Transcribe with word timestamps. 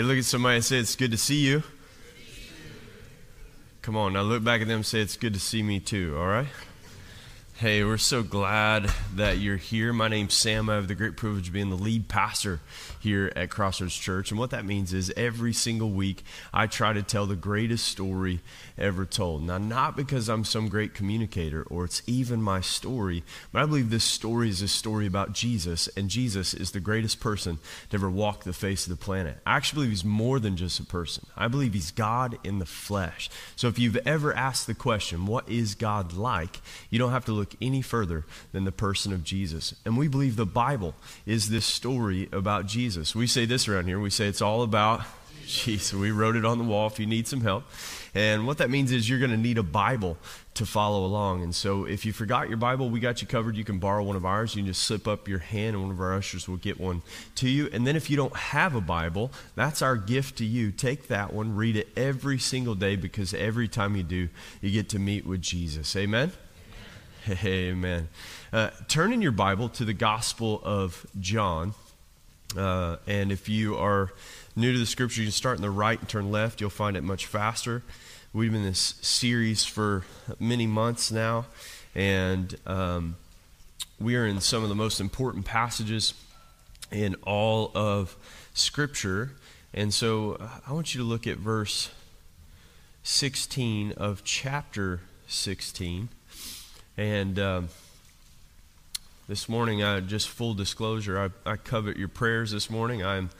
Hey, 0.00 0.06
look 0.06 0.16
at 0.16 0.24
somebody 0.24 0.56
and 0.56 0.64
say, 0.64 0.78
It's 0.78 0.96
good 0.96 1.10
to 1.10 1.18
see 1.18 1.46
you. 1.46 1.62
Come 3.82 3.98
on, 3.98 4.14
now 4.14 4.22
look 4.22 4.42
back 4.42 4.62
at 4.62 4.66
them 4.66 4.76
and 4.76 4.86
say, 4.86 5.00
It's 5.00 5.18
good 5.18 5.34
to 5.34 5.40
see 5.40 5.62
me 5.62 5.78
too, 5.78 6.16
all 6.18 6.26
right? 6.26 6.46
Hey, 7.60 7.84
we're 7.84 7.98
so 7.98 8.22
glad 8.22 8.90
that 9.16 9.36
you're 9.36 9.58
here. 9.58 9.92
My 9.92 10.08
name's 10.08 10.32
Sam. 10.32 10.70
I 10.70 10.76
have 10.76 10.88
the 10.88 10.94
great 10.94 11.18
privilege 11.18 11.48
of 11.48 11.52
being 11.52 11.68
the 11.68 11.76
lead 11.76 12.08
pastor 12.08 12.60
here 12.98 13.30
at 13.36 13.50
Crossroads 13.50 13.98
Church. 13.98 14.30
And 14.30 14.40
what 14.40 14.48
that 14.48 14.64
means 14.64 14.94
is 14.94 15.12
every 15.14 15.52
single 15.52 15.90
week 15.90 16.24
I 16.54 16.66
try 16.66 16.94
to 16.94 17.02
tell 17.02 17.26
the 17.26 17.36
greatest 17.36 17.86
story 17.86 18.40
ever 18.78 19.04
told. 19.04 19.42
Now, 19.42 19.58
not 19.58 19.94
because 19.94 20.30
I'm 20.30 20.42
some 20.42 20.70
great 20.70 20.94
communicator 20.94 21.62
or 21.64 21.84
it's 21.84 22.00
even 22.06 22.40
my 22.40 22.62
story, 22.62 23.24
but 23.52 23.60
I 23.60 23.66
believe 23.66 23.90
this 23.90 24.04
story 24.04 24.48
is 24.48 24.62
a 24.62 24.68
story 24.68 25.06
about 25.06 25.34
Jesus, 25.34 25.86
and 25.88 26.08
Jesus 26.08 26.54
is 26.54 26.70
the 26.70 26.80
greatest 26.80 27.20
person 27.20 27.58
to 27.90 27.96
ever 27.98 28.08
walk 28.08 28.44
the 28.44 28.54
face 28.54 28.86
of 28.86 28.90
the 28.90 29.04
planet. 29.04 29.36
I 29.44 29.56
actually 29.58 29.80
believe 29.80 29.90
he's 29.90 30.04
more 30.06 30.40
than 30.40 30.56
just 30.56 30.80
a 30.80 30.84
person, 30.84 31.26
I 31.36 31.48
believe 31.48 31.74
he's 31.74 31.90
God 31.90 32.38
in 32.42 32.58
the 32.58 32.64
flesh. 32.64 33.28
So 33.54 33.68
if 33.68 33.78
you've 33.78 33.98
ever 34.06 34.32
asked 34.32 34.66
the 34.66 34.72
question, 34.72 35.26
what 35.26 35.46
is 35.46 35.74
God 35.74 36.14
like? 36.14 36.62
You 36.88 36.98
don't 36.98 37.12
have 37.12 37.26
to 37.26 37.32
look 37.32 37.49
any 37.60 37.82
further 37.82 38.24
than 38.52 38.64
the 38.64 38.72
person 38.72 39.12
of 39.12 39.24
Jesus. 39.24 39.74
And 39.84 39.96
we 39.96 40.08
believe 40.08 40.36
the 40.36 40.46
Bible 40.46 40.94
is 41.24 41.50
this 41.50 41.64
story 41.64 42.28
about 42.32 42.66
Jesus. 42.66 42.80
Jesus. 42.80 43.14
We 43.14 43.26
say 43.26 43.44
this 43.44 43.68
around 43.68 43.86
here. 43.86 44.00
We 44.00 44.08
say 44.08 44.26
it's 44.26 44.40
all 44.40 44.62
about 44.62 45.02
Jesus. 45.46 45.92
We 45.92 46.10
wrote 46.10 46.34
it 46.34 46.44
on 46.44 46.58
the 46.58 46.64
wall 46.64 46.86
if 46.86 46.98
you 46.98 47.06
need 47.06 47.28
some 47.28 47.42
help. 47.42 47.64
And 48.14 48.46
what 48.46 48.58
that 48.58 48.70
means 48.70 48.90
is 48.90 49.08
you're 49.08 49.18
going 49.18 49.30
to 49.30 49.36
need 49.36 49.58
a 49.58 49.62
Bible 49.62 50.16
to 50.54 50.64
follow 50.64 51.04
along. 51.04 51.42
And 51.42 51.54
so 51.54 51.84
if 51.84 52.06
you 52.06 52.12
forgot 52.12 52.48
your 52.48 52.56
Bible, 52.56 52.88
we 52.88 53.00
got 53.00 53.20
you 53.20 53.28
covered. 53.28 53.54
You 53.54 53.64
can 53.64 53.78
borrow 53.78 54.02
one 54.02 54.16
of 54.16 54.24
ours. 54.24 54.54
You 54.54 54.62
can 54.62 54.66
just 54.66 54.82
slip 54.82 55.06
up 55.06 55.28
your 55.28 55.38
hand, 55.38 55.76
and 55.76 55.82
one 55.82 55.92
of 55.92 56.00
our 56.00 56.14
ushers 56.14 56.48
will 56.48 56.56
get 56.56 56.80
one 56.80 57.02
to 57.36 57.48
you. 57.48 57.68
And 57.72 57.86
then 57.86 57.96
if 57.96 58.08
you 58.08 58.16
don't 58.16 58.34
have 58.34 58.74
a 58.74 58.80
Bible, 58.80 59.30
that's 59.54 59.82
our 59.82 59.96
gift 59.96 60.38
to 60.38 60.44
you. 60.44 60.72
Take 60.72 61.08
that 61.08 61.32
one, 61.32 61.54
read 61.54 61.76
it 61.76 61.88
every 61.96 62.38
single 62.38 62.74
day 62.74 62.96
because 62.96 63.34
every 63.34 63.68
time 63.68 63.94
you 63.94 64.02
do, 64.02 64.28
you 64.60 64.70
get 64.70 64.88
to 64.90 64.98
meet 64.98 65.26
with 65.26 65.42
Jesus. 65.42 65.94
Amen? 65.96 66.32
Amen. 67.44 68.08
Uh, 68.52 68.70
turn 68.88 69.12
in 69.12 69.20
your 69.20 69.32
Bible 69.32 69.68
to 69.70 69.84
the 69.84 69.92
Gospel 69.92 70.60
of 70.64 71.06
John. 71.20 71.74
Uh, 72.56 72.96
and 73.06 73.30
if 73.30 73.48
you 73.48 73.76
are 73.76 74.10
new 74.56 74.72
to 74.72 74.78
the 74.78 74.86
scripture, 74.86 75.20
you 75.20 75.26
can 75.26 75.32
start 75.32 75.56
in 75.56 75.62
the 75.62 75.70
right 75.70 75.98
and 75.98 76.08
turn 76.08 76.30
left. 76.30 76.60
You'll 76.60 76.70
find 76.70 76.96
it 76.96 77.02
much 77.02 77.26
faster. 77.26 77.82
We've 78.32 78.50
been 78.50 78.62
in 78.62 78.68
this 78.68 78.94
series 79.02 79.64
for 79.64 80.04
many 80.38 80.66
months 80.66 81.12
now, 81.12 81.46
and 81.94 82.54
um, 82.66 83.16
we 84.00 84.16
are 84.16 84.24
in 84.24 84.40
some 84.40 84.62
of 84.62 84.68
the 84.68 84.74
most 84.74 84.98
important 85.00 85.44
passages 85.44 86.14
in 86.90 87.16
all 87.22 87.70
of 87.74 88.16
Scripture. 88.54 89.32
And 89.74 89.92
so 89.92 90.34
uh, 90.34 90.48
I 90.66 90.72
want 90.72 90.94
you 90.94 91.00
to 91.02 91.06
look 91.06 91.26
at 91.26 91.36
verse 91.36 91.90
16 93.02 93.92
of 93.92 94.24
chapter 94.24 95.00
16. 95.26 96.08
And. 97.00 97.38
Um, 97.38 97.68
this 99.26 99.48
morning, 99.48 99.80
I, 99.80 100.00
just 100.00 100.28
full 100.28 100.54
disclosure, 100.54 101.30
I, 101.46 101.52
I 101.52 101.56
covet 101.56 101.96
your 101.96 102.08
prayers 102.08 102.50
this 102.50 102.68
morning. 102.68 103.04
I'm, 103.04 103.30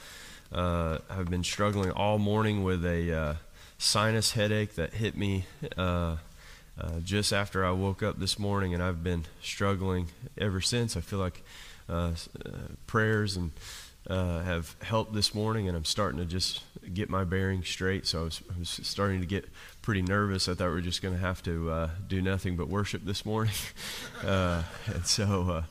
uh, 0.53 0.99
I've 1.11 1.29
been 1.29 1.43
struggling 1.43 1.91
all 1.91 2.17
morning 2.17 2.63
with 2.63 2.87
a 2.87 3.13
uh, 3.13 3.35
sinus 3.77 4.31
headache 4.31 4.77
that 4.77 4.95
hit 4.95 5.17
me 5.17 5.47
uh, 5.77 6.17
uh 6.81 7.01
just 7.03 7.33
after 7.33 7.67
I 7.67 7.73
woke 7.73 8.05
up 8.05 8.21
this 8.21 8.39
morning, 8.39 8.73
and 8.73 8.81
I've 8.81 9.03
been 9.03 9.25
struggling 9.43 10.07
ever 10.39 10.61
since. 10.61 10.97
I 10.97 11.01
feel 11.01 11.19
like 11.19 11.43
uh, 11.89 12.13
uh, 12.47 12.51
prayers 12.87 13.37
and 13.37 13.51
have 14.09 14.77
helped 14.81 15.13
this 15.13 15.35
morning, 15.35 15.67
and 15.67 15.77
I'm 15.77 15.85
starting 15.85 16.21
to 16.21 16.25
just 16.25 16.63
get 16.95 17.11
my 17.11 17.25
bearings 17.25 17.69
straight. 17.69 18.07
So 18.07 18.21
I 18.21 18.25
was, 18.25 18.43
I 18.55 18.59
was 18.61 18.81
starting 18.85 19.21
to 19.23 19.27
get 19.27 19.49
pretty 19.83 20.03
nervous. 20.03 20.49
I 20.49 20.55
thought 20.55 20.69
we 20.69 20.75
were 20.75 20.81
just 20.81 21.03
going 21.03 21.15
to 21.15 21.21
have 21.21 21.43
to 21.45 21.91
do 22.07 22.23
nothing 22.23 22.57
but 22.57 22.69
worship 22.69 23.05
this 23.05 23.25
morning, 23.25 23.55
and 24.23 24.65
so 25.05 25.65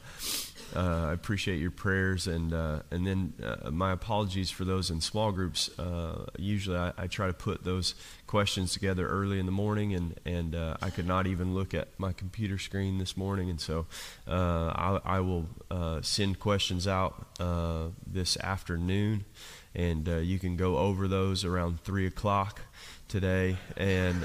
uh, 0.75 1.07
I 1.09 1.13
appreciate 1.13 1.59
your 1.59 1.71
prayers, 1.71 2.27
and 2.27 2.53
uh, 2.53 2.81
and 2.91 3.05
then 3.05 3.33
uh, 3.43 3.71
my 3.71 3.91
apologies 3.91 4.51
for 4.51 4.65
those 4.65 4.91
in 4.91 5.01
small 5.01 5.31
groups. 5.31 5.69
Uh, 5.79 6.25
usually, 6.37 6.77
I, 6.77 6.93
I, 6.97 7.07
try 7.07 7.27
to 7.27 7.33
put 7.33 7.63
those 7.63 7.95
questions 8.27 8.73
together 8.73 9.07
early 9.07 9.39
in 9.39 9.45
the 9.45 9.51
morning, 9.51 9.95
and 9.95 10.19
and 10.25 10.55
uh, 10.55 10.77
I 10.81 10.91
could 10.91 11.07
not 11.07 11.25
even 11.25 11.55
look 11.55 11.73
at 11.73 11.87
my 11.97 12.13
computer 12.13 12.59
screen 12.59 12.99
this 12.99 13.17
morning, 13.17 13.49
and 13.49 13.59
so 13.59 13.87
uh, 14.27 14.99
I, 15.03 15.17
I, 15.17 15.19
will 15.21 15.47
send 16.01 16.39
questions 16.39 16.87
out 16.87 17.25
this 18.05 18.37
afternoon, 18.37 19.25
and 19.73 20.07
you 20.07 20.37
can 20.37 20.55
go 20.55 20.77
over 20.77 21.07
those 21.07 21.43
around 21.43 21.81
three 21.81 22.05
o'clock 22.05 22.61
today, 23.09 23.57
and. 23.75 24.23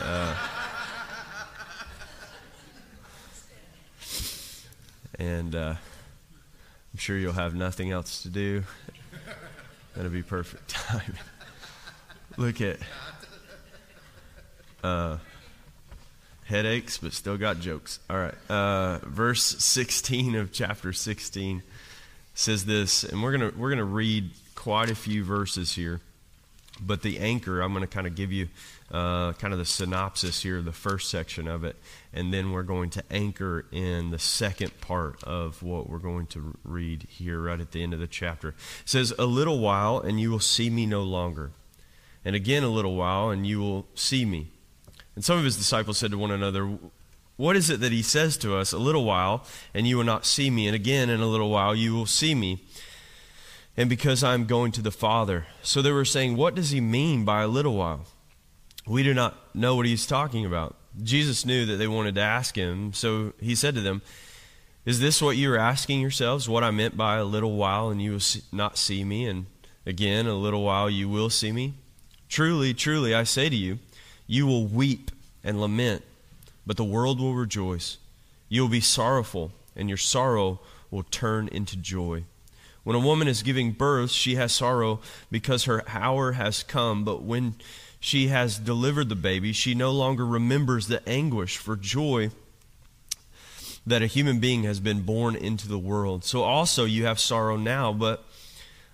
and 5.19 5.55
I'm 6.95 6.99
sure 6.99 7.19
you'll 7.19 7.33
have 7.33 7.57
nothing 7.57 7.91
else 7.91 8.23
to 8.23 8.29
do. 8.29 8.63
That'll 9.97 10.13
be 10.13 10.23
perfect 10.23 10.69
time. 10.69 11.15
Look 12.37 12.61
at 12.61 12.79
uh, 14.85 15.19
headaches, 16.45 16.99
but 16.99 17.13
still 17.13 17.37
got 17.37 17.59
jokes. 17.59 17.99
All 18.09 18.17
right. 18.17 18.35
Uh, 18.49 18.99
verse 19.03 19.43
16 19.43 20.37
of 20.37 20.53
chapter 20.53 20.93
16 20.93 21.65
says 22.35 22.65
this, 22.65 23.03
and 23.03 23.21
we're 23.21 23.33
gonna 23.33 23.53
we're 23.57 23.71
gonna 23.71 23.85
read 23.85 24.31
quite 24.55 24.89
a 24.89 24.95
few 24.95 25.25
verses 25.25 25.75
here. 25.75 26.01
But 26.81 27.03
the 27.03 27.19
anchor, 27.19 27.61
I'm 27.61 27.73
going 27.73 27.83
to 27.83 27.89
kind 27.89 28.07
of 28.07 28.15
give 28.15 28.33
you 28.33 28.49
uh, 28.91 29.33
kind 29.35 29.53
of 29.53 29.59
the 29.59 29.65
synopsis 29.65 30.43
here, 30.43 30.61
the 30.61 30.73
first 30.73 31.09
section 31.09 31.47
of 31.47 31.65
it, 31.65 31.77
and 32.13 32.35
then 32.35 32.53
we're 32.53 32.65
going 32.65 32.91
to 32.91 33.05
anchor 33.11 33.67
in 33.71 34.11
the 34.11 34.19
second 34.19 34.81
part 34.81 35.23
of 35.25 35.63
what 35.63 35.89
we're 35.89 35.99
going 35.99 36.27
to 36.27 36.57
read 36.65 37.07
here 37.09 37.41
right 37.41 37.61
at 37.61 37.71
the 37.73 37.83
end 37.83 37.95
of 37.95 38.01
the 38.01 38.07
chapter. 38.07 38.49
It 38.49 38.55
says, 38.85 39.13
A 39.19 39.25
little 39.25 39.61
while, 39.61 40.01
and 40.01 40.21
you 40.21 40.31
will 40.31 40.41
see 40.41 40.69
me 40.69 40.85
no 40.85 41.03
longer. 41.03 41.53
And 42.25 42.35
again, 42.35 42.65
a 42.65 42.69
little 42.69 42.97
while, 42.97 43.31
and 43.31 43.47
you 43.47 43.61
will 43.61 43.87
see 43.95 44.25
me. 44.25 44.49
And 45.15 45.25
some 45.25 45.39
of 45.39 45.45
his 45.45 45.57
disciples 45.57 45.99
said 45.99 46.11
to 46.11 46.19
one 46.19 46.33
another, 46.33 46.79
What 47.37 47.55
is 47.55 47.71
it 47.71 47.81
that 47.81 47.93
he 47.93 48.03
says 48.03 48.37
to 48.39 48.57
us? 48.57 48.73
A 48.73 48.79
little 48.79 49.05
while, 49.05 49.45
and 49.73 49.87
you 49.87 49.97
will 49.97 50.05
not 50.05 50.27
see 50.27 50.51
me. 50.51 50.67
And 50.67 50.75
again, 50.75 51.09
in 51.09 51.21
a 51.21 51.27
little 51.27 51.51
while, 51.51 51.75
you 51.75 51.95
will 51.95 52.07
see 52.07 52.35
me 52.35 52.63
and 53.77 53.89
because 53.89 54.23
I'm 54.23 54.47
going 54.47 54.73
to 54.73 54.83
the 54.83 54.91
Father. 54.91 55.47
So 55.63 55.83
they 55.83 55.93
were 55.93 56.05
saying, 56.05 56.37
What 56.37 56.55
does 56.55 56.71
he 56.71 56.81
mean 56.81 57.25
by 57.25 57.43
a 57.43 57.49
little 57.49 57.75
while? 57.75 58.07
We 58.87 59.03
do 59.03 59.15
not 59.15 59.37
know 59.55 59.77
what 59.77 59.87
he's 59.87 60.07
talking 60.07 60.45
about. 60.45 60.77
Jesus 61.03 61.45
knew 61.45 61.67
that 61.67 61.77
they 61.77 61.89
wanted 61.89 62.15
to 62.17 62.21
ask 62.21 62.55
him, 62.55 62.93
so 62.93 63.33
he 63.41 63.55
said 63.55 63.75
to 63.75 63.81
them, 63.81 64.03
Is 64.85 65.01
this 65.01 65.21
what 65.21 65.37
you 65.37 65.53
are 65.53 65.59
asking 65.59 66.01
yourselves? 66.01 66.49
What 66.49 66.63
I 66.63 66.71
meant 66.71 66.97
by 66.97 67.17
a 67.17 67.25
little 67.25 67.57
while 67.57 67.91
and 67.91 68.01
you 68.01 68.13
will 68.13 68.43
not 68.53 68.79
see 68.79 69.03
me, 69.05 69.27
and 69.27 69.47
again, 69.87 70.27
a 70.27 70.35
little 70.35 70.63
while 70.63 70.89
you 70.89 71.09
will 71.09 71.31
see 71.31 71.51
me? 71.51 71.75
Truly, 72.29 72.75
truly, 72.75 73.15
I 73.15 73.25
say 73.25 73.49
to 73.49 73.57
you, 73.57 73.79
you 74.27 74.47
will 74.47 74.67
weep 74.67 75.11
and 75.43 75.61
lament, 75.61 76.03
but 76.67 76.77
the 76.77 76.85
world 76.85 77.21
will 77.21 77.35
rejoice. 77.35 77.99
You 78.49 78.63
will 78.63 78.69
be 78.69 78.81
sorrowful, 78.81 79.53
and 79.75 79.89
your 79.89 79.99
sorrow 79.99 80.61
will 80.91 81.03
turn 81.03 81.49
into 81.49 81.77
joy. 81.77 82.25
When 82.85 82.95
a 82.95 83.01
woman 83.01 83.29
is 83.29 83.43
giving 83.43 83.73
birth, 83.73 84.11
she 84.11 84.35
has 84.37 84.53
sorrow 84.53 85.01
because 85.31 85.65
her 85.65 85.83
hour 85.89 86.33
has 86.33 86.63
come, 86.63 87.05
but 87.05 87.23
when 87.23 87.57
she 87.99 88.29
has 88.29 88.59
delivered 88.59 89.09
the 89.09 89.17
baby, 89.17 89.53
she 89.53 89.75
no 89.75 89.91
longer 89.91 90.27
remembers 90.27 90.87
the 90.87 91.07
anguish 91.09 91.57
for 91.57 91.77
joy 91.77 92.31
that 93.87 94.03
a 94.03 94.07
human 94.07 94.39
being 94.39 94.65
has 94.65 94.81
been 94.81 95.01
born 95.01 95.35
into 95.35 95.67
the 95.67 95.79
world. 95.79 96.25
So 96.25 96.43
also 96.43 96.85
you 96.85 97.07
have 97.07 97.19
sorrow 97.19 97.57
now, 97.57 97.93
but 97.93 98.25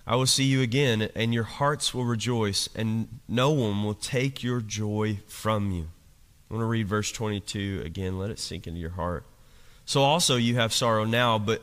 I 0.07 0.15
will 0.15 0.25
see 0.25 0.45
you 0.45 0.61
again, 0.61 1.09
and 1.15 1.33
your 1.33 1.43
hearts 1.43 1.93
will 1.93 2.05
rejoice, 2.05 2.67
and 2.75 3.19
no 3.27 3.51
one 3.51 3.83
will 3.83 3.93
take 3.93 4.43
your 4.43 4.61
joy 4.61 5.19
from 5.27 5.71
you. 5.71 5.89
I 6.49 6.53
want 6.53 6.63
to 6.63 6.67
read 6.67 6.87
verse 6.87 7.11
22 7.11 7.83
again. 7.85 8.17
Let 8.17 8.31
it 8.31 8.39
sink 8.39 8.67
into 8.67 8.79
your 8.79 8.91
heart. 8.91 9.25
So 9.85 10.01
also 10.01 10.35
you 10.37 10.55
have 10.55 10.73
sorrow 10.73 11.05
now, 11.05 11.37
but 11.37 11.61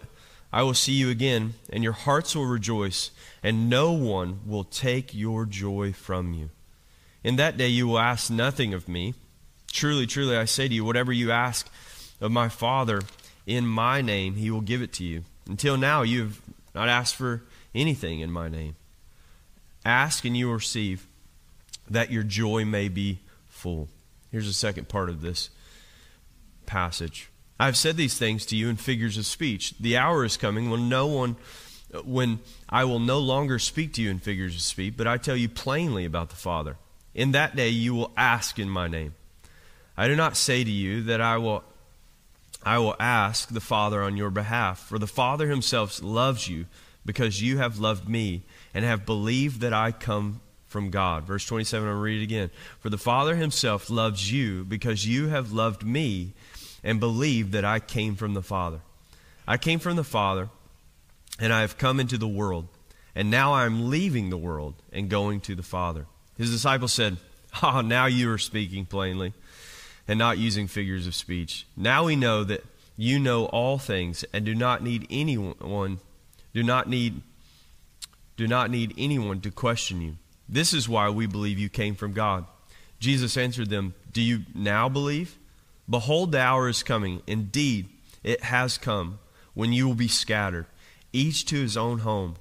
I 0.52 0.62
will 0.62 0.74
see 0.74 0.92
you 0.92 1.10
again, 1.10 1.54
and 1.70 1.84
your 1.84 1.92
hearts 1.92 2.34
will 2.34 2.46
rejoice, 2.46 3.10
and 3.42 3.68
no 3.68 3.92
one 3.92 4.40
will 4.46 4.64
take 4.64 5.14
your 5.14 5.44
joy 5.44 5.92
from 5.92 6.32
you. 6.32 6.50
In 7.22 7.36
that 7.36 7.56
day 7.56 7.68
you 7.68 7.86
will 7.86 7.98
ask 7.98 8.30
nothing 8.30 8.72
of 8.72 8.88
me. 8.88 9.14
Truly, 9.70 10.06
truly, 10.06 10.36
I 10.36 10.46
say 10.46 10.66
to 10.66 10.74
you, 10.74 10.84
whatever 10.84 11.12
you 11.12 11.30
ask 11.30 11.70
of 12.20 12.32
my 12.32 12.48
Father 12.48 13.02
in 13.46 13.66
my 13.66 14.00
name, 14.00 14.36
he 14.36 14.50
will 14.50 14.62
give 14.62 14.80
it 14.80 14.92
to 14.94 15.04
you. 15.04 15.24
Until 15.46 15.76
now, 15.76 16.02
you 16.02 16.22
have 16.22 16.40
not 16.74 16.88
asked 16.88 17.16
for 17.16 17.42
anything 17.74 18.20
in 18.20 18.30
my 18.30 18.48
name. 18.48 18.76
Ask 19.84 20.24
and 20.24 20.36
you 20.36 20.46
will 20.46 20.54
receive, 20.54 21.06
that 21.90 22.10
your 22.10 22.22
joy 22.22 22.64
may 22.64 22.88
be 22.88 23.20
full. 23.48 23.88
Here's 24.30 24.46
the 24.46 24.52
second 24.52 24.88
part 24.88 25.08
of 25.08 25.20
this 25.20 25.50
passage. 26.66 27.30
I 27.58 27.66
have 27.66 27.76
said 27.76 27.96
these 27.96 28.16
things 28.16 28.46
to 28.46 28.56
you 28.56 28.68
in 28.68 28.76
figures 28.76 29.18
of 29.18 29.26
speech. 29.26 29.74
The 29.80 29.96
hour 29.96 30.24
is 30.24 30.36
coming 30.36 30.70
when 30.70 30.88
no 30.88 31.06
one 31.06 31.36
when 32.04 32.40
I 32.68 32.84
will 32.84 32.98
no 32.98 33.18
longer 33.18 33.58
speak 33.58 33.94
to 33.94 34.02
you 34.02 34.10
in 34.10 34.18
figures 34.18 34.54
of 34.54 34.60
speech, 34.60 34.94
but 34.96 35.06
I 35.06 35.16
tell 35.16 35.36
you 35.36 35.48
plainly 35.48 36.04
about 36.04 36.28
the 36.28 36.36
Father. 36.36 36.76
In 37.14 37.32
that 37.32 37.56
day 37.56 37.70
you 37.70 37.94
will 37.94 38.12
ask 38.16 38.58
in 38.58 38.68
my 38.68 38.88
name. 38.88 39.14
I 39.96 40.06
do 40.06 40.14
not 40.14 40.36
say 40.36 40.62
to 40.62 40.70
you 40.70 41.02
that 41.04 41.20
I 41.20 41.38
will 41.38 41.64
I 42.62 42.78
will 42.78 42.96
ask 43.00 43.48
the 43.48 43.60
Father 43.60 44.02
on 44.02 44.16
your 44.16 44.30
behalf, 44.30 44.80
for 44.80 44.98
the 44.98 45.06
Father 45.06 45.48
himself 45.48 46.02
loves 46.02 46.48
you 46.48 46.66
because 47.06 47.40
you 47.40 47.58
have 47.58 47.78
loved 47.78 48.08
me 48.08 48.42
and 48.74 48.84
have 48.84 49.06
believed 49.06 49.60
that 49.60 49.72
I 49.72 49.92
come 49.92 50.40
from 50.66 50.90
God. 50.90 51.24
Verse 51.24 51.46
27, 51.46 51.88
I'll 51.88 51.94
read 51.94 52.20
it 52.20 52.24
again. 52.24 52.50
For 52.80 52.90
the 52.90 52.98
Father 52.98 53.36
himself 53.36 53.88
loves 53.88 54.30
you 54.30 54.64
because 54.64 55.06
you 55.06 55.28
have 55.28 55.52
loved 55.52 55.84
me 55.84 56.34
and 56.82 57.00
believed 57.00 57.52
that 57.52 57.64
I 57.64 57.80
came 57.80 58.16
from 58.16 58.34
the 58.34 58.42
Father. 58.42 58.80
I 59.46 59.56
came 59.56 59.78
from 59.78 59.96
the 59.96 60.04
Father 60.04 60.48
and 61.38 61.52
I 61.52 61.60
have 61.62 61.78
come 61.78 62.00
into 62.00 62.18
the 62.18 62.28
world, 62.28 62.68
and 63.14 63.30
now 63.30 63.52
I 63.52 63.64
am 63.64 63.90
leaving 63.90 64.30
the 64.30 64.36
world 64.36 64.74
and 64.92 65.08
going 65.08 65.40
to 65.42 65.54
the 65.54 65.62
Father. 65.62 66.06
His 66.36 66.50
disciples 66.50 66.92
said, 66.92 67.18
Ah, 67.62 67.78
oh, 67.78 67.80
now 67.80 68.06
you 68.06 68.30
are 68.30 68.38
speaking 68.38 68.84
plainly 68.84 69.32
and 70.06 70.18
not 70.18 70.38
using 70.38 70.66
figures 70.66 71.06
of 71.06 71.14
speech. 71.14 71.66
Now 71.76 72.04
we 72.04 72.16
know 72.16 72.44
that 72.44 72.64
you 72.96 73.18
know 73.18 73.46
all 73.46 73.78
things 73.78 74.24
and 74.32 74.44
do 74.44 74.54
not 74.54 74.82
need 74.82 75.06
anyone 75.10 76.00
do 76.52 76.62
not 76.62 76.88
need 76.88 77.22
do 78.36 78.46
not 78.46 78.70
need 78.70 78.94
anyone 78.96 79.40
to 79.40 79.50
question 79.50 80.00
you. 80.00 80.16
This 80.48 80.72
is 80.72 80.88
why 80.88 81.10
we 81.10 81.26
believe 81.26 81.58
you 81.58 81.68
came 81.68 81.94
from 81.94 82.12
God. 82.12 82.46
Jesus 83.00 83.36
answered 83.36 83.68
them, 83.68 83.94
Do 84.12 84.22
you 84.22 84.42
now 84.54 84.88
believe? 84.88 85.36
Behold, 85.88 86.32
the 86.32 86.40
hour 86.40 86.68
is 86.68 86.82
coming. 86.82 87.22
Indeed, 87.26 87.88
it 88.22 88.42
has 88.42 88.78
come 88.78 89.18
when 89.54 89.72
you 89.72 89.86
will 89.86 89.94
be 89.94 90.08
scattered 90.08 90.66
each 91.12 91.44
to 91.46 91.56
his 91.56 91.76
own 91.76 92.00
home, 92.00 92.36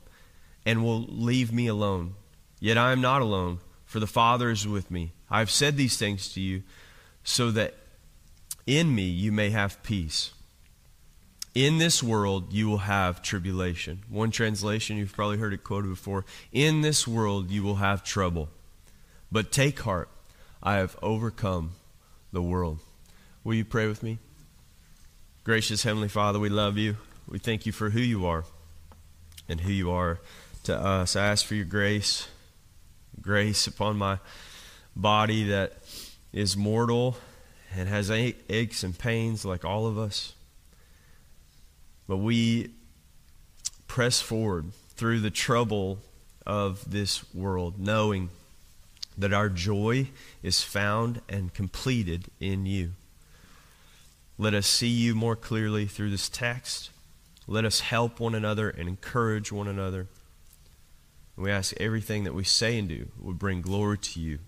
and 0.65 0.83
will 0.83 1.05
leave 1.07 1.51
me 1.51 1.67
alone. 1.67 2.15
Yet 2.59 2.77
I 2.77 2.91
am 2.91 3.01
not 3.01 3.21
alone, 3.21 3.59
for 3.85 3.99
the 3.99 4.07
Father 4.07 4.49
is 4.49 4.67
with 4.67 4.91
me. 4.91 5.13
I 5.29 5.39
have 5.39 5.51
said 5.51 5.77
these 5.77 5.97
things 5.97 6.33
to 6.33 6.41
you, 6.41 6.63
so 7.23 7.51
that 7.51 7.75
in 8.65 8.93
me 8.93 9.03
you 9.03 9.31
may 9.31 9.49
have 9.51 9.81
peace. 9.83 10.31
In 11.55 11.77
this 11.77 12.03
world 12.03 12.53
you 12.53 12.67
will 12.67 12.79
have 12.79 13.21
tribulation. 13.21 14.03
One 14.09 14.31
translation, 14.31 14.97
you've 14.97 15.13
probably 15.13 15.37
heard 15.37 15.53
it 15.53 15.63
quoted 15.63 15.89
before. 15.89 16.25
In 16.51 16.81
this 16.81 17.07
world 17.07 17.49
you 17.49 17.63
will 17.63 17.75
have 17.75 18.03
trouble. 18.03 18.49
But 19.31 19.51
take 19.51 19.79
heart, 19.79 20.09
I 20.61 20.75
have 20.75 20.97
overcome 21.01 21.71
the 22.31 22.41
world. 22.41 22.79
Will 23.47 23.53
you 23.53 23.63
pray 23.63 23.87
with 23.87 24.03
me? 24.03 24.19
Gracious 25.45 25.83
Heavenly 25.83 26.09
Father, 26.09 26.37
we 26.37 26.49
love 26.49 26.77
you. 26.77 26.97
We 27.29 27.39
thank 27.39 27.65
you 27.65 27.71
for 27.71 27.91
who 27.91 28.01
you 28.01 28.25
are 28.25 28.43
and 29.47 29.61
who 29.61 29.71
you 29.71 29.89
are 29.89 30.19
to 30.63 30.77
us. 30.77 31.15
I 31.15 31.27
ask 31.27 31.45
for 31.45 31.55
your 31.55 31.63
grace, 31.63 32.27
grace 33.21 33.65
upon 33.65 33.97
my 33.97 34.19
body 34.97 35.45
that 35.45 35.77
is 36.33 36.57
mortal 36.57 37.15
and 37.73 37.87
has 37.87 38.11
aches 38.11 38.83
and 38.83 38.99
pains 38.99 39.45
like 39.45 39.63
all 39.63 39.87
of 39.87 39.97
us. 39.97 40.33
But 42.05 42.17
we 42.17 42.71
press 43.87 44.19
forward 44.19 44.73
through 44.97 45.21
the 45.21 45.31
trouble 45.31 45.99
of 46.45 46.91
this 46.91 47.33
world, 47.33 47.79
knowing 47.79 48.29
that 49.17 49.31
our 49.31 49.47
joy 49.47 50.09
is 50.43 50.61
found 50.61 51.21
and 51.29 51.53
completed 51.53 52.25
in 52.41 52.65
you. 52.65 52.91
Let 54.37 54.53
us 54.53 54.67
see 54.67 54.87
you 54.87 55.15
more 55.15 55.35
clearly 55.35 55.85
through 55.85 56.11
this 56.11 56.29
text. 56.29 56.91
Let 57.47 57.65
us 57.65 57.79
help 57.79 58.19
one 58.19 58.35
another 58.35 58.69
and 58.69 58.87
encourage 58.87 59.51
one 59.51 59.67
another. 59.67 60.07
We 61.35 61.51
ask 61.51 61.73
everything 61.79 62.23
that 62.25 62.33
we 62.33 62.43
say 62.43 62.77
and 62.77 62.89
do 62.89 63.07
would 63.19 63.39
bring 63.39 63.61
glory 63.61 63.97
to 63.99 64.19
you 64.19 64.39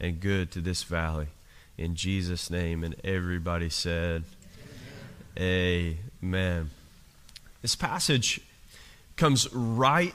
and 0.00 0.20
good 0.20 0.50
to 0.52 0.60
this 0.60 0.82
valley. 0.82 1.28
In 1.76 1.94
Jesus' 1.94 2.50
name. 2.50 2.82
And 2.82 2.96
everybody 3.04 3.68
said, 3.68 4.24
Amen. 5.38 5.98
Amen. 6.22 6.70
This 7.62 7.76
passage 7.76 8.40
comes 9.16 9.52
right 9.52 10.14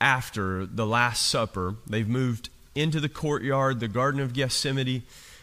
after 0.00 0.66
the 0.66 0.86
Last 0.86 1.28
Supper. 1.28 1.76
They've 1.86 2.08
moved 2.08 2.48
into 2.74 3.00
the 3.00 3.08
courtyard, 3.08 3.80
the 3.80 3.88
Garden 3.88 4.20
of 4.20 4.32
Gethsemane. 4.32 5.02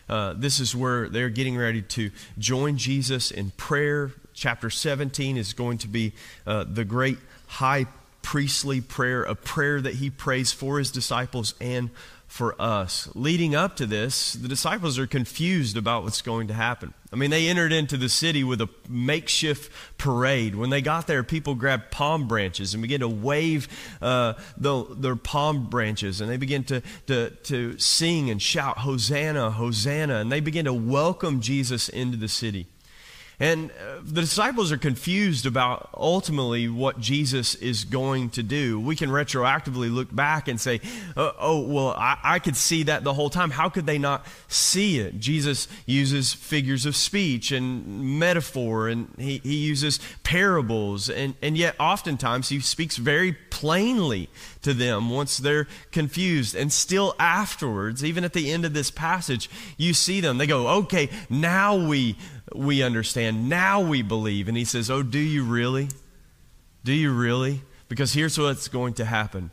Uh, 0.10 0.34
this 0.34 0.60
is 0.60 0.76
where 0.76 1.08
they're 1.08 1.30
getting 1.30 1.58
ready 1.58 1.82
to 1.84 2.12
join 2.38 2.78
Jesus 2.78 3.32
in 3.32 3.52
prayer. 3.52 4.12
Chapter 4.34 4.70
17 4.70 5.38
is 5.38 5.54
going 5.54 5.78
to 5.80 5.88
be 5.88 6.14
uh, 6.48 6.66
the 6.68 6.84
great 6.84 7.18
high 7.48 7.86
priestly 8.22 8.82
prayer, 8.82 9.24
a 9.24 9.36
prayer 9.36 9.80
that 9.82 9.96
he 9.96 10.10
prays 10.10 10.52
for 10.52 10.80
his 10.80 10.92
disciples 10.92 11.54
and 11.62 11.90
for 12.30 12.56
us. 12.62 13.10
Leading 13.16 13.56
up 13.56 13.76
to 13.76 13.88
this, 13.88 14.34
the 14.34 14.48
disciples 14.48 15.00
are 15.00 15.08
confused 15.08 15.76
about 15.76 16.04
what's 16.04 16.22
going 16.22 16.48
to 16.48 16.54
happen. 16.54 16.94
I 17.12 17.16
mean, 17.16 17.32
they 17.32 17.48
entered 17.48 17.74
into 17.74 17.98
the 17.98 18.08
city 18.08 18.44
with 18.44 18.62
a 18.62 18.70
makeshift 18.88 19.72
parade. 19.98 20.54
When 20.54 20.70
they 20.70 20.80
got 20.80 21.08
there, 21.08 21.24
people 21.24 21.56
grabbed 21.56 21.90
palm 21.90 22.28
branches 22.28 22.76
and 22.76 22.84
began 22.84 23.00
to 23.00 23.08
wave 23.08 23.68
uh, 24.00 24.34
the, 24.56 24.86
their 24.96 25.16
palm 25.16 25.72
branches, 25.72 26.22
and 26.22 26.30
they 26.30 26.38
began 26.38 26.64
to, 26.66 26.84
to, 27.08 27.32
to 27.32 27.80
sing 27.80 28.30
and 28.30 28.40
shout, 28.40 28.78
Hosanna, 28.78 29.50
Hosanna, 29.50 30.18
and 30.18 30.32
they 30.32 30.40
began 30.40 30.66
to 30.66 30.74
welcome 30.74 31.42
Jesus 31.42 31.90
into 31.90 32.16
the 32.16 32.28
city. 32.28 32.68
And 33.40 33.72
uh, 33.72 34.00
the 34.04 34.22
disciples 34.22 34.72
are 34.72 34.78
confused 34.78 35.46
about 35.46 35.90
ultimately 35.94 36.68
what 36.68 37.00
Jesus 37.00 37.56
is 37.56 37.86
going 37.86 38.32
to 38.32 38.44
do. 38.44 38.80
We 38.80 38.98
can 38.98 39.10
retroactively 39.10 39.94
look 39.94 40.14
back 40.14 40.50
and 40.50 40.60
say, 40.60 40.82
oh, 41.16 41.32
oh, 41.40 41.60
well, 41.62 41.90
I, 41.98 42.18
I 42.22 42.40
could 42.40 42.58
see 42.58 42.84
that 42.84 43.06
the 43.06 43.14
whole 43.14 43.30
time. 43.30 43.52
How 43.52 43.70
could 43.70 43.86
they 43.86 43.98
not 43.98 44.26
see 44.50 45.00
it? 45.00 45.20
Jesus 45.20 45.70
uses 45.86 46.34
figures 46.34 46.86
of 46.86 46.98
speech 46.98 47.54
and 47.54 48.20
metaphor, 48.20 48.90
and 48.90 49.14
he, 49.18 49.38
he 49.38 49.56
uses 49.56 50.00
parables, 50.24 51.10
and, 51.10 51.36
and 51.42 51.58
yet 51.58 51.76
oftentimes 51.80 52.50
he 52.50 52.60
speaks 52.60 52.98
very 52.98 53.32
plainly 53.50 54.30
to 54.62 54.74
them 54.74 55.10
once 55.10 55.38
they're 55.38 55.68
confused. 55.92 56.56
And 56.56 56.72
still 56.72 57.16
afterwards, 57.20 58.04
even 58.04 58.24
at 58.24 58.34
the 58.34 58.52
end 58.52 58.66
of 58.66 58.74
this 58.74 58.92
passage, 58.92 59.50
you 59.78 59.94
see 59.94 60.22
them. 60.22 60.38
They 60.38 60.48
go, 60.48 60.68
okay, 60.80 61.10
now 61.30 61.76
we 61.76 62.18
we 62.54 62.82
understand. 62.82 63.50
Now 63.50 63.82
we 63.82 64.02
believe. 64.02 64.48
And 64.48 64.58
he 64.58 64.66
says, 64.66 64.90
Oh, 64.90 65.04
do 65.04 65.20
you 65.20 65.44
really? 65.44 65.90
Do 66.84 66.94
you 66.94 67.14
really? 67.14 67.62
Because 67.88 68.14
here's 68.14 68.38
what's 68.38 68.68
going 68.68 68.94
to 68.96 69.06
happen. 69.06 69.52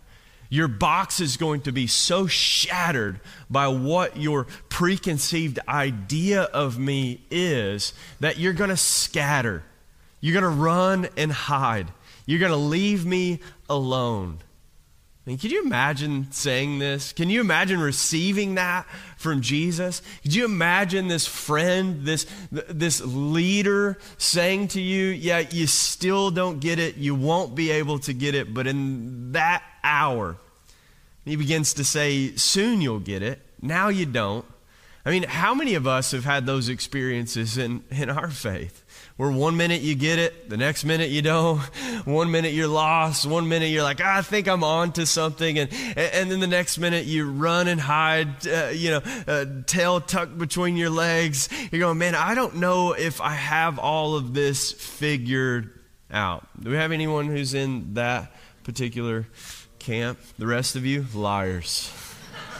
Your 0.48 0.68
box 0.68 1.20
is 1.20 1.36
going 1.36 1.62
to 1.62 1.72
be 1.72 1.86
so 1.88 2.26
shattered 2.26 3.20
by 3.50 3.66
what 3.66 4.16
your 4.16 4.46
preconceived 4.68 5.58
idea 5.66 6.42
of 6.42 6.78
me 6.78 7.20
is 7.30 7.92
that 8.20 8.38
you're 8.38 8.52
going 8.52 8.70
to 8.70 8.76
scatter. 8.76 9.64
You're 10.20 10.40
going 10.40 10.54
to 10.54 10.60
run 10.60 11.08
and 11.16 11.32
hide. 11.32 11.88
You're 12.26 12.38
going 12.38 12.52
to 12.52 12.56
leave 12.56 13.04
me 13.04 13.40
alone. 13.68 14.38
I 15.26 15.30
mean, 15.30 15.38
can 15.38 15.50
you 15.50 15.64
imagine 15.64 16.30
saying 16.30 16.78
this? 16.78 17.12
Can 17.12 17.28
you 17.30 17.40
imagine 17.40 17.80
receiving 17.80 18.54
that 18.54 18.86
from 19.16 19.40
Jesus? 19.40 20.00
Could 20.22 20.32
you 20.32 20.44
imagine 20.44 21.08
this 21.08 21.26
friend, 21.26 22.06
this, 22.06 22.26
this 22.52 23.00
leader 23.00 23.98
saying 24.18 24.68
to 24.68 24.80
you, 24.80 25.06
Yeah, 25.06 25.40
you 25.40 25.66
still 25.66 26.30
don't 26.30 26.60
get 26.60 26.78
it, 26.78 26.96
you 26.96 27.16
won't 27.16 27.56
be 27.56 27.72
able 27.72 27.98
to 28.00 28.12
get 28.12 28.36
it, 28.36 28.54
but 28.54 28.68
in 28.68 29.32
that 29.32 29.64
hour, 29.82 30.36
he 31.24 31.34
begins 31.34 31.74
to 31.74 31.84
say, 31.84 32.36
Soon 32.36 32.80
you'll 32.80 33.00
get 33.00 33.22
it, 33.22 33.40
now 33.60 33.88
you 33.88 34.06
don't. 34.06 34.44
I 35.04 35.10
mean, 35.10 35.24
how 35.24 35.54
many 35.54 35.74
of 35.74 35.88
us 35.88 36.12
have 36.12 36.24
had 36.24 36.46
those 36.46 36.68
experiences 36.68 37.58
in, 37.58 37.82
in 37.90 38.10
our 38.10 38.28
faith? 38.28 38.84
Where 39.16 39.30
one 39.30 39.56
minute 39.56 39.80
you 39.80 39.94
get 39.94 40.18
it, 40.18 40.50
the 40.50 40.56
next 40.56 40.84
minute 40.84 41.10
you 41.10 41.22
don't. 41.22 41.58
One 42.04 42.30
minute 42.30 42.52
you're 42.52 42.68
lost, 42.68 43.26
one 43.26 43.48
minute 43.48 43.66
you're 43.70 43.82
like, 43.82 44.00
I 44.00 44.22
think 44.22 44.46
I'm 44.46 44.62
on 44.62 44.92
to 44.92 45.06
something, 45.06 45.58
and 45.58 45.72
and 45.96 46.30
then 46.30 46.38
the 46.38 46.46
next 46.46 46.78
minute 46.78 47.04
you 47.04 47.28
run 47.28 47.66
and 47.66 47.80
hide, 47.80 48.46
uh, 48.46 48.68
you 48.72 48.90
know, 48.90 49.02
uh, 49.26 49.44
tail 49.66 50.00
tucked 50.00 50.38
between 50.38 50.76
your 50.76 50.90
legs. 50.90 51.48
You're 51.72 51.80
going, 51.80 51.98
man, 51.98 52.14
I 52.14 52.36
don't 52.36 52.56
know 52.56 52.92
if 52.92 53.20
I 53.20 53.32
have 53.32 53.80
all 53.80 54.14
of 54.14 54.34
this 54.34 54.70
figured 54.70 55.76
out. 56.12 56.46
Do 56.62 56.70
we 56.70 56.76
have 56.76 56.92
anyone 56.92 57.26
who's 57.26 57.54
in 57.54 57.94
that 57.94 58.32
particular 58.62 59.26
camp? 59.80 60.18
The 60.38 60.46
rest 60.46 60.76
of 60.76 60.86
you, 60.86 61.06
liars. 61.12 61.92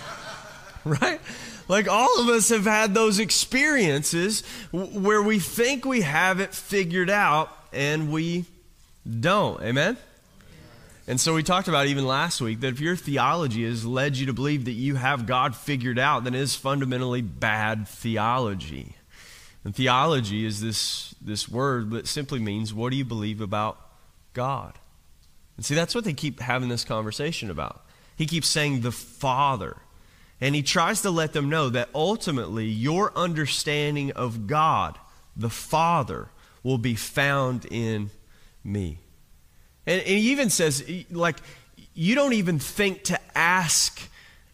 right? 0.84 1.20
Like 1.68 1.88
all 1.88 2.20
of 2.20 2.28
us 2.28 2.50
have 2.50 2.64
had 2.64 2.94
those 2.94 3.18
experiences 3.18 4.42
where 4.72 5.22
we 5.22 5.38
think 5.38 5.84
we 5.84 6.02
have 6.02 6.40
it 6.40 6.54
figured 6.54 7.10
out 7.10 7.50
and 7.72 8.12
we 8.12 8.44
don't. 9.20 9.60
Amen? 9.62 9.96
And 11.08 11.20
so 11.20 11.34
we 11.34 11.42
talked 11.42 11.68
about 11.68 11.86
even 11.86 12.06
last 12.06 12.40
week 12.40 12.60
that 12.60 12.68
if 12.68 12.80
your 12.80 12.96
theology 12.96 13.64
has 13.64 13.84
led 13.84 14.16
you 14.16 14.26
to 14.26 14.32
believe 14.32 14.64
that 14.64 14.72
you 14.72 14.96
have 14.96 15.26
God 15.26 15.54
figured 15.54 15.98
out, 15.98 16.24
then 16.24 16.34
it 16.34 16.40
is 16.40 16.56
fundamentally 16.56 17.22
bad 17.22 17.86
theology. 17.86 18.96
And 19.64 19.74
theology 19.74 20.44
is 20.44 20.60
this, 20.60 21.14
this 21.20 21.48
word 21.48 21.90
that 21.90 22.08
simply 22.08 22.40
means 22.40 22.74
what 22.74 22.90
do 22.90 22.96
you 22.96 23.04
believe 23.04 23.40
about 23.40 23.78
God? 24.32 24.74
And 25.56 25.64
see, 25.64 25.74
that's 25.74 25.94
what 25.94 26.04
they 26.04 26.12
keep 26.12 26.40
having 26.40 26.68
this 26.68 26.84
conversation 26.84 27.50
about. 27.50 27.82
He 28.16 28.26
keeps 28.26 28.48
saying 28.48 28.80
the 28.80 28.92
Father. 28.92 29.76
And 30.40 30.54
he 30.54 30.62
tries 30.62 31.02
to 31.02 31.10
let 31.10 31.32
them 31.32 31.48
know 31.48 31.70
that 31.70 31.88
ultimately 31.94 32.66
your 32.66 33.16
understanding 33.16 34.12
of 34.12 34.46
God, 34.46 34.98
the 35.36 35.50
Father, 35.50 36.28
will 36.62 36.78
be 36.78 36.94
found 36.94 37.64
in 37.70 38.10
me. 38.62 38.98
And, 39.86 40.00
and 40.00 40.08
he 40.08 40.32
even 40.32 40.50
says, 40.50 40.84
like, 41.10 41.36
you 41.94 42.14
don't 42.14 42.34
even 42.34 42.58
think 42.58 43.04
to 43.04 43.18
ask 43.34 44.00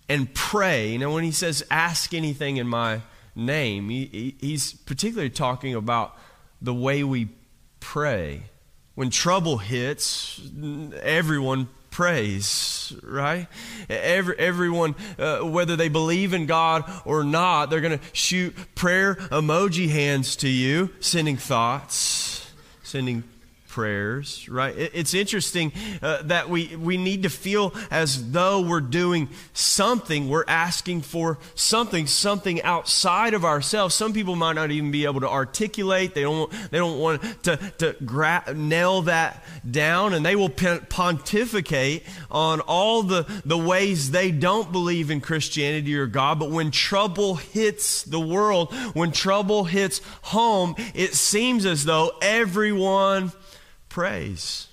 and 0.09 0.33
pray. 0.33 0.91
You 0.91 0.99
know, 0.99 1.13
when 1.13 1.25
he 1.25 1.33
says, 1.33 1.65
ask 1.71 2.15
anything 2.15 2.59
in 2.59 2.69
my 2.69 3.01
name, 3.35 3.89
he, 3.89 4.37
he's 4.41 4.75
particularly 4.75 5.31
talking 5.31 5.75
about 5.75 6.17
the 6.61 6.75
way 6.75 7.03
we 7.03 7.29
pray. 7.81 8.43
When 8.95 9.11
trouble 9.11 9.57
hits, 9.59 10.41
everyone 11.01 11.69
prays, 11.93 12.93
right? 13.03 13.47
Every, 13.89 14.37
everyone, 14.39 14.97
uh, 15.19 15.41
whether 15.41 15.77
they 15.77 15.89
believe 15.89 16.33
in 16.33 16.47
God 16.47 16.91
or 17.05 17.23
not, 17.23 17.67
they're 17.67 17.81
going 17.81 17.99
to 17.99 18.05
shoot 18.13 18.57
prayer 18.75 19.15
emoji 19.15 19.89
hands 19.89 20.35
to 20.37 20.49
you, 20.49 20.91
sending 20.99 21.37
thoughts, 21.37 22.51
sending 22.83 23.23
prayers, 23.73 24.47
right? 24.51 24.75
It's 24.77 25.15
interesting 25.15 25.73
uh, 26.03 26.23
that 26.25 26.51
we, 26.51 26.77
we 26.77 26.99
need 26.99 27.23
to 27.23 27.31
feel 27.31 27.75
as 27.91 28.31
though 28.31 28.61
we're 28.61 28.83
doing 28.83 29.31
something. 29.55 30.29
We're 30.29 30.45
asking 30.47 31.01
for 31.01 31.39
something, 31.55 32.07
something 32.07 32.61
outside 32.63 33.33
of 33.33 33.47
ourselves. 33.47 33.95
Some 33.95 34.13
people 34.13 34.37
might 34.37 34.53
not 34.53 34.71
even 34.71 34.91
be 34.91 35.07
able 35.07 35.23
to 35.23 35.29
articulate. 35.29 36.15
They 36.15 36.21
don't, 36.21 36.53
they 36.71 36.77
don't 36.77 37.01
want 37.01 37.23
to, 37.45 37.57
to 37.79 37.97
gra- 38.05 38.53
nail 38.55 39.03
that 39.03 39.43
down, 39.69 40.13
and 40.13 40.25
they 40.25 40.37
will 40.37 40.51
pontificate 40.51 42.03
on 42.31 42.61
all 42.61 43.03
the, 43.03 43.25
the 43.47 43.57
ways 43.57 44.11
they 44.11 44.31
don't 44.31 44.71
believe 44.71 45.11
in 45.11 45.23
Christianity 45.23 45.97
or 45.97 46.07
God. 46.07 46.39
But 46.39 46.51
when 46.51 46.71
trouble 46.71 47.37
hits 47.37 48.03
the 48.03 48.21
world, 48.21 48.71
when 48.93 49.13
trouble 49.13 49.65
hits 49.65 50.03
home, 50.21 50.75
it 50.95 51.15
seems 51.15 51.65
as 51.65 51.87
though 51.87 52.13
everyone 52.21 53.33
prays. 53.93 54.69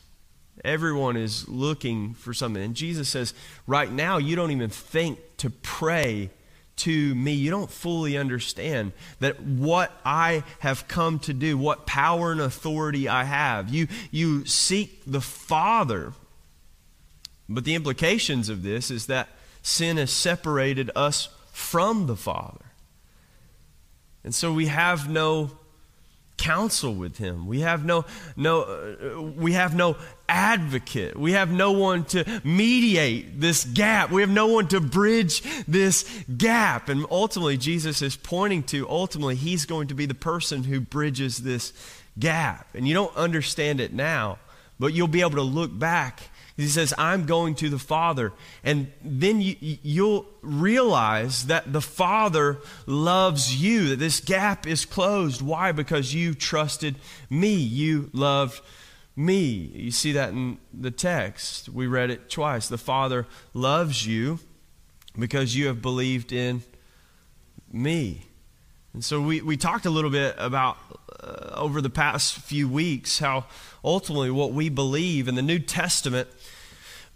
Everyone 0.63 1.17
is 1.17 1.47
looking 1.49 2.13
for 2.13 2.33
something. 2.33 2.63
And 2.63 2.73
Jesus 2.73 3.09
says, 3.09 3.33
right 3.67 3.91
now, 3.91 4.17
you 4.17 4.37
don't 4.37 4.51
even 4.51 4.69
think 4.69 5.19
to 5.37 5.49
pray 5.49 6.29
to 6.77 7.15
me. 7.15 7.33
You 7.33 7.51
don't 7.51 7.69
fully 7.69 8.17
understand 8.17 8.93
that 9.19 9.41
what 9.41 9.91
I 10.05 10.43
have 10.59 10.87
come 10.87 11.19
to 11.19 11.33
do, 11.33 11.57
what 11.57 11.85
power 11.85 12.31
and 12.31 12.39
authority 12.39 13.09
I 13.09 13.25
have. 13.25 13.67
You, 13.67 13.87
you 14.09 14.45
seek 14.45 15.03
the 15.05 15.21
Father. 15.21 16.13
But 17.49 17.65
the 17.65 17.75
implications 17.75 18.47
of 18.47 18.63
this 18.63 18.89
is 18.89 19.07
that 19.07 19.27
sin 19.61 19.97
has 19.97 20.11
separated 20.11 20.91
us 20.95 21.27
from 21.51 22.07
the 22.07 22.15
Father. 22.15 22.65
And 24.23 24.33
so 24.33 24.53
we 24.53 24.67
have 24.67 25.09
no 25.09 25.51
counsel 26.39 26.95
with 26.95 27.17
him. 27.17 27.45
We 27.45 27.59
have 27.59 27.85
no 27.85 28.05
no 28.35 28.61
uh, 28.61 29.21
we 29.21 29.51
have 29.53 29.75
no 29.75 29.97
advocate. 30.27 31.17
We 31.17 31.33
have 31.33 31.51
no 31.51 31.73
one 31.73 32.05
to 32.05 32.41
mediate 32.43 33.39
this 33.39 33.65
gap. 33.65 34.09
We 34.09 34.21
have 34.21 34.29
no 34.29 34.47
one 34.47 34.67
to 34.69 34.79
bridge 34.79 35.43
this 35.67 36.09
gap. 36.37 36.89
And 36.89 37.05
ultimately 37.11 37.57
Jesus 37.57 38.01
is 38.01 38.15
pointing 38.15 38.63
to 38.63 38.89
ultimately 38.89 39.35
he's 39.35 39.65
going 39.65 39.89
to 39.89 39.93
be 39.93 40.05
the 40.05 40.15
person 40.15 40.63
who 40.63 40.79
bridges 40.79 41.39
this 41.39 41.73
gap. 42.17 42.67
And 42.73 42.87
you 42.87 42.93
don't 42.93 43.15
understand 43.15 43.81
it 43.81 43.93
now, 43.93 44.39
but 44.79 44.93
you'll 44.93 45.07
be 45.07 45.21
able 45.21 45.31
to 45.31 45.41
look 45.41 45.77
back 45.77 46.21
he 46.63 46.67
says, 46.67 46.93
I'm 46.97 47.25
going 47.25 47.55
to 47.55 47.69
the 47.69 47.79
Father. 47.79 48.33
And 48.63 48.91
then 49.01 49.39
you, 49.39 49.55
you'll 49.61 50.25
realize 50.41 51.45
that 51.47 51.71
the 51.71 51.81
Father 51.81 52.57
loves 52.85 53.61
you, 53.61 53.89
that 53.89 53.99
this 53.99 54.19
gap 54.19 54.67
is 54.67 54.83
closed. 54.83 55.41
Why? 55.41 55.71
Because 55.71 56.13
you 56.13 56.33
trusted 56.33 56.95
me. 57.29 57.53
You 57.53 58.09
loved 58.11 58.61
me. 59.15 59.71
You 59.73 59.91
see 59.91 60.11
that 60.13 60.29
in 60.29 60.57
the 60.73 60.91
text. 60.91 61.69
We 61.69 61.87
read 61.87 62.09
it 62.09 62.29
twice. 62.29 62.67
The 62.67 62.77
Father 62.77 63.25
loves 63.53 64.05
you 64.05 64.39
because 65.17 65.55
you 65.55 65.67
have 65.67 65.81
believed 65.81 66.33
in 66.33 66.63
me. 67.71 68.25
And 68.93 69.03
so 69.03 69.21
we, 69.21 69.41
we 69.41 69.55
talked 69.55 69.85
a 69.85 69.89
little 69.89 70.09
bit 70.09 70.35
about 70.37 70.77
uh, 71.21 71.53
over 71.55 71.81
the 71.81 71.89
past 71.89 72.35
few 72.35 72.67
weeks 72.67 73.19
how 73.19 73.45
ultimately 73.83 74.31
what 74.31 74.53
we 74.53 74.69
believe 74.69 75.27
in 75.27 75.35
the 75.35 75.41
New 75.41 75.59
Testament 75.59 76.27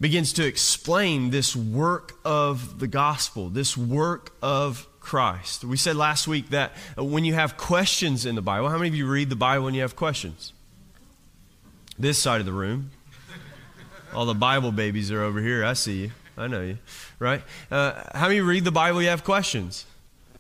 begins 0.03 0.33
to 0.33 0.45
explain 0.45 1.29
this 1.29 1.55
work 1.55 2.19
of 2.25 2.79
the 2.79 2.87
gospel, 2.87 3.47
this 3.47 3.77
work 3.77 4.33
of 4.41 4.85
Christ. 4.99 5.63
We 5.63 5.77
said 5.77 5.95
last 5.95 6.27
week 6.27 6.49
that 6.49 6.73
when 6.97 7.23
you 7.23 7.35
have 7.35 7.55
questions 7.55 8.25
in 8.25 8.35
the 8.35 8.41
Bible, 8.41 8.67
how 8.67 8.75
many 8.75 8.89
of 8.89 8.95
you 8.95 9.07
read 9.07 9.29
the 9.29 9.37
Bible 9.37 9.63
when 9.63 9.73
you 9.73 9.79
have 9.79 9.95
questions? 9.95 10.51
This 11.97 12.17
side 12.17 12.41
of 12.41 12.45
the 12.45 12.51
room. 12.51 12.91
All 14.13 14.25
the 14.25 14.33
Bible 14.33 14.73
babies 14.73 15.09
are 15.09 15.21
over 15.21 15.39
here. 15.39 15.63
I 15.63 15.71
see 15.71 16.01
you. 16.01 16.11
I 16.37 16.47
know 16.47 16.61
you. 16.61 16.79
Right? 17.17 17.41
Uh, 17.71 18.03
how 18.13 18.27
many 18.27 18.41
read 18.41 18.65
the 18.65 18.73
Bible 18.73 19.01
you 19.01 19.07
have 19.07 19.23
questions? 19.23 19.85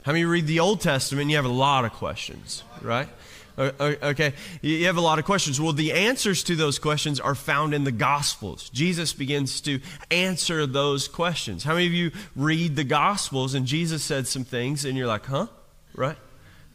How 0.03 0.11
many 0.11 0.25
read 0.25 0.45
the 0.45 0.59
Old 0.59 0.81
Testament 0.81 1.29
you 1.29 1.37
have 1.37 1.45
a 1.45 1.47
lot 1.47 1.85
of 1.85 1.93
questions? 1.93 2.65
Right? 2.81 3.07
Okay, 3.57 4.33
you 4.61 4.87
have 4.87 4.97
a 4.97 5.01
lot 5.01 5.19
of 5.19 5.25
questions. 5.25 5.61
Well, 5.61 5.73
the 5.73 5.93
answers 5.93 6.43
to 6.43 6.55
those 6.55 6.79
questions 6.79 7.19
are 7.19 7.35
found 7.35 7.73
in 7.73 7.83
the 7.83 7.91
Gospels. 7.91 8.69
Jesus 8.69 9.13
begins 9.13 9.61
to 9.61 9.79
answer 10.09 10.65
those 10.65 11.07
questions. 11.07 11.63
How 11.63 11.73
many 11.73 11.85
of 11.85 11.93
you 11.93 12.11
read 12.35 12.75
the 12.75 12.83
Gospels 12.83 13.53
and 13.53 13.67
Jesus 13.67 14.03
said 14.03 14.27
some 14.27 14.43
things 14.43 14.85
and 14.85 14.97
you're 14.97 15.07
like, 15.07 15.25
huh? 15.25 15.47
Right? 15.95 16.17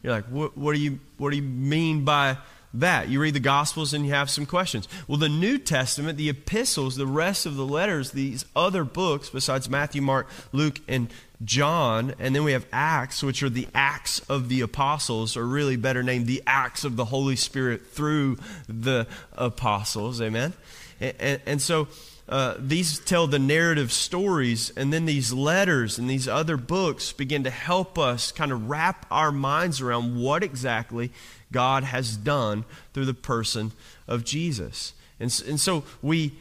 You're 0.03 0.13
like, 0.13 0.25
what, 0.25 0.57
what, 0.57 0.73
do, 0.73 0.81
you, 0.81 0.99
what 1.17 1.31
do 1.31 1.35
you 1.35 1.41
mean 1.41 2.05
by 2.05 2.37
that? 2.75 3.09
You 3.09 3.19
read 3.19 3.33
the 3.33 3.41
Gospels 3.41 3.93
and 3.93 4.05
you 4.05 4.13
have 4.13 4.29
some 4.29 4.45
questions. 4.45 4.87
Well, 5.07 5.17
the 5.17 5.27
New 5.27 5.57
Testament, 5.57 6.17
the 6.17 6.29
epistles, 6.29 6.95
the 6.95 7.07
rest 7.07 7.45
of 7.45 7.57
the 7.57 7.65
letters, 7.65 8.11
these 8.11 8.45
other 8.55 8.85
books 8.85 9.29
besides 9.29 9.69
Matthew, 9.69 10.01
Mark, 10.01 10.27
Luke, 10.53 10.79
and 10.87 11.09
John, 11.43 12.13
and 12.19 12.35
then 12.35 12.43
we 12.43 12.51
have 12.51 12.65
Acts, 12.71 13.23
which 13.23 13.43
are 13.43 13.49
the 13.49 13.67
Acts 13.73 14.19
of 14.29 14.49
the 14.49 14.61
Apostles, 14.61 15.37
or 15.37 15.45
really 15.45 15.77
better 15.77 16.03
named 16.03 16.27
the 16.27 16.43
Acts 16.45 16.83
of 16.83 16.97
the 16.97 17.05
Holy 17.05 17.37
Spirit 17.37 17.87
through 17.87 18.37
the 18.67 19.07
Apostles. 19.33 20.21
Amen? 20.21 20.53
And, 20.99 21.13
and, 21.19 21.41
and 21.45 21.61
so 21.61 21.87
uh, 22.27 22.55
these 22.59 22.99
tell 22.99 23.25
the 23.25 23.39
narrative 23.39 23.91
stories, 23.91 24.71
and 24.75 24.91
then 24.91 25.05
these 25.05 25.31
letters 25.31 25.97
and 25.97 26.09
these 26.09 26.27
other 26.27 26.57
books 26.57 27.13
begin 27.13 27.43
to 27.45 27.49
help 27.49 27.97
us 27.97 28.31
kind 28.31 28.51
of 28.51 28.69
wrap 28.69 29.05
our 29.09 29.31
minds 29.31 29.81
around 29.81 30.19
what 30.19 30.43
exactly 30.43 31.11
God 31.51 31.83
has 31.85 32.17
done 32.17 32.65
through 32.93 33.05
the 33.05 33.13
person 33.13 33.71
of 34.07 34.25
Jesus. 34.25 34.93
And, 35.19 35.43
and 35.47 35.59
so 35.59 35.83
we 36.01 36.33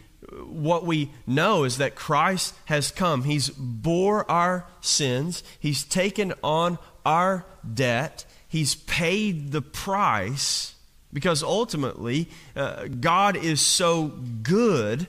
what 0.46 0.84
we 0.84 1.10
know 1.26 1.64
is 1.64 1.78
that 1.78 1.94
Christ 1.94 2.54
has 2.66 2.90
come. 2.90 3.24
He's 3.24 3.50
bore 3.50 4.30
our 4.30 4.66
sins, 4.80 5.42
He's 5.58 5.84
taken 5.84 6.34
on 6.42 6.78
our 7.04 7.44
debt, 7.74 8.24
He's 8.48 8.74
paid 8.74 9.52
the 9.52 9.62
price 9.62 10.74
because 11.12 11.42
ultimately 11.42 12.28
uh, 12.54 12.86
God 12.86 13.36
is 13.36 13.60
so 13.60 14.08
good. 14.42 15.06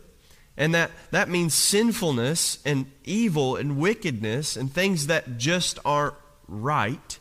And 0.57 0.73
that, 0.75 0.91
that 1.11 1.29
means 1.29 1.53
sinfulness 1.53 2.59
and 2.65 2.91
evil 3.05 3.55
and 3.55 3.77
wickedness 3.77 4.57
and 4.57 4.71
things 4.71 5.07
that 5.07 5.37
just 5.37 5.79
aren't 5.85 6.15
right 6.49 7.19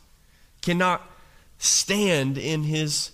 cannot 0.60 1.08
stand 1.58 2.36
in 2.36 2.64
his 2.64 3.12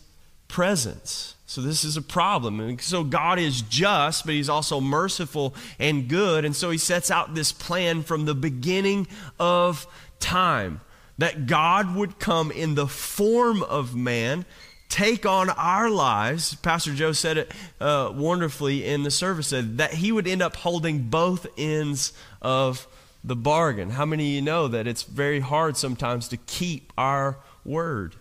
presence. 0.49 1.34
So, 1.47 1.61
this 1.61 1.85
is 1.85 1.97
a 1.97 2.03
problem. 2.03 2.59
And 2.59 2.81
so, 2.81 3.05
God 3.05 3.39
is 3.39 3.63
just, 3.63 4.25
but 4.25 4.35
He's 4.35 4.49
also 4.49 4.81
merciful 4.81 5.55
and 5.79 6.09
good. 6.09 6.45
And 6.45 6.57
so, 6.57 6.71
He 6.71 6.79
sets 6.79 7.11
out 7.11 7.35
this 7.35 7.53
plan 7.53 8.03
from 8.03 8.25
the 8.25 8.35
beginning 8.35 9.07
of 9.39 9.87
time 10.21 10.81
that 11.19 11.47
God 11.47 11.95
would 11.95 12.19
come 12.19 12.51
in 12.51 12.75
the 12.75 12.87
form 12.87 13.63
of 13.63 13.95
man, 13.95 14.45
take 14.89 15.27
on 15.27 15.51
our 15.51 15.91
lives. 15.91 16.55
Pastor 16.57 16.95
Joe 16.95 17.13
said 17.13 17.39
it 17.39 17.53
uh, 17.81 18.13
wonderfully 18.15 18.85
in 18.85 19.03
the 19.03 19.11
service, 19.11 19.51
that 19.55 19.95
He 19.95 20.13
would 20.13 20.27
end 20.27 20.43
up 20.43 20.57
holding 20.57 21.11
both 21.11 21.47
ends 21.59 22.13
of 22.41 22.89
the 23.23 23.37
bargain. 23.37 23.91
How 23.91 24.07
many 24.07 24.25
of 24.25 24.35
you 24.35 24.43
know 24.43 24.69
that 24.69 24.87
it's 24.87 25.03
very 25.03 25.41
hard 25.41 25.77
sometimes 25.77 26.29
to 26.29 26.37
keep 26.37 26.93
our 26.97 27.39
word? 27.65 28.17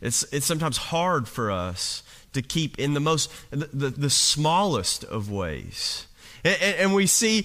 It's, 0.00 0.22
it's 0.32 0.46
sometimes 0.46 0.76
hard 0.76 1.28
for 1.28 1.50
us 1.50 2.02
to 2.32 2.42
keep 2.42 2.78
in 2.78 2.94
the 2.94 3.00
most, 3.00 3.30
the, 3.50 3.68
the, 3.72 3.90
the 3.90 4.10
smallest 4.10 5.04
of 5.04 5.30
ways. 5.30 6.06
And, 6.42 6.62
and, 6.62 6.94
we 6.94 7.06
see 7.06 7.40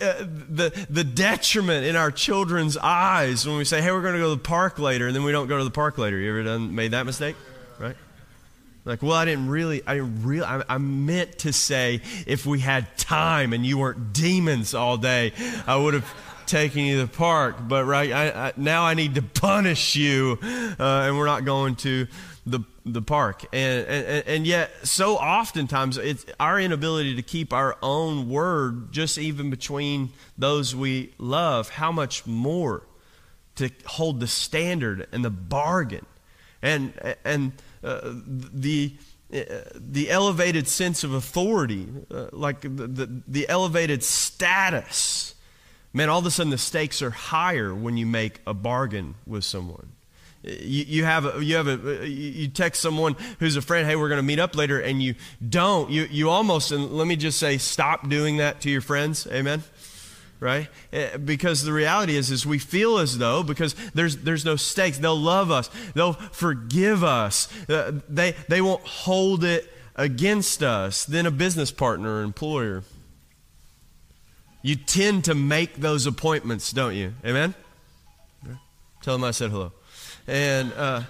uh, 0.00 0.24
the, 0.48 0.86
the 0.88 1.04
detriment 1.04 1.84
in 1.84 1.96
our 1.96 2.10
children's 2.10 2.78
eyes 2.78 3.46
when 3.46 3.58
we 3.58 3.64
say, 3.64 3.82
hey, 3.82 3.92
we're 3.92 4.00
going 4.00 4.14
to 4.14 4.20
go 4.20 4.30
to 4.30 4.36
the 4.36 4.48
park 4.48 4.78
later, 4.78 5.06
and 5.06 5.14
then 5.14 5.22
we 5.22 5.32
don't 5.32 5.48
go 5.48 5.58
to 5.58 5.64
the 5.64 5.70
park 5.70 5.98
later. 5.98 6.16
You 6.16 6.30
ever 6.30 6.42
done, 6.42 6.74
made 6.74 6.92
that 6.92 7.04
mistake? 7.04 7.36
Right? 7.78 7.96
Like, 8.84 9.02
well, 9.02 9.12
I 9.12 9.26
didn't 9.26 9.48
really, 9.48 9.82
I 9.86 9.94
didn't 9.96 10.24
really, 10.24 10.44
I, 10.44 10.62
I, 10.68 10.78
meant 10.78 11.40
to 11.40 11.52
say 11.52 12.00
if 12.26 12.46
we 12.46 12.58
had 12.58 12.96
time 12.96 13.52
and 13.52 13.64
you 13.64 13.78
weren't 13.78 14.12
demons 14.12 14.74
all 14.74 14.96
day, 14.96 15.32
I 15.66 15.76
would 15.76 15.94
have 15.94 16.14
taken 16.52 16.84
you 16.84 17.00
to 17.00 17.06
the 17.06 17.12
park. 17.12 17.56
But 17.60 17.84
right 17.86 18.12
I, 18.12 18.48
I, 18.48 18.52
now, 18.56 18.84
I 18.84 18.94
need 18.94 19.16
to 19.16 19.22
punish 19.40 19.96
you, 19.96 20.38
uh, 20.42 20.76
and 20.78 21.18
we're 21.18 21.26
not 21.26 21.44
going 21.44 21.74
to 21.76 22.06
the 22.46 22.60
the 22.84 23.02
park. 23.02 23.44
And 23.52 23.86
and, 23.86 24.26
and 24.28 24.46
yet, 24.46 24.70
so 24.86 25.16
oftentimes, 25.16 25.98
it's 25.98 26.26
our 26.38 26.60
inability 26.60 27.16
to 27.16 27.22
keep 27.22 27.52
our 27.52 27.76
own 27.82 28.28
word, 28.28 28.92
just 28.92 29.18
even 29.18 29.50
between 29.50 30.10
those 30.38 30.76
we 30.76 31.14
love. 31.18 31.70
How 31.70 31.90
much 31.90 32.26
more 32.26 32.82
to 33.56 33.70
hold 33.86 34.20
the 34.20 34.26
standard 34.26 35.08
and 35.12 35.24
the 35.24 35.30
bargain, 35.30 36.06
and 36.60 36.92
and 37.24 37.52
uh, 37.82 38.00
the 38.04 38.94
uh, 39.32 39.62
the 39.74 40.10
elevated 40.10 40.68
sense 40.68 41.04
of 41.04 41.14
authority, 41.14 41.88
uh, 42.10 42.26
like 42.32 42.60
the, 42.60 42.68
the, 42.68 43.22
the, 43.26 43.48
elevated 43.48 44.04
status. 44.04 45.34
Man, 45.92 46.08
all 46.08 46.20
of 46.20 46.26
a 46.26 46.30
sudden 46.30 46.50
the 46.50 46.58
stakes 46.58 47.02
are 47.02 47.10
higher 47.10 47.74
when 47.74 47.96
you 47.96 48.06
make 48.06 48.40
a 48.46 48.54
bargain 48.54 49.14
with 49.26 49.44
someone. 49.44 49.92
You, 50.42 50.84
you 50.84 51.04
have 51.04 51.24
a, 51.24 51.44
you 51.44 51.56
have 51.56 51.68
a 51.68 52.08
you 52.08 52.48
text 52.48 52.82
someone 52.82 53.14
who's 53.38 53.56
a 53.56 53.62
friend, 53.62 53.86
hey, 53.86 53.94
we're 53.94 54.08
going 54.08 54.18
to 54.18 54.24
meet 54.24 54.40
up 54.40 54.56
later, 54.56 54.80
and 54.80 55.00
you 55.02 55.14
don't. 55.46 55.90
You 55.90 56.08
you 56.10 56.30
almost 56.30 56.72
and 56.72 56.92
let 56.92 57.06
me 57.06 57.14
just 57.14 57.38
say, 57.38 57.58
stop 57.58 58.08
doing 58.08 58.38
that 58.38 58.60
to 58.62 58.70
your 58.70 58.80
friends. 58.80 59.26
Amen 59.30 59.62
right? 60.42 60.68
Eh, 60.92 61.16
because 61.18 61.62
the 61.62 61.72
reality 61.72 62.16
is, 62.16 62.30
is 62.32 62.44
we 62.44 62.58
feel 62.58 62.98
as 62.98 63.16
though 63.16 63.44
because 63.44 63.74
there's 63.94 64.18
there's 64.18 64.44
no 64.44 64.56
stakes, 64.56 64.98
they'll 64.98 65.16
love 65.16 65.52
us, 65.52 65.70
they'll 65.94 66.14
forgive 66.14 67.04
us, 67.04 67.48
uh, 67.70 68.00
they 68.08 68.34
they 68.48 68.60
won't 68.60 68.84
hold 68.84 69.44
it 69.44 69.72
against 69.94 70.62
us. 70.62 71.04
Then 71.04 71.26
a 71.26 71.30
business 71.30 71.70
partner 71.70 72.16
or 72.16 72.22
employer, 72.22 72.82
you 74.62 74.76
tend 74.76 75.24
to 75.24 75.34
make 75.34 75.76
those 75.76 76.06
appointments, 76.06 76.72
don't 76.72 76.94
you? 76.94 77.14
Amen. 77.24 77.54
Tell 79.02 79.14
them 79.14 79.24
I 79.24 79.32
said 79.32 79.50
hello, 79.50 79.72
and 80.26 80.72
uh, 80.74 81.02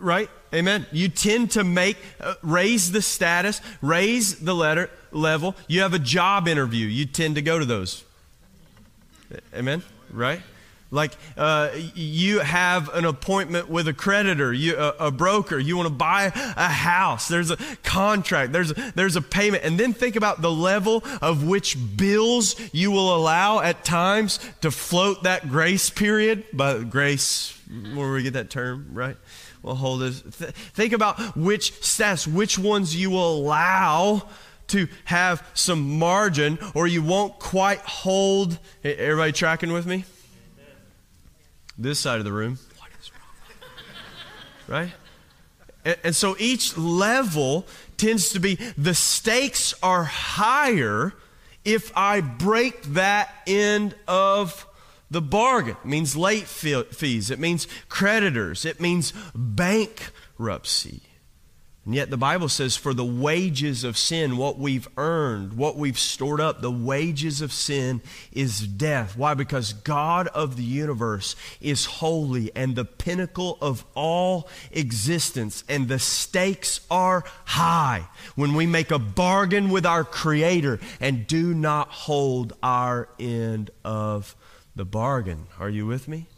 right. 0.00 0.30
Amen. 0.54 0.84
You 0.92 1.08
tend 1.08 1.52
to 1.52 1.64
make, 1.64 1.96
uh, 2.20 2.34
raise 2.42 2.92
the 2.92 3.00
status, 3.00 3.62
raise 3.80 4.40
the 4.40 4.54
letter, 4.54 4.90
level. 5.10 5.54
You 5.66 5.80
have 5.80 5.94
a 5.94 5.98
job 5.98 6.46
interview. 6.46 6.86
You 6.86 7.06
tend 7.06 7.36
to 7.36 7.42
go 7.42 7.58
to 7.58 7.64
those. 7.64 8.04
Amen? 9.54 9.82
Right? 10.10 10.42
Like 10.92 11.16
uh, 11.38 11.70
you 11.94 12.40
have 12.40 12.94
an 12.94 13.06
appointment 13.06 13.70
with 13.70 13.88
a 13.88 13.94
creditor, 13.94 14.52
you, 14.52 14.76
a, 14.76 15.06
a, 15.06 15.10
broker, 15.10 15.58
you 15.58 15.74
want 15.74 15.88
to 15.88 15.94
buy 15.94 16.24
a 16.24 16.68
house, 16.68 17.28
there's 17.28 17.50
a 17.50 17.56
contract, 17.82 18.52
there's 18.52 18.72
a, 18.72 18.92
there's 18.94 19.16
a 19.16 19.22
payment. 19.22 19.64
And 19.64 19.80
then 19.80 19.94
think 19.94 20.16
about 20.16 20.42
the 20.42 20.50
level 20.50 21.02
of 21.22 21.44
which 21.44 21.78
bills 21.96 22.56
you 22.74 22.90
will 22.90 23.16
allow 23.16 23.60
at 23.60 23.86
times 23.86 24.38
to 24.60 24.70
float 24.70 25.22
that 25.22 25.48
grace 25.48 25.88
period. 25.88 26.44
By 26.52 26.82
grace, 26.82 27.58
where 27.94 28.12
we 28.12 28.22
get 28.22 28.34
that 28.34 28.50
term, 28.50 28.90
right? 28.92 29.16
We'll 29.62 29.76
hold 29.76 30.02
this. 30.02 30.20
Th- 30.20 30.50
think 30.50 30.92
about 30.92 31.34
which 31.38 31.72
stats, 31.80 32.26
which 32.26 32.58
ones 32.58 32.94
you 32.94 33.08
will 33.08 33.38
allow 33.38 34.28
to 34.68 34.88
have 35.04 35.46
some 35.54 35.98
margin 35.98 36.58
or 36.74 36.86
you 36.86 37.02
won't 37.02 37.38
quite 37.38 37.80
hold. 37.80 38.58
Everybody 38.84 39.32
tracking 39.32 39.72
with 39.72 39.86
me? 39.86 40.04
This 41.78 41.98
side 41.98 42.18
of 42.18 42.24
the 42.24 42.32
room. 42.32 42.58
What 42.78 42.90
is 43.00 43.10
wrong? 43.12 44.80
Right? 44.82 44.92
And, 45.84 45.96
and 46.04 46.16
so 46.16 46.36
each 46.38 46.76
level 46.76 47.66
tends 47.96 48.30
to 48.30 48.40
be 48.40 48.56
the 48.76 48.94
stakes 48.94 49.74
are 49.82 50.04
higher 50.04 51.14
if 51.64 51.96
I 51.96 52.20
break 52.20 52.82
that 52.94 53.32
end 53.46 53.94
of 54.08 54.66
the 55.10 55.22
bargain. 55.22 55.76
It 55.84 55.88
means 55.88 56.16
late 56.16 56.46
fees, 56.46 57.30
it 57.30 57.38
means 57.38 57.68
creditors, 57.88 58.64
it 58.64 58.80
means 58.80 59.12
bankruptcy. 59.34 61.02
And 61.84 61.96
yet 61.96 62.10
the 62.10 62.16
Bible 62.16 62.48
says, 62.48 62.76
for 62.76 62.94
the 62.94 63.04
wages 63.04 63.82
of 63.82 63.98
sin, 63.98 64.36
what 64.36 64.56
we've 64.56 64.86
earned, 64.96 65.54
what 65.54 65.76
we've 65.76 65.98
stored 65.98 66.40
up, 66.40 66.60
the 66.60 66.70
wages 66.70 67.40
of 67.40 67.52
sin 67.52 68.02
is 68.30 68.60
death. 68.60 69.16
Why? 69.16 69.34
Because 69.34 69.72
God 69.72 70.28
of 70.28 70.56
the 70.56 70.62
universe 70.62 71.34
is 71.60 71.86
holy 71.86 72.54
and 72.54 72.76
the 72.76 72.84
pinnacle 72.84 73.58
of 73.60 73.84
all 73.96 74.48
existence, 74.70 75.64
and 75.68 75.88
the 75.88 75.98
stakes 75.98 76.82
are 76.88 77.24
high 77.46 78.06
when 78.36 78.54
we 78.54 78.64
make 78.64 78.92
a 78.92 79.00
bargain 79.00 79.68
with 79.68 79.84
our 79.84 80.04
Creator 80.04 80.78
and 81.00 81.26
do 81.26 81.52
not 81.52 81.88
hold 81.88 82.52
our 82.62 83.08
end 83.18 83.72
of 83.84 84.36
the 84.76 84.84
bargain. 84.84 85.48
Are 85.58 85.68
you 85.68 85.86
with 85.86 86.06
me? 86.06 86.28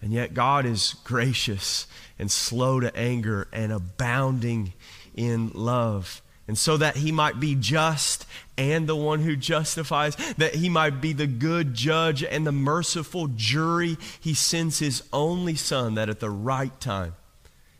And 0.00 0.12
yet, 0.12 0.32
God 0.34 0.64
is 0.66 0.94
gracious 1.02 1.86
and 2.18 2.30
slow 2.30 2.80
to 2.80 2.94
anger 2.96 3.48
and 3.52 3.72
abounding 3.72 4.72
in 5.14 5.50
love. 5.54 6.22
And 6.46 6.58
so 6.58 6.76
that 6.76 6.96
he 6.96 7.10
might 7.10 7.40
be 7.40 7.54
just 7.54 8.26
and 8.58 8.86
the 8.86 8.96
one 8.96 9.20
who 9.20 9.34
justifies, 9.34 10.14
that 10.36 10.54
he 10.54 10.68
might 10.68 11.00
be 11.00 11.12
the 11.12 11.26
good 11.26 11.74
judge 11.74 12.22
and 12.22 12.46
the 12.46 12.52
merciful 12.52 13.28
jury, 13.28 13.96
he 14.20 14.34
sends 14.34 14.78
his 14.78 15.02
only 15.12 15.54
son 15.54 15.94
that 15.94 16.10
at 16.10 16.20
the 16.20 16.30
right 16.30 16.78
time 16.80 17.14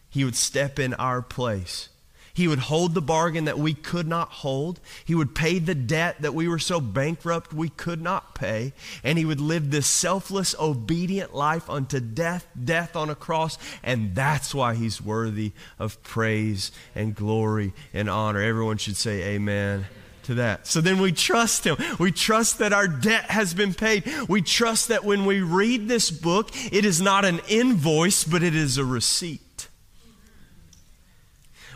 he 0.09 0.25
would 0.25 0.37
step 0.37 0.79
in 0.79 0.95
our 0.95 1.21
place 1.21 1.91
he 2.35 2.49
would 2.49 2.59
hold 2.59 2.95
the 2.95 3.01
bargain 3.01 3.45
that 3.45 3.59
we 3.59 3.73
could 3.73 4.09
not 4.09 4.29
hold. 4.29 4.81
He 5.05 5.15
would 5.15 5.35
pay 5.35 5.61
the 5.61 5.75
debt 5.75 6.21
that 6.21 6.35
we 6.35 6.49
were 6.49 6.59
so 6.59 6.81
bankrupt 6.81 7.55
we 7.55 7.69
could 7.69 8.03
not 8.03 8.35
pay. 8.35 8.73
And 9.05 9.17
he 9.17 9.25
would 9.25 9.41
live 9.41 9.71
this 9.71 9.87
selfless, 9.87 10.55
obedient 10.59 11.33
life 11.33 11.71
unto 11.71 12.01
death, 12.01 12.47
death 12.63 12.97
on 12.97 13.09
a 13.09 13.15
cross. 13.15 13.57
And 13.85 14.17
that's 14.17 14.53
why 14.53 14.75
he's 14.75 15.01
worthy 15.01 15.53
of 15.79 16.03
praise 16.03 16.73
and 16.95 17.15
glory 17.15 17.73
and 17.95 18.11
honor. 18.11 18.43
Everyone 18.43 18.79
should 18.79 18.97
say 18.97 19.35
amen 19.35 19.87
to 20.25 20.35
that. 20.35 20.67
So 20.67 20.81
then 20.81 21.01
we 21.01 21.13
trust 21.13 21.65
Him. 21.65 21.77
We 21.99 22.11
trust 22.11 22.59
that 22.59 22.73
our 22.73 22.89
debt 22.89 23.31
has 23.31 23.55
been 23.55 23.75
paid. 23.75 24.05
We 24.29 24.43
trust 24.43 24.89
that 24.89 25.05
when 25.05 25.25
we 25.25 25.41
read 25.41 25.87
this 25.87 26.11
book, 26.11 26.51
it 26.73 26.85
is 26.85 27.01
not 27.01 27.25
an 27.25 27.41
invoice, 27.49 28.25
but 28.25 28.43
it 28.43 28.55
is 28.55 28.79
a 28.79 28.85
receipt. 28.85 29.44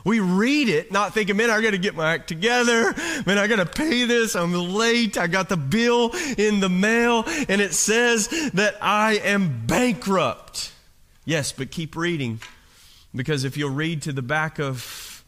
We 0.05 0.21
read 0.21 0.69
it 0.69 0.93
not 0.93 1.15
thinking, 1.15 1.37
man, 1.37 1.51
I 1.51 1.61
got 1.61 1.71
to 1.71 1.79
get 1.79 1.95
my 1.95 2.15
act 2.15 2.29
together. 2.29 2.95
Man, 3.27 3.39
I 3.39 3.47
got 3.47 3.57
to 3.57 3.67
pay 3.67 4.05
this. 4.05 4.37
I'm 4.37 4.53
late. 4.53 5.19
I 5.19 5.27
got 5.27 5.49
the 5.49 5.57
bill 5.57 6.13
in 6.37 6.61
the 6.61 6.69
mail 6.69 7.25
and 7.27 7.61
it 7.61 7.75
says 7.75 8.29
that 8.55 8.77
I 8.81 9.15
am 9.15 9.67
bankrupt. 9.67 10.73
Yes, 11.25 11.53
but 11.53 11.71
keep 11.71 11.97
reading 11.97 12.41
because 13.15 13.45
if 13.45 13.57
you'll 13.57 13.71
read 13.71 14.03
to 14.03 14.13
the 14.13 14.23
back 14.23 14.59
of 14.59 15.25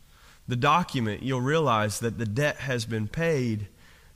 the 0.48 0.56
document, 0.56 1.22
you'll 1.22 1.40
realize 1.40 2.00
that 2.00 2.18
the 2.18 2.26
debt 2.26 2.56
has 2.56 2.84
been 2.84 3.08
paid 3.08 3.68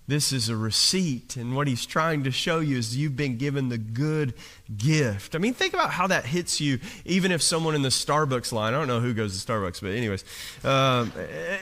this 0.07 0.33
is 0.33 0.49
a 0.49 0.57
receipt. 0.57 1.37
And 1.37 1.57
what 1.57 1.67
he's 1.67 1.87
trying 1.87 2.25
to 2.25 2.31
show 2.31 2.61
you 2.61 2.77
is 2.79 2.97
you've 2.97 3.17
been 3.17 3.39
given 3.39 3.69
the 3.69 3.79
good 3.79 4.35
gift. 4.77 5.35
I 5.35 5.39
mean, 5.39 5.55
think 5.55 5.75
about 5.75 5.91
how 5.91 6.07
that 6.09 6.27
hits 6.27 6.61
you, 6.61 6.79
even 7.05 7.33
if 7.33 7.43
someone 7.43 7.75
in 7.75 7.83
the 7.83 7.89
Starbucks 7.89 8.53
line, 8.53 8.75
I 8.75 8.79
don't 8.79 8.89
know 8.89 9.01
who 9.01 9.15
goes 9.15 9.43
to 9.43 9.53
Starbucks, 9.53 9.81
but, 9.81 9.93
anyways, 9.93 10.25
um, 10.65 11.13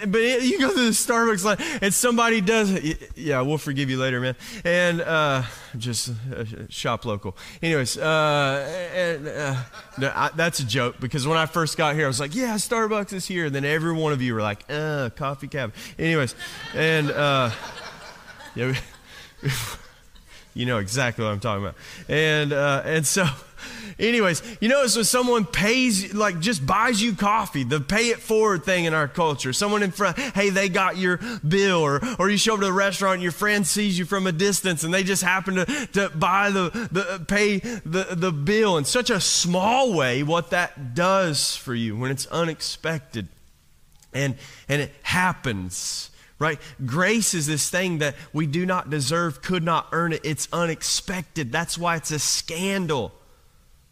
but 0.07 0.43
you 0.43 0.59
go 0.59 0.69
to 0.71 0.85
the 0.85 0.91
Starbucks 0.91 1.45
line 1.45 1.57
and 1.81 1.93
somebody 1.93 2.41
does, 2.41 2.73
yeah, 3.15 3.41
we'll 3.41 3.59
forgive 3.59 3.91
you 3.91 3.99
later, 3.99 4.21
man. 4.21 4.37
And 4.65 5.01
uh, 5.01 5.43
just 5.77 6.13
uh, 6.35 6.45
shop 6.69 7.05
local. 7.05 7.37
Anyways, 7.63 7.97
uh, 7.97 8.91
and, 8.95 9.29
uh, 9.29 9.57
I, 10.15 10.31
that's 10.35 10.61
a 10.61 10.67
joke 10.67 10.97
because 11.01 11.27
when 11.27 11.39
I 11.39 11.47
first 11.47 11.77
got 11.77 11.95
here, 11.95 12.05
I 12.05 12.09
was 12.09 12.21
like, 12.21 12.35
yeah, 12.35 12.55
Starbucks 12.55 13.13
is 13.13 13.27
here. 13.27 13.47
And 13.47 13.55
then 13.55 13.65
every 13.65 13.93
one 13.93 14.13
of 14.13 14.21
you 14.23 14.35
were 14.35 14.43
like, 14.43 14.65
uh, 14.69 15.11
coffee 15.11 15.49
cab. 15.49 15.75
Anyways, 15.99 16.35
and, 16.75 17.11
uh, 18.57 18.59
yeah, 18.61 18.75
you 20.55 20.67
know 20.67 20.79
exactly 20.79 21.25
what 21.25 21.31
I'm 21.33 21.41
talking 21.41 21.65
about. 21.65 21.77
And 22.09 22.53
uh, 22.53 22.83
and 22.85 23.07
so, 23.07 23.27
anyways, 23.99 24.43
you 24.61 24.69
notice 24.69 24.97
when 24.97 25.05
someone 25.05 25.45
pays, 25.45 26.15
like 26.15 26.41
just 26.41 26.65
buys 26.67 27.03
you 27.03 27.15
coffee, 27.15 27.65
the 27.65 27.81
pay 27.81 28.09
it 28.09 28.19
forward 28.19 28.65
thing 28.65 28.85
in 28.85 28.95
our 28.95 29.09
culture. 29.09 29.53
Someone 29.53 29.83
in 29.83 29.91
front, 29.91 30.19
hey, 30.19 30.51
they 30.51 30.69
got 30.69 30.97
your 30.97 31.19
bill, 31.47 31.79
or 31.79 32.01
or 32.19 32.31
you 32.31 32.37
show 32.37 32.55
up 32.55 32.61
to 32.61 32.67
the 32.67 32.73
restaurant 32.73 33.15
and 33.15 33.23
your 33.23 33.33
friend 33.33 33.67
sees 33.67 33.99
you 33.99 34.05
from 34.05 34.27
a 34.27 34.33
distance 34.33 34.85
and 34.85 34.93
they 34.93 35.03
just 35.03 35.23
happen 35.23 35.55
to, 35.57 35.65
to 35.93 36.09
buy 36.11 36.51
the 36.51 36.71
the 36.93 37.25
pay 37.27 37.59
the 37.59 38.09
the 38.11 38.33
bill 38.33 38.77
in 38.77 38.85
such 38.85 39.11
a 39.11 39.21
small 39.21 39.95
way. 39.95 40.23
What 40.23 40.51
that 40.51 40.95
does 40.95 41.57
for 41.57 41.75
you 41.75 41.97
when 41.97 42.11
it's 42.11 42.27
unexpected, 42.27 43.29
and 44.13 44.37
and 44.69 44.83
it 44.83 44.93
happens 45.03 46.11
right? 46.43 46.59
Grace 46.85 47.35
is 47.35 47.47
this 47.47 47.71
thing 47.71 47.99
that 47.99 48.17
we 48.33 48.47
do 48.47 48.67
not 48.67 48.91
deserve, 48.91 49.43
could 49.43 49.63
not 49.63 49.87
earn 49.93 50.13
it. 50.13 50.23
It's 50.25 50.49
unexpected. 50.53 51.53
That's 51.53 51.79
why 51.79 51.95
it's 51.95 52.11
a 52.11 52.19
scandal. 52.19 53.13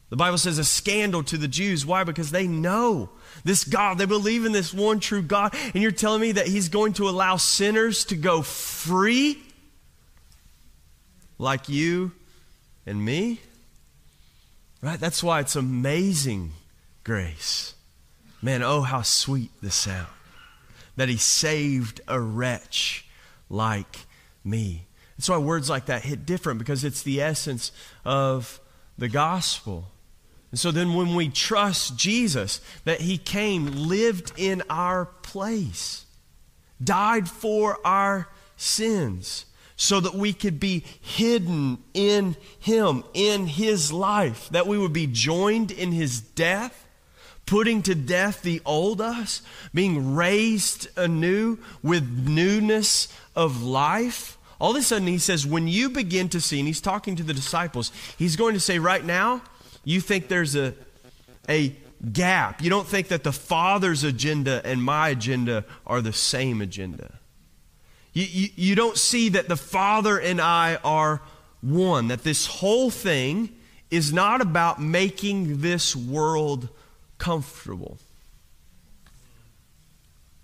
The 0.09 0.17
Bible 0.17 0.37
says 0.37 0.59
a 0.59 0.65
scandal 0.65 1.23
to 1.23 1.39
the 1.39 1.47
Jews. 1.47 1.87
Why? 1.87 2.03
Because 2.03 2.33
they 2.33 2.49
know 2.49 3.11
this 3.45 3.63
God. 3.63 3.99
They 3.99 4.05
believe 4.05 4.45
in 4.45 4.51
this 4.51 4.75
one 4.75 4.99
true 4.99 5.23
God. 5.23 5.55
And 5.73 5.81
you're 5.81 5.93
telling 5.93 6.21
me 6.21 6.33
that 6.33 6.49
He's 6.49 6.69
going 6.69 6.95
to 6.95 7.09
allow 7.09 7.37
sinners 7.37 8.05
to 8.07 8.17
go 8.17 8.43
free 8.43 9.41
like 11.39 11.69
you 11.69 12.11
and 12.85 13.05
me? 13.05 13.39
Right? 14.83 14.99
That's 14.99 15.23
why 15.23 15.39
it's 15.39 15.55
amazing 15.55 16.51
grace. 17.05 17.75
Man, 18.43 18.65
oh, 18.65 18.81
how 18.81 19.03
sweet 19.03 19.53
the 19.63 19.71
sound 19.71 20.09
that 21.01 21.09
He 21.09 21.17
saved 21.17 22.03
a 22.07 22.21
wretch 22.21 23.07
like 23.49 24.07
me. 24.45 24.87
That's 25.17 25.29
why 25.29 25.39
words 25.39 25.69
like 25.69 25.87
that 25.87 26.03
hit 26.03 26.25
different 26.25 26.59
because 26.59 26.85
it's 26.85 27.03
the 27.03 27.21
essence 27.21 27.73
of 28.05 28.61
the 28.97 29.09
gospel. 29.09 29.93
And 30.51 30.59
so 30.59 30.71
then 30.71 30.95
when 30.95 31.15
we 31.15 31.29
trust 31.29 31.97
Jesus, 31.97 32.61
that 32.85 33.01
he 33.01 33.19
came, 33.19 33.67
lived 33.67 34.33
in 34.37 34.63
our 34.69 35.07
place, 35.07 36.05
died 36.83 37.29
for 37.29 37.79
our 37.87 38.29
sins, 38.57 39.47
so 39.77 40.01
that 40.01 40.15
we 40.15 40.33
could 40.33 40.61
be 40.61 40.85
hidden 41.01 41.79
in 41.95 42.37
him, 42.59 43.05
in 43.15 43.47
his 43.47 43.93
life, 43.93 44.49
that 44.51 44.67
we 44.67 44.77
would 44.77 44.93
be 44.93 45.07
joined 45.07 45.71
in 45.71 45.93
his 45.93 46.21
death, 46.21 46.87
putting 47.51 47.83
to 47.83 47.97
death 47.97 48.43
the 48.43 48.63
old 48.65 49.01
us, 49.01 49.43
being 49.75 50.15
raised 50.15 50.87
anew 50.97 51.59
with 51.83 52.09
newness 52.29 53.09
of 53.35 53.61
life. 53.61 54.39
All 54.61 54.71
of 54.71 54.77
a 54.77 54.83
sudden, 54.83 55.09
he 55.09 55.19
says, 55.19 55.45
when 55.45 55.67
you 55.67 55.91
begin 55.91 56.29
to 56.29 56.41
see, 56.41 56.61
and 56.61 56.69
he's 56.69 56.81
talking 56.81 57.17
to 57.17 57.25
the 57.25 57.35
disciples, 57.35 57.91
he's 58.17 58.37
going 58.37 58.55
to 58.55 58.61
say, 58.61 58.79
right 58.79 59.05
now, 59.05 59.43
you 59.83 60.01
think 60.01 60.29
there's 60.29 60.55
a, 60.55 60.75
a 61.49 61.75
gap. 62.13 62.63
You 62.63 62.71
don't 62.71 62.87
think 62.87 63.09
that 63.09 63.25
the 63.25 63.33
Father's 63.33 64.05
agenda 64.05 64.63
and 64.65 64.81
my 64.81 65.09
agenda 65.09 65.65
are 65.85 66.01
the 66.01 66.13
same 66.13 66.61
agenda. 66.61 67.19
You, 68.13 68.27
you, 68.31 68.49
you 68.55 68.75
don't 68.77 68.97
see 68.97 69.31
that 69.31 69.49
the 69.49 69.57
Father 69.57 70.21
and 70.21 70.41
I 70.41 70.77
are 70.85 71.21
one, 71.63 72.09
that 72.09 72.23
this 72.23 72.47
whole 72.47 72.91
thing 72.91 73.49
is 73.91 74.13
not 74.13 74.41
about 74.41 74.81
making 74.81 75.63
this 75.63 75.97
world 75.97 76.69
comfortable. 77.21 77.99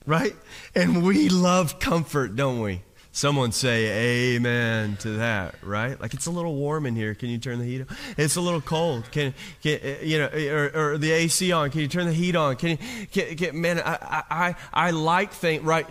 Right? 0.07 0.37
And 0.77 1.05
we 1.05 1.29
love 1.29 1.81
comfort, 1.81 2.37
don't 2.37 2.61
we? 2.61 2.83
Someone 3.11 3.51
say 3.51 4.37
amen 4.37 4.99
to 4.99 5.13
that, 5.13 5.55
right? 5.63 5.99
Like 5.99 6.13
it's 6.13 6.27
a 6.27 6.31
little 6.31 6.55
warm 6.55 6.85
in 6.85 6.95
here. 6.95 7.15
Can 7.15 7.31
you 7.31 7.39
turn 7.39 7.59
the 7.59 7.65
heat 7.65 7.81
on? 7.81 7.97
It's 8.19 8.37
a 8.37 8.43
little 8.43 8.61
cold. 8.61 9.11
Can, 9.11 9.33
can 9.63 9.81
eh, 9.83 9.97
you 10.03 10.19
know, 10.19 10.27
eh, 10.27 10.51
or, 10.51 10.93
or, 10.93 10.99
the 10.99 11.11
AC 11.13 11.51
on? 11.51 11.71
Can 11.71 11.81
you 11.81 11.89
turn 11.89 12.05
the 12.05 12.13
heat 12.13 12.37
on? 12.37 12.57
Can 12.57 12.71
you, 12.73 13.07
can, 13.11 13.37
can, 13.37 13.59
man, 13.59 13.81
I, 13.81 14.23
I, 14.31 14.55
I 14.73 14.91
like 14.91 15.33
things, 15.33 15.63
right? 15.63 15.87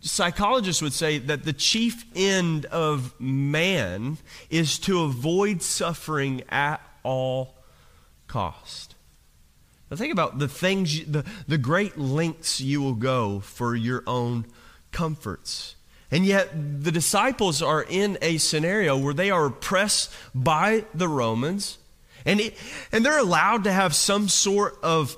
Psychologists 0.00 0.82
would 0.82 0.92
say 0.92 1.16
that 1.18 1.44
the 1.44 1.54
chief 1.54 2.04
end 2.14 2.66
of 2.66 3.18
man 3.18 4.18
is 4.50 4.78
to 4.80 5.00
avoid 5.00 5.62
suffering 5.62 6.42
at 6.50 6.82
all 7.02 7.54
cost. 8.28 8.89
Now 9.90 9.96
think 9.96 10.12
about 10.12 10.38
the 10.38 10.48
things, 10.48 11.04
the, 11.04 11.24
the 11.48 11.58
great 11.58 11.98
lengths 11.98 12.60
you 12.60 12.80
will 12.80 12.94
go 12.94 13.40
for 13.40 13.74
your 13.74 14.02
own 14.06 14.46
comforts 14.92 15.74
and 16.10 16.26
yet, 16.26 16.50
the 16.82 16.90
disciples 16.90 17.62
are 17.62 17.84
in 17.88 18.18
a 18.20 18.38
scenario 18.38 18.96
where 18.96 19.14
they 19.14 19.30
are 19.30 19.46
oppressed 19.46 20.12
by 20.34 20.84
the 20.92 21.08
Romans, 21.08 21.78
and, 22.24 22.40
it, 22.40 22.54
and 22.90 23.04
they're 23.04 23.18
allowed 23.18 23.64
to 23.64 23.72
have 23.72 23.94
some 23.94 24.28
sort 24.28 24.76
of 24.82 25.16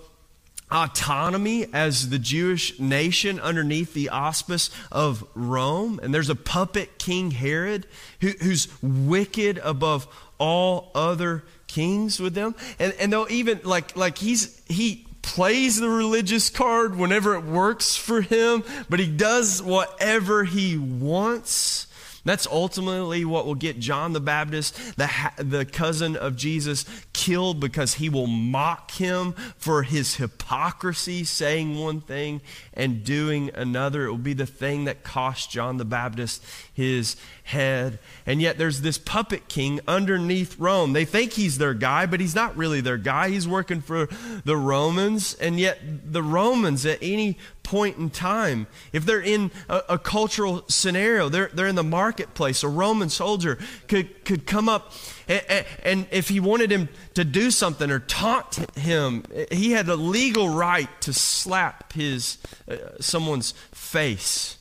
autonomy 0.71 1.67
as 1.73 2.11
the 2.11 2.19
Jewish 2.19 2.79
nation 2.79 3.41
underneath 3.41 3.95
the 3.95 4.11
auspice 4.11 4.71
of 4.91 5.27
Rome. 5.35 5.99
And 6.03 6.15
there's 6.15 6.31
a 6.31 6.35
puppet 6.35 6.99
King 6.99 7.31
Herod 7.31 7.87
who, 8.21 8.29
who's 8.29 8.69
wicked 8.83 9.59
above 9.59 10.07
all 10.39 10.91
other 10.95 11.45
kings 11.73 12.21
with 12.21 12.35
them. 12.35 12.55
And, 12.79 12.93
and 13.01 13.13
they'll 13.13 13.27
even, 13.31 13.61
like, 13.65 13.97
like 13.97 14.19
he's, 14.19 14.63
he, 14.67 15.07
plays 15.23 15.79
the 15.79 15.89
religious 15.89 16.51
card 16.51 16.97
whenever 16.97 17.35
it 17.35 17.45
works 17.45 17.97
for 17.97 18.21
him, 18.21 18.65
but 18.91 18.99
he 18.99 19.07
does 19.07 19.63
whatever 19.63 20.43
he 20.45 20.77
wants. 20.77 21.87
That's 22.25 22.47
ultimately 22.47 23.25
what 23.25 23.47
will 23.47 23.57
get 23.57 23.81
John 23.81 24.13
the 24.13 24.21
Baptist, 24.21 24.97
the, 24.97 25.11
the 25.39 25.65
cousin 25.65 26.17
of 26.17 26.37
Jesus, 26.37 26.85
killed 27.13 27.59
because 27.59 27.95
he 27.95 28.09
will 28.09 28.29
mock 28.29 28.93
him 28.93 29.33
for 29.57 29.83
his 29.83 30.17
hypocrisy, 30.17 31.25
saying 31.25 31.79
one 31.79 32.01
thing 32.01 32.41
and 32.75 33.03
doing 33.03 33.51
another. 33.55 34.07
It 34.07 34.11
will 34.11 34.19
be 34.19 34.35
the 34.35 34.47
thing 34.47 34.85
that 34.85 35.03
cost 35.03 35.51
John 35.51 35.79
the 35.79 35.85
Baptist 35.85 36.45
his 36.73 37.17
head. 37.45 37.99
And 38.25 38.41
yet 38.41 38.57
there's 38.57 38.83
this 38.83 38.99
puppet 38.99 39.49
king 39.49 39.81
underneath 39.89 40.59
Rome. 40.59 40.93
They 40.93 41.05
think 41.05 41.33
he's 41.33 41.59
their 41.59 41.75
guy, 41.75 42.07
but 42.07 42.21
he's 42.21 42.37
not 42.37 42.57
really 42.57 42.81
their 42.81 42.99
guy. 42.99 43.31
He's 43.31 43.49
working 43.49 43.81
for 43.81 44.09
the 44.45 44.57
Romans. 44.57 45.35
And 45.35 45.59
yet 45.59 45.81
the 46.13 46.23
Romans, 46.23 46.87
at 46.87 46.99
any 47.03 47.37
point 47.63 47.97
in 47.97 48.11
time, 48.11 48.67
if 48.93 49.05
they're 49.05 49.21
in 49.21 49.51
a, 49.69 49.83
a 49.91 49.99
cultural 49.99 50.65
scenario, 50.69 51.29
they're, 51.29 51.51
they're 51.53 51.67
in 51.67 51.75
the 51.75 51.85
marketplace, 51.85 52.63
a 52.63 52.69
Roman 52.69 53.09
soldier 53.09 53.59
could, 53.89 54.25
could 54.25 54.47
come 54.47 54.69
up 54.69 54.93
and, 55.29 55.67
and 55.85 56.07
if 56.11 56.29
he 56.29 56.41
wanted 56.41 56.71
him 56.71 56.89
to 57.15 57.25
do 57.25 57.51
something 57.51 57.91
or 57.91 58.01
taunt 58.01 58.57
him, 58.77 59.25
he 59.51 59.73
had 59.73 59.89
a 59.89 59.97
legal 59.97 60.49
right 60.49 60.89
to 61.03 61.13
slap 61.13 61.93
his 61.93 62.39
uh, 62.69 62.77
someone's 63.01 63.53
face. 63.73 64.59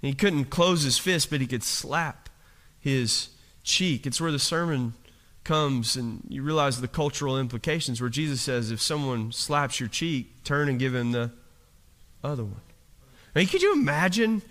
He 0.00 0.14
couldn't 0.14 0.46
close 0.46 0.82
his 0.82 0.98
fist, 0.98 1.30
but 1.30 1.40
he 1.40 1.46
could 1.46 1.62
slap 1.62 2.28
his 2.80 3.28
cheek. 3.62 4.06
It's 4.06 4.20
where 4.20 4.32
the 4.32 4.38
sermon 4.38 4.94
comes 5.44 5.96
and 5.96 6.22
you 6.28 6.42
realize 6.42 6.80
the 6.80 6.88
cultural 6.88 7.38
implications 7.38 8.00
where 8.00 8.10
Jesus 8.10 8.40
says, 8.40 8.70
if 8.70 8.80
someone 8.80 9.32
slaps 9.32 9.80
your 9.80 9.88
cheek, 9.88 10.42
turn 10.44 10.68
and 10.68 10.78
give 10.78 10.94
him 10.94 11.12
the 11.12 11.30
other 12.22 12.44
one. 12.44 12.60
I 13.34 13.40
mean, 13.40 13.48
could 13.48 13.62
you 13.62 13.72
imagine 13.72 14.42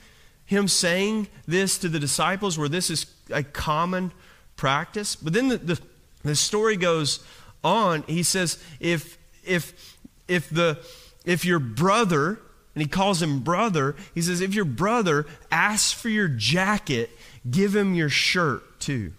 him 0.46 0.68
saying 0.68 1.28
this 1.48 1.78
to 1.80 1.90
the 1.90 2.00
disciples 2.00 2.58
where 2.58 2.70
this 2.70 2.90
is 2.90 3.06
a 3.30 3.44
common 3.44 4.12
practice? 4.56 5.16
But 5.16 5.34
then 5.34 5.50
the, 5.50 5.58
the, 5.58 5.80
the 6.24 6.36
story 6.36 6.78
goes 6.78 7.24
on. 7.64 8.04
He 8.04 8.24
says, 8.24 8.62
if, 8.80 9.18
if, 9.44 9.98
if, 10.28 10.50
the, 10.50 10.80
if 11.26 11.46
your 11.46 11.60
brother 11.60 12.40
and 12.80 12.84
he 12.86 12.88
calls 12.88 13.22
him 13.22 13.40
brother. 13.42 13.96
He 14.14 14.22
says, 14.22 14.40
If 14.40 14.54
your 14.54 14.64
brother 14.64 15.26
asks 15.52 15.92
for 15.92 16.08
your 16.08 16.30
jacket, 16.30 17.10
give 17.50 17.76
him 17.76 17.94
your 17.94 18.08
shirt 18.08 18.80
too. 18.80 19.12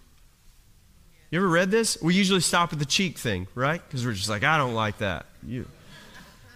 You 1.31 1.39
ever 1.39 1.49
read 1.49 1.71
this? 1.71 2.01
We 2.01 2.15
usually 2.15 2.41
stop 2.41 2.73
at 2.73 2.79
the 2.79 2.87
cheek 2.87 3.19
thing, 3.19 3.47
right? 3.55 3.83
Because 3.87 4.07
we're 4.07 4.15
just 4.15 4.31
like, 4.31 4.45
I 4.45 4.57
don't 4.57 4.75
like 4.75 4.99
that. 4.99 5.27
You, 5.47 5.67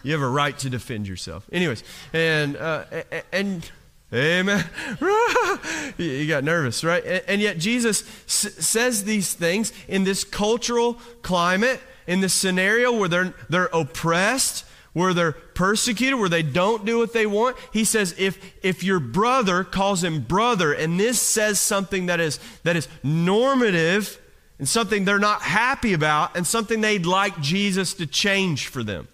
you 0.04 0.12
have 0.12 0.22
a 0.22 0.28
right 0.28 0.56
to 0.58 0.70
defend 0.70 1.08
yourself. 1.08 1.48
Anyways, 1.50 1.82
and, 2.12 2.56
uh, 2.56 2.84
and, 3.32 3.68
Amen. 4.12 4.64
you 5.98 6.28
got 6.28 6.44
nervous, 6.44 6.84
right? 6.84 7.02
And 7.26 7.40
yet 7.40 7.58
Jesus 7.58 8.04
says 8.26 9.02
these 9.02 9.34
things 9.34 9.72
in 9.88 10.04
this 10.04 10.22
cultural 10.22 10.94
climate, 11.22 11.80
in 12.06 12.20
this 12.20 12.32
scenario 12.32 12.96
where 12.96 13.08
they're, 13.08 13.34
they're 13.48 13.70
oppressed, 13.72 14.66
where 14.92 15.14
they're 15.14 15.32
persecuted, 15.32 16.20
where 16.20 16.28
they 16.28 16.42
don't 16.42 16.84
do 16.84 16.98
what 16.98 17.12
they 17.12 17.26
want. 17.26 17.56
He 17.72 17.84
says, 17.84 18.14
if, 18.16 18.38
if 18.62 18.84
your 18.84 19.00
brother 19.00 19.64
calls 19.64 20.04
him 20.04 20.20
brother, 20.20 20.72
and 20.72 21.00
this 21.00 21.20
says 21.20 21.58
something 21.58 22.06
that 22.06 22.20
is, 22.20 22.38
that 22.62 22.76
is 22.76 22.86
normative 23.02 24.20
and 24.60 24.68
something 24.68 25.04
they're 25.04 25.18
not 25.18 25.42
happy 25.42 25.92
about 25.92 26.36
and 26.36 26.46
something 26.46 26.80
they'd 26.80 27.06
like 27.06 27.40
Jesus 27.40 27.94
to 27.94 28.06
change 28.06 28.68
for 28.68 28.84
them. 28.84 29.08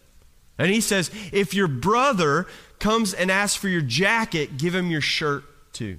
And 0.61 0.71
he 0.71 0.83
says, 0.83 1.11
if 1.33 1.55
your 1.55 1.69
brother 1.69 2.47
comes 2.79 3.15
and 3.15 3.31
asks 3.31 3.57
for 3.57 3.69
your 3.69 3.81
jacket, 3.81 4.59
give 4.59 4.75
him 4.75 4.91
your 4.91 5.01
shirt 5.01 5.43
too. 5.73 5.99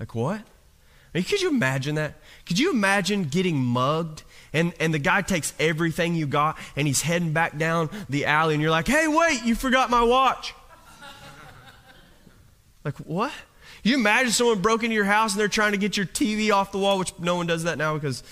Like 0.00 0.12
what? 0.12 0.40
I 0.40 1.18
mean, 1.18 1.22
could 1.22 1.40
you 1.40 1.50
imagine 1.50 1.94
that? 1.94 2.14
Could 2.44 2.58
you 2.58 2.72
imagine 2.72 3.24
getting 3.24 3.58
mugged 3.58 4.24
and, 4.52 4.74
and 4.80 4.92
the 4.92 4.98
guy 4.98 5.22
takes 5.22 5.54
everything 5.60 6.16
you 6.16 6.26
got 6.26 6.58
and 6.74 6.88
he's 6.88 7.00
heading 7.00 7.32
back 7.32 7.56
down 7.56 7.90
the 8.08 8.26
alley 8.26 8.54
and 8.54 8.60
you're 8.60 8.72
like, 8.72 8.88
hey, 8.88 9.06
wait, 9.06 9.44
you 9.44 9.54
forgot 9.54 9.88
my 9.88 10.02
watch. 10.02 10.52
like, 12.82 12.96
what? 12.96 13.32
You 13.84 13.94
imagine 13.94 14.32
someone 14.32 14.60
broke 14.60 14.82
into 14.82 14.96
your 14.96 15.04
house 15.04 15.34
and 15.34 15.40
they're 15.40 15.46
trying 15.46 15.72
to 15.72 15.78
get 15.78 15.96
your 15.96 16.06
TV 16.06 16.52
off 16.52 16.72
the 16.72 16.78
wall, 16.78 16.98
which 16.98 17.16
no 17.20 17.36
one 17.36 17.46
does 17.46 17.62
that 17.62 17.78
now 17.78 17.94
because 17.94 18.24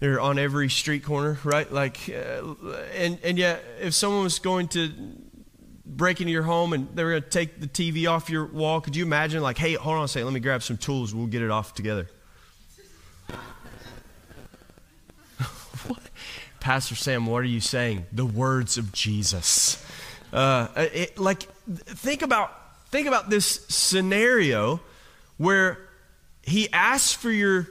they're 0.00 0.20
on 0.20 0.38
every 0.38 0.68
street 0.70 1.04
corner, 1.04 1.38
right? 1.44 1.70
Like, 1.70 1.98
uh, 2.08 2.54
and, 2.94 3.18
and 3.22 3.38
yet, 3.38 3.62
if 3.80 3.94
someone 3.94 4.24
was 4.24 4.38
going 4.38 4.68
to 4.68 4.90
break 5.84 6.20
into 6.20 6.32
your 6.32 6.42
home 6.42 6.72
and 6.72 6.88
they 6.94 7.04
were 7.04 7.10
going 7.10 7.22
to 7.22 7.28
take 7.28 7.60
the 7.60 7.66
TV 7.66 8.10
off 8.10 8.30
your 8.30 8.46
wall, 8.46 8.80
could 8.80 8.96
you 8.96 9.04
imagine, 9.04 9.42
like, 9.42 9.58
hey, 9.58 9.74
hold 9.74 9.98
on 9.98 10.04
a 10.04 10.08
second, 10.08 10.24
let 10.24 10.32
me 10.32 10.40
grab 10.40 10.62
some 10.62 10.78
tools, 10.78 11.14
we'll 11.14 11.26
get 11.26 11.42
it 11.42 11.50
off 11.50 11.74
together? 11.74 12.08
Pastor 16.60 16.94
Sam, 16.94 17.26
what 17.26 17.42
are 17.42 17.44
you 17.44 17.60
saying? 17.60 18.06
The 18.10 18.26
words 18.26 18.78
of 18.78 18.92
Jesus. 18.92 19.84
Uh, 20.32 20.68
it, 20.76 21.18
like, 21.18 21.42
think 21.42 22.22
about 22.22 22.56
think 22.90 23.06
about 23.06 23.30
this 23.30 23.66
scenario 23.68 24.80
where 25.36 25.78
he 26.42 26.68
asks 26.72 27.12
for 27.12 27.30
your 27.30 27.68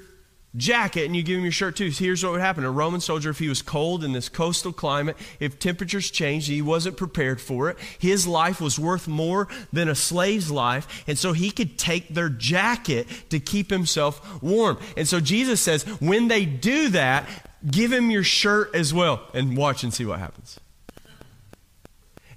jacket 0.56 1.06
and 1.06 1.16
you 1.16 1.22
give 1.22 1.38
him 1.38 1.44
your 1.44 1.52
shirt 1.52 1.76
too. 1.76 1.90
Here's 1.90 2.24
what 2.24 2.32
would 2.32 2.42
happen. 2.42 2.64
A 2.64 2.72
Roman 2.72 3.02
soldier, 3.02 3.30
if 3.30 3.40
he 3.40 3.50
was 3.50 3.62
cold 3.62 4.04
in 4.04 4.14
this 4.14 4.30
coastal 4.30 4.74
climate, 4.74 5.16
if 5.40 5.60
temperatures 5.60 6.10
changed, 6.10 6.48
he 6.48 6.62
wasn't 6.62 6.98
prepared 6.98 7.40
for 7.40 7.70
it. 7.70 7.78
His 8.00 8.26
life 8.26 8.60
was 8.60 8.80
worth 8.80 9.08
more 9.08 9.48
than 9.72 9.88
a 9.88 9.96
slave's 9.96 10.50
life. 10.50 11.04
And 11.08 11.18
so 11.18 11.34
he 11.34 11.52
could 11.52 11.78
take 11.78 12.10
their 12.10 12.30
jacket 12.30 13.08
to 13.30 13.40
keep 13.40 13.70
himself 13.70 14.42
warm. 14.42 14.80
And 14.98 15.08
so 15.08 15.20
Jesus 15.20 15.62
says, 15.62 15.84
when 16.02 16.28
they 16.28 16.46
do 16.46 16.90
that, 16.90 17.28
give 17.70 17.92
him 17.92 18.10
your 18.10 18.24
shirt 18.24 18.74
as 18.74 18.94
well 18.94 19.22
and 19.34 19.56
watch 19.56 19.84
and 19.84 19.94
see 19.94 20.06
what 20.06 20.20
happens. 20.20 20.60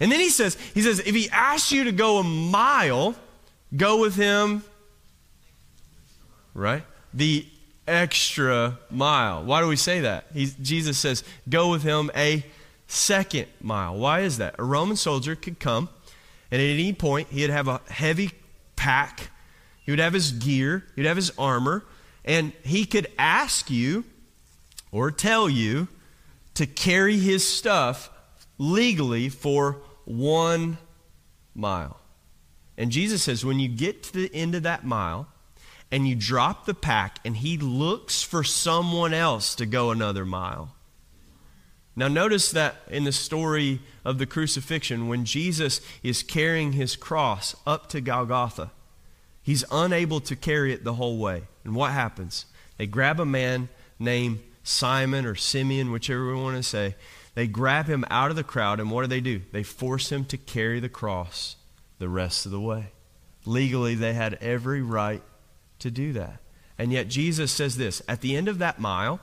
And 0.01 0.11
then 0.11 0.18
he 0.20 0.31
says, 0.31 0.57
he 0.75 0.83
says, 0.83 0.98
if 0.98 1.14
he 1.14 1.31
asks 1.31 1.70
you 1.70 1.85
to 1.85 1.92
go 1.92 2.18
a 2.18 2.25
mile, 2.25 3.14
go 3.75 4.01
with 4.01 4.16
him, 4.16 4.64
right? 6.55 6.83
The 7.14 7.46
extra 7.87 8.79
mile. 8.90 9.45
Why 9.45 9.61
do 9.61 9.68
we 9.68 9.77
say 9.77 10.01
that? 10.01 10.35
Jesus 10.35 10.99
says, 10.99 11.25
go 11.49 11.71
with 11.71 11.83
him 11.83 12.11
a 12.14 12.45
second 12.87 13.47
mile. 13.61 13.97
Why 13.97 14.21
is 14.21 14.38
that? 14.38 14.55
A 14.59 14.64
Roman 14.64 14.97
soldier 14.97 15.35
could 15.35 15.59
come, 15.59 15.88
and 16.51 16.61
at 16.61 16.64
any 16.64 16.92
point, 16.92 17.29
he'd 17.29 17.51
have 17.51 17.68
a 17.68 17.81
heavy 17.88 18.31
pack, 18.77 19.31
he 19.85 19.92
would 19.92 19.99
have 19.99 20.12
his 20.12 20.33
gear, 20.33 20.85
he'd 20.97 21.07
have 21.07 21.16
his 21.16 21.33
armor, 21.38 21.85
and 22.25 22.53
he 22.62 22.85
could 22.85 23.07
ask 23.18 23.71
you 23.71 24.05
or 24.90 25.11
tell 25.11 25.49
you 25.49 25.88
to 26.55 26.66
carry 26.66 27.16
his 27.16 27.47
stuff 27.47 28.11
legally 28.59 29.29
for 29.29 29.79
one 30.05 30.79
mile. 31.55 31.99
And 32.77 32.90
Jesus 32.90 33.23
says, 33.23 33.45
when 33.45 33.59
you 33.59 33.68
get 33.68 34.03
to 34.05 34.12
the 34.12 34.31
end 34.35 34.55
of 34.55 34.64
that 34.64 34.85
mile, 34.85 35.27
and 35.92 36.09
you 36.09 36.14
drop 36.14 36.64
the 36.64 36.74
pack, 36.74 37.18
and 37.22 37.37
he 37.37 37.59
looks 37.59 38.22
for 38.22 38.42
someone 38.42 39.12
else 39.12 39.55
to 39.57 39.66
go 39.66 39.90
another 39.90 40.24
mile. 40.24 40.74
Now, 41.94 42.09
notice 42.09 42.50
that 42.52 42.76
in 42.88 43.05
the 43.05 43.12
story 43.12 43.81
of 44.02 44.16
the 44.16 44.24
crucifixion, 44.24 45.07
when 45.07 45.26
Jesus 45.26 45.83
is 46.02 46.22
carrying 46.22 46.72
his 46.72 46.96
cross 46.96 47.55
up 47.66 47.90
to 47.90 48.00
Golgotha, 48.00 48.70
he's 49.42 49.66
unable 49.70 50.20
to 50.20 50.35
carry 50.35 50.72
it 50.72 50.83
the 50.83 50.94
whole 50.94 51.18
way. 51.18 51.42
And 51.62 51.74
what 51.74 51.92
happens? 51.92 52.46
They 52.78 52.87
grab 52.87 53.20
a 53.20 53.26
man 53.26 53.68
named 53.98 54.40
Simon 54.62 55.26
or 55.26 55.35
Simeon, 55.35 55.92
whichever 55.92 56.26
we 56.26 56.40
want 56.40 56.57
to 56.57 56.62
say. 56.62 56.96
They 57.35 57.46
grab 57.46 57.87
him 57.87 58.07
out 58.11 58.31
of 58.31 58.37
the 58.37 58.44
crowd, 58.44 58.81
and 58.81 58.90
what 58.90 59.02
do 59.02 59.09
they 59.09 59.20
do? 59.20 59.42
They 59.52 59.62
force 59.62 60.11
him 60.11 60.24
to 60.26 60.38
carry 60.38 60.81
the 60.81 60.88
cross 60.88 61.57
the 61.98 62.09
rest 62.09 62.46
of 62.46 62.52
the 62.52 62.61
way. 62.61 62.92
Legally, 63.44 63.94
they 63.94 64.14
had 64.14 64.35
every 64.40 64.81
right 64.81 65.22
to 65.83 65.90
do 65.90 66.12
that. 66.14 66.40
And 66.79 66.92
yet 66.92 67.09
Jesus 67.09 67.53
says 67.53 67.77
this 67.77 68.03
at 68.09 68.23
the 68.23 68.35
end 68.35 68.49
of 68.49 68.59
that 68.59 68.81
mile, 68.81 69.21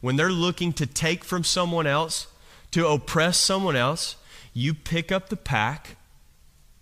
when 0.00 0.16
they're 0.16 0.30
looking 0.30 0.72
to 0.74 0.86
take 0.86 1.24
from 1.24 1.44
someone 1.44 1.86
else, 1.86 2.26
to 2.72 2.86
oppress 2.86 3.38
someone 3.38 3.76
else, 3.76 4.16
you 4.52 4.74
pick 4.74 5.10
up 5.10 5.28
the 5.28 5.36
pack 5.36 5.96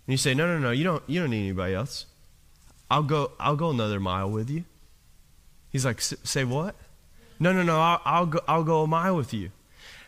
and 0.05 0.13
you 0.13 0.17
say, 0.17 0.33
No, 0.33 0.47
no, 0.47 0.59
no, 0.59 0.71
you 0.71 0.83
don't, 0.83 1.03
you 1.07 1.21
don't 1.21 1.29
need 1.29 1.43
anybody 1.43 1.73
else. 1.73 2.05
I'll 2.89 3.03
go, 3.03 3.31
I'll 3.39 3.55
go 3.55 3.69
another 3.69 3.99
mile 3.99 4.29
with 4.29 4.49
you. 4.49 4.65
He's 5.71 5.85
like, 5.85 6.01
Say 6.01 6.43
what? 6.43 6.75
No, 7.39 7.53
no, 7.53 7.63
no, 7.63 7.79
I'll, 7.79 8.01
I'll, 8.05 8.25
go, 8.25 8.39
I'll 8.47 8.63
go 8.63 8.83
a 8.83 8.87
mile 8.87 9.15
with 9.15 9.33
you. 9.33 9.51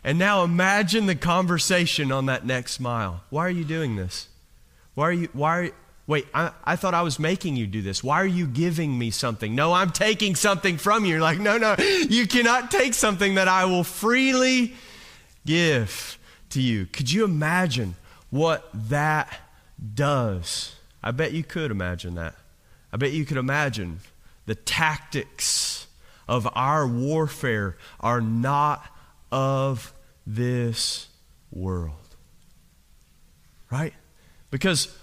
And 0.04 0.19
now 0.19 0.43
imagine 0.43 1.06
the 1.06 1.15
conversation 1.15 2.12
on 2.12 2.26
that 2.26 2.45
next 2.45 2.80
mile. 2.80 3.23
Why 3.30 3.45
are 3.45 3.52
you 3.52 3.63
doing 3.63 3.95
this? 3.95 4.28
Why 4.95 5.06
are 5.06 5.13
you, 5.13 5.30
why 5.34 5.58
are, 5.58 5.71
Wait, 6.06 6.28
I, 6.34 6.52
I, 6.66 6.76
thought 6.76 6.94
I 6.94 7.02
was 7.02 7.18
making 7.18 7.56
you 7.56 7.66
do 7.66 7.82
this. 7.82 8.04
Why 8.04 8.22
are 8.22 8.26
you 8.26 8.46
giving 8.46 8.98
me 9.00 9.10
something? 9.10 9.56
No, 9.56 9.72
I'm 9.72 9.92
taking 9.92 10.36
something 10.36 10.78
from 10.78 11.06
you. 11.06 11.12
You're 11.12 11.22
like, 11.22 11.39
no, 11.39 11.58
no, 11.58 11.76
you 11.80 12.28
cannot 12.28 12.72
take 12.72 12.94
something 12.94 13.36
that 13.36 13.48
I 13.48 13.66
will 13.66 13.86
freely 13.86 14.74
give 15.46 16.18
to 16.50 16.62
you. 16.62 16.88
Could 16.88 17.10
you 17.12 17.24
imagine 17.24 17.96
what 18.30 18.70
that 18.89 19.34
does? 19.94 20.76
I 21.02 21.12
bet 21.12 21.32
you 21.32 21.44
could 21.44 21.72
imagine 21.72 22.16
that. 22.16 22.36
I 22.92 22.98
bet 22.98 23.12
you 23.12 23.26
could 23.26 23.38
imagine 23.38 24.00
the 24.46 24.56
tactics 24.56 25.88
of 26.28 26.48
our 26.54 26.86
warfare 26.86 27.78
are 28.00 28.20
not 28.20 28.86
of 29.32 29.94
this 30.28 31.08
world. 31.52 31.96
Right? 33.72 33.94
Because 34.52 34.96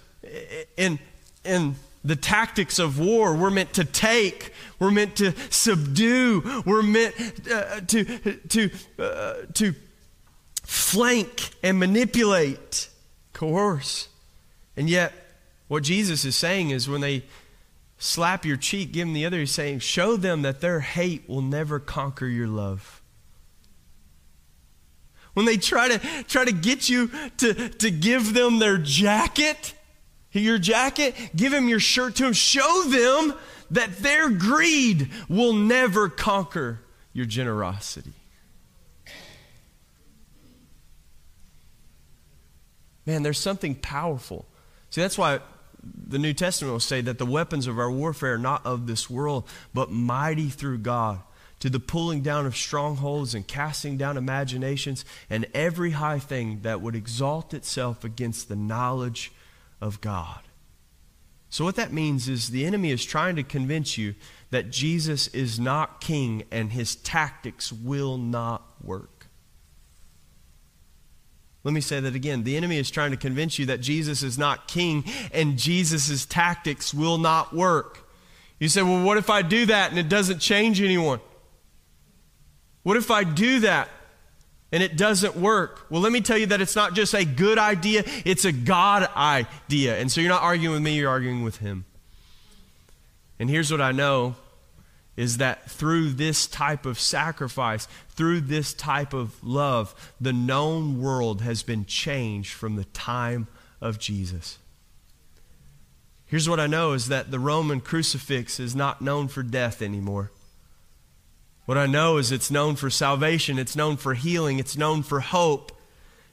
in, 0.77 0.99
in 1.43 1.75
the 2.03 2.15
tactics 2.15 2.79
of 2.79 2.99
war, 2.99 3.35
we're 3.35 3.49
meant 3.51 3.73
to 3.73 3.85
take, 3.85 4.53
we're 4.79 4.91
meant 4.91 5.15
to 5.17 5.33
subdue, 5.49 6.63
we're 6.65 6.81
meant 6.81 7.15
uh, 7.51 7.81
to, 7.81 8.03
to, 8.49 8.69
uh, 8.99 9.33
to 9.53 9.73
flank 10.63 11.51
and 11.63 11.79
manipulate, 11.79 12.89
coerce. 13.33 14.07
And 14.75 14.89
yet, 14.89 15.13
what 15.67 15.83
Jesus 15.83 16.25
is 16.25 16.35
saying 16.35 16.71
is 16.71 16.89
when 16.89 17.01
they 17.01 17.23
slap 17.97 18.45
your 18.45 18.57
cheek, 18.57 18.91
give 18.91 19.07
them 19.07 19.13
the 19.13 19.25
other, 19.25 19.39
he's 19.39 19.51
saying, 19.51 19.79
show 19.79 20.17
them 20.17 20.41
that 20.41 20.59
their 20.59 20.79
hate 20.79 21.29
will 21.29 21.41
never 21.41 21.79
conquer 21.79 22.25
your 22.25 22.47
love 22.47 23.01
when 25.33 25.45
they 25.45 25.57
try 25.57 25.87
to 25.87 26.23
try 26.23 26.45
to 26.45 26.51
get 26.51 26.89
you 26.89 27.09
to, 27.37 27.69
to 27.69 27.91
give 27.91 28.33
them 28.33 28.59
their 28.59 28.77
jacket 28.77 29.73
your 30.39 30.57
jacket, 30.57 31.15
give 31.35 31.53
him 31.53 31.67
your 31.67 31.79
shirt 31.79 32.15
to 32.15 32.25
him. 32.25 32.33
Show 32.33 32.83
them 32.83 33.33
that 33.71 33.97
their 33.97 34.29
greed 34.29 35.09
will 35.29 35.53
never 35.53 36.09
conquer 36.09 36.79
your 37.13 37.25
generosity. 37.25 38.13
Man, 43.05 43.23
there's 43.23 43.39
something 43.39 43.75
powerful. 43.75 44.45
See, 44.89 45.01
that's 45.01 45.17
why 45.17 45.39
the 45.83 46.19
New 46.19 46.33
Testament 46.33 46.71
will 46.71 46.79
say 46.79 47.01
that 47.01 47.17
the 47.17 47.25
weapons 47.25 47.67
of 47.67 47.79
our 47.79 47.91
warfare 47.91 48.35
are 48.35 48.37
not 48.37 48.65
of 48.65 48.87
this 48.87 49.09
world, 49.09 49.47
but 49.73 49.89
mighty 49.89 50.49
through 50.49 50.79
God 50.79 51.19
to 51.59 51.69
the 51.69 51.79
pulling 51.79 52.21
down 52.21 52.45
of 52.45 52.55
strongholds 52.55 53.33
and 53.35 53.47
casting 53.47 53.97
down 53.97 54.17
imaginations 54.17 55.05
and 55.29 55.45
every 55.53 55.91
high 55.91 56.19
thing 56.19 56.61
that 56.61 56.81
would 56.81 56.95
exalt 56.95 57.53
itself 57.53 58.03
against 58.03 58.49
the 58.49 58.55
knowledge 58.55 59.31
of 59.81 59.99
God. 60.01 60.41
So, 61.49 61.65
what 61.65 61.75
that 61.75 61.91
means 61.91 62.29
is 62.29 62.49
the 62.49 62.65
enemy 62.65 62.91
is 62.91 63.03
trying 63.03 63.35
to 63.35 63.43
convince 63.43 63.97
you 63.97 64.15
that 64.51 64.69
Jesus 64.69 65.27
is 65.29 65.59
not 65.59 65.99
king 65.99 66.43
and 66.51 66.71
his 66.71 66.95
tactics 66.95 67.73
will 67.73 68.17
not 68.17 68.63
work. 68.81 69.27
Let 71.63 71.73
me 71.73 71.81
say 71.81 71.99
that 71.99 72.15
again. 72.15 72.43
The 72.43 72.57
enemy 72.57 72.77
is 72.77 72.89
trying 72.89 73.11
to 73.11 73.17
convince 73.17 73.59
you 73.59 73.65
that 73.67 73.81
Jesus 73.81 74.23
is 74.23 74.37
not 74.37 74.67
king 74.67 75.03
and 75.33 75.57
Jesus' 75.57 76.25
tactics 76.25 76.93
will 76.93 77.17
not 77.17 77.53
work. 77.53 78.07
You 78.59 78.69
say, 78.69 78.81
well, 78.81 79.03
what 79.03 79.17
if 79.17 79.29
I 79.29 79.41
do 79.41 79.65
that 79.67 79.89
and 79.89 79.99
it 79.99 80.09
doesn't 80.09 80.39
change 80.39 80.81
anyone? 80.81 81.19
What 82.83 82.97
if 82.97 83.11
I 83.11 83.23
do 83.23 83.59
that 83.61 83.89
and 84.71 84.81
it 84.81 84.97
doesn't 84.97 85.35
work. 85.35 85.85
Well, 85.89 86.01
let 86.01 86.11
me 86.11 86.21
tell 86.21 86.37
you 86.37 86.45
that 86.47 86.61
it's 86.61 86.75
not 86.75 86.93
just 86.93 87.13
a 87.13 87.25
good 87.25 87.57
idea, 87.57 88.03
it's 88.25 88.45
a 88.45 88.51
God 88.51 89.09
idea. 89.15 89.97
And 89.97 90.11
so 90.11 90.21
you're 90.21 90.29
not 90.29 90.43
arguing 90.43 90.73
with 90.73 90.83
me, 90.83 90.95
you're 90.95 91.09
arguing 91.09 91.43
with 91.43 91.57
Him. 91.57 91.85
And 93.39 93.49
here's 93.49 93.71
what 93.71 93.81
I 93.81 93.91
know 93.91 94.35
is 95.17 95.37
that 95.37 95.69
through 95.69 96.09
this 96.09 96.47
type 96.47 96.85
of 96.85 96.99
sacrifice, 96.99 97.87
through 98.09 98.41
this 98.41 98.73
type 98.73 99.13
of 99.13 99.43
love, 99.43 100.13
the 100.21 100.33
known 100.33 101.01
world 101.01 101.41
has 101.41 101.63
been 101.63 101.85
changed 101.85 102.53
from 102.53 102.75
the 102.75 102.85
time 102.85 103.47
of 103.81 103.99
Jesus. 103.99 104.57
Here's 106.25 106.47
what 106.47 106.61
I 106.61 106.67
know 106.67 106.93
is 106.93 107.09
that 107.09 107.29
the 107.29 107.39
Roman 107.39 107.81
crucifix 107.81 108.57
is 108.59 108.73
not 108.73 109.01
known 109.01 109.27
for 109.27 109.43
death 109.43 109.81
anymore. 109.81 110.31
What 111.65 111.77
I 111.77 111.85
know 111.85 112.17
is 112.17 112.31
it's 112.31 112.51
known 112.51 112.75
for 112.75 112.89
salvation, 112.89 113.59
it's 113.59 113.75
known 113.75 113.97
for 113.97 114.13
healing, 114.13 114.59
it's 114.59 114.77
known 114.77 115.03
for 115.03 115.19
hope. 115.19 115.71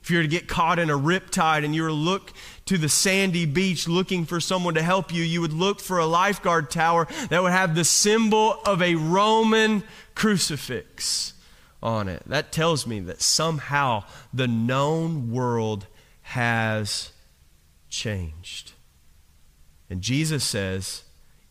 If 0.03 0.11
you 0.11 0.19
were 0.19 0.23
to 0.23 0.29
get 0.29 0.49
caught 0.49 0.79
in 0.79 0.91
a 0.91 0.99
riptide 0.99 1.64
and 1.64 1.75
you 1.75 1.83
were 1.83 1.88
to 1.88 1.95
look 1.95 2.33
to 2.67 2.79
the 2.79 2.88
sandy 2.88 3.45
beach 3.45 3.87
looking 3.87 4.25
for 4.25 4.41
someone 4.41 4.75
to 4.75 4.83
help 4.83 5.12
you, 5.12 5.23
you 5.23 5.41
would 5.41 5.53
look 5.53 5.81
for 5.81 5.99
a 5.99 6.07
lifeguard 6.07 6.71
tower 6.71 7.07
that 7.29 7.43
would 7.43 7.53
have 7.53 7.75
the 7.75 7.85
symbol 7.85 8.59
of 8.64 8.81
a 8.81 8.95
Roman 8.95 9.83
crucifix 10.14 11.35
on 11.83 12.09
it. 12.09 12.23
That 12.27 12.53
tells 12.53 12.87
me 12.87 13.01
that 13.01 13.21
somehow 13.21 14.05
the 14.33 14.49
known 14.49 15.31
world 15.31 15.87
has 16.23 17.12
changed. 17.88 18.73
And 19.91 20.01
Jesus 20.01 20.45
says, 20.45 21.05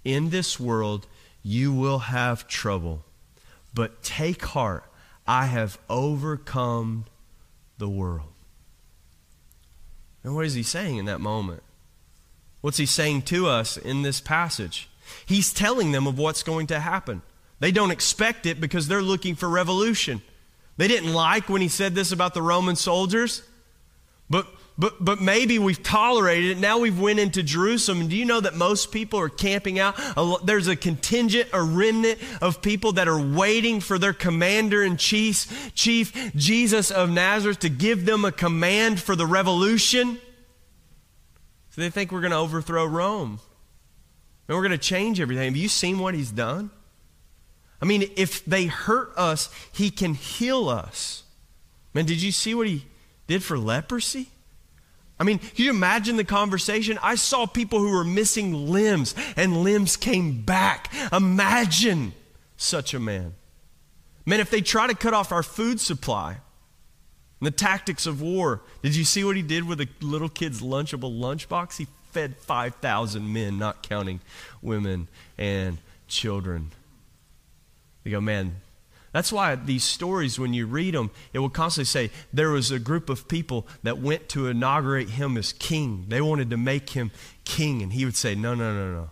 In 0.03 0.29
this 0.29 0.59
world, 0.59 1.07
you 1.43 1.73
will 1.73 1.99
have 1.99 2.47
trouble. 2.47 3.03
But 3.77 4.01
take 4.01 4.43
heart, 4.43 4.83
I 5.27 5.45
have 5.45 5.77
overcome 5.87 7.05
the 7.77 7.87
world. 7.87 8.33
And 10.23 10.33
what 10.35 10.47
is 10.47 10.55
he 10.55 10.63
saying 10.63 10.97
in 10.97 11.05
that 11.05 11.21
moment? 11.21 11.61
What's 12.61 12.77
he 12.77 12.87
saying 12.87 13.21
to 13.23 13.45
us 13.45 13.77
in 13.77 14.01
this 14.01 14.19
passage? 14.19 14.89
He's 15.27 15.53
telling 15.53 15.91
them 15.91 16.07
of 16.07 16.17
what's 16.17 16.41
going 16.41 16.65
to 16.67 16.79
happen. 16.79 17.21
They 17.59 17.71
don't 17.71 17.91
expect 17.91 18.47
it 18.47 18.59
because 18.59 18.87
they're 18.87 18.99
looking 18.99 19.35
for 19.35 19.47
revolution. 19.47 20.23
They 20.77 20.87
didn't 20.87 21.13
like 21.13 21.47
when 21.47 21.61
he 21.61 21.67
said 21.67 21.93
this 21.93 22.11
about 22.11 22.33
the 22.33 22.41
Roman 22.41 22.75
soldiers, 22.75 23.43
but 24.27 24.47
but 24.77 25.03
but 25.03 25.19
maybe 25.19 25.57
we've 25.57 25.81
tolerated 25.81 26.51
it. 26.51 26.59
Now 26.59 26.77
we've 26.77 26.99
went 26.99 27.19
into 27.19 27.41
Jerusalem, 27.41 28.07
do 28.07 28.15
you 28.15 28.25
know 28.25 28.39
that 28.39 28.55
most 28.55 28.91
people 28.91 29.19
are 29.19 29.29
camping 29.29 29.79
out? 29.79 29.95
There's 30.45 30.67
a 30.67 30.75
contingent, 30.75 31.49
a 31.51 31.63
remnant 31.63 32.19
of 32.41 32.61
people 32.61 32.91
that 32.93 33.07
are 33.07 33.19
waiting 33.19 33.79
for 33.81 33.97
their 33.97 34.13
commander 34.13 34.83
in 34.83 34.97
chief, 34.97 35.71
Chief 35.73 36.31
Jesus 36.35 36.91
of 36.91 37.09
Nazareth, 37.09 37.59
to 37.59 37.69
give 37.69 38.05
them 38.05 38.23
a 38.23 38.31
command 38.31 39.01
for 39.01 39.15
the 39.15 39.25
revolution. 39.25 40.19
So 41.71 41.81
they 41.81 41.89
think 41.89 42.11
we're 42.11 42.21
going 42.21 42.31
to 42.31 42.37
overthrow 42.37 42.85
Rome, 42.85 43.39
and 44.47 44.55
we're 44.55 44.63
going 44.63 44.71
to 44.71 44.77
change 44.77 45.19
everything. 45.19 45.45
Have 45.45 45.57
you 45.57 45.69
seen 45.69 45.99
what 45.99 46.13
he's 46.13 46.31
done? 46.31 46.71
I 47.79 47.85
mean, 47.85 48.09
if 48.15 48.43
they 48.45 48.65
hurt 48.65 49.11
us, 49.15 49.49
he 49.71 49.91
can 49.91 50.15
heal 50.15 50.69
us. 50.69 51.23
Man, 51.93 52.05
did 52.05 52.21
you 52.21 52.31
see 52.31 52.55
what 52.55 52.67
he 52.67 52.85
did 53.27 53.43
for 53.43 53.57
leprosy? 53.57 54.29
I 55.19 55.23
mean, 55.23 55.39
can 55.39 55.65
you 55.65 55.69
imagine 55.71 56.15
the 56.15 56.23
conversation? 56.23 56.99
I 57.01 57.15
saw 57.15 57.45
people 57.45 57.79
who 57.79 57.91
were 57.91 58.03
missing 58.03 58.71
limbs 58.71 59.15
and 59.35 59.63
limbs 59.63 59.97
came 59.97 60.41
back. 60.43 60.93
Imagine 61.11 62.13
such 62.55 62.93
a 62.93 62.99
man. 62.99 63.33
Man, 64.25 64.39
if 64.39 64.49
they 64.49 64.61
try 64.61 64.87
to 64.87 64.93
cut 64.93 65.13
off 65.13 65.31
our 65.31 65.41
food 65.41 65.79
supply, 65.79 66.37
the 67.39 67.51
tactics 67.51 68.05
of 68.05 68.21
war, 68.21 68.61
did 68.81 68.95
you 68.95 69.03
see 69.03 69.23
what 69.23 69.35
he 69.35 69.41
did 69.41 69.67
with 69.67 69.79
a 69.79 69.87
little 70.01 70.29
kid's 70.29 70.61
Lunchable 70.61 71.19
lunchbox? 71.19 71.77
He 71.77 71.87
fed 72.11 72.35
5,000 72.37 73.31
men, 73.31 73.57
not 73.57 73.87
counting 73.87 74.19
women 74.61 75.07
and 75.37 75.77
children. 76.07 76.71
You 78.03 78.11
go, 78.11 78.21
man, 78.21 78.55
that's 79.13 79.31
why 79.31 79.55
these 79.55 79.83
stories, 79.83 80.37
when 80.37 80.53
you 80.53 80.65
read 80.65 80.93
them, 80.93 81.11
it 81.33 81.39
will 81.39 81.49
constantly 81.49 81.85
say 81.85 82.11
there 82.33 82.49
was 82.49 82.71
a 82.71 82.79
group 82.79 83.09
of 83.09 83.27
people 83.27 83.67
that 83.83 83.99
went 83.99 84.29
to 84.29 84.47
inaugurate 84.47 85.11
him 85.11 85.37
as 85.37 85.53
king. 85.53 86.05
They 86.09 86.21
wanted 86.21 86.49
to 86.49 86.57
make 86.57 86.91
him 86.91 87.11
king, 87.45 87.81
and 87.81 87.93
he 87.93 88.05
would 88.05 88.15
say, 88.15 88.35
No, 88.35 88.53
no, 88.53 88.73
no, 88.73 88.93
no. 88.93 89.09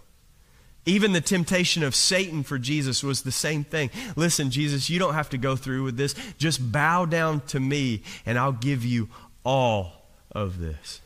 Even 0.86 1.14
the 1.14 1.22
temptation 1.22 1.82
of 1.82 1.96
Satan 1.96 2.44
for 2.44 2.60
Jesus 2.60 3.04
was 3.04 3.24
the 3.24 3.32
same 3.32 3.64
thing. 3.64 3.90
Listen, 4.16 4.52
Jesus, 4.52 4.90
you 4.90 5.00
don't 5.00 5.16
have 5.16 5.30
to 5.32 5.38
go 5.38 5.56
through 5.56 5.84
with 5.84 5.98
this. 5.98 6.14
Just 6.38 6.72
bow 6.72 7.06
down 7.06 7.42
to 7.48 7.60
me, 7.60 8.04
and 8.26 8.38
I'll 8.38 8.52
give 8.52 8.86
you 8.86 9.10
all 9.44 9.94
of 10.32 10.60
this. 10.60 11.02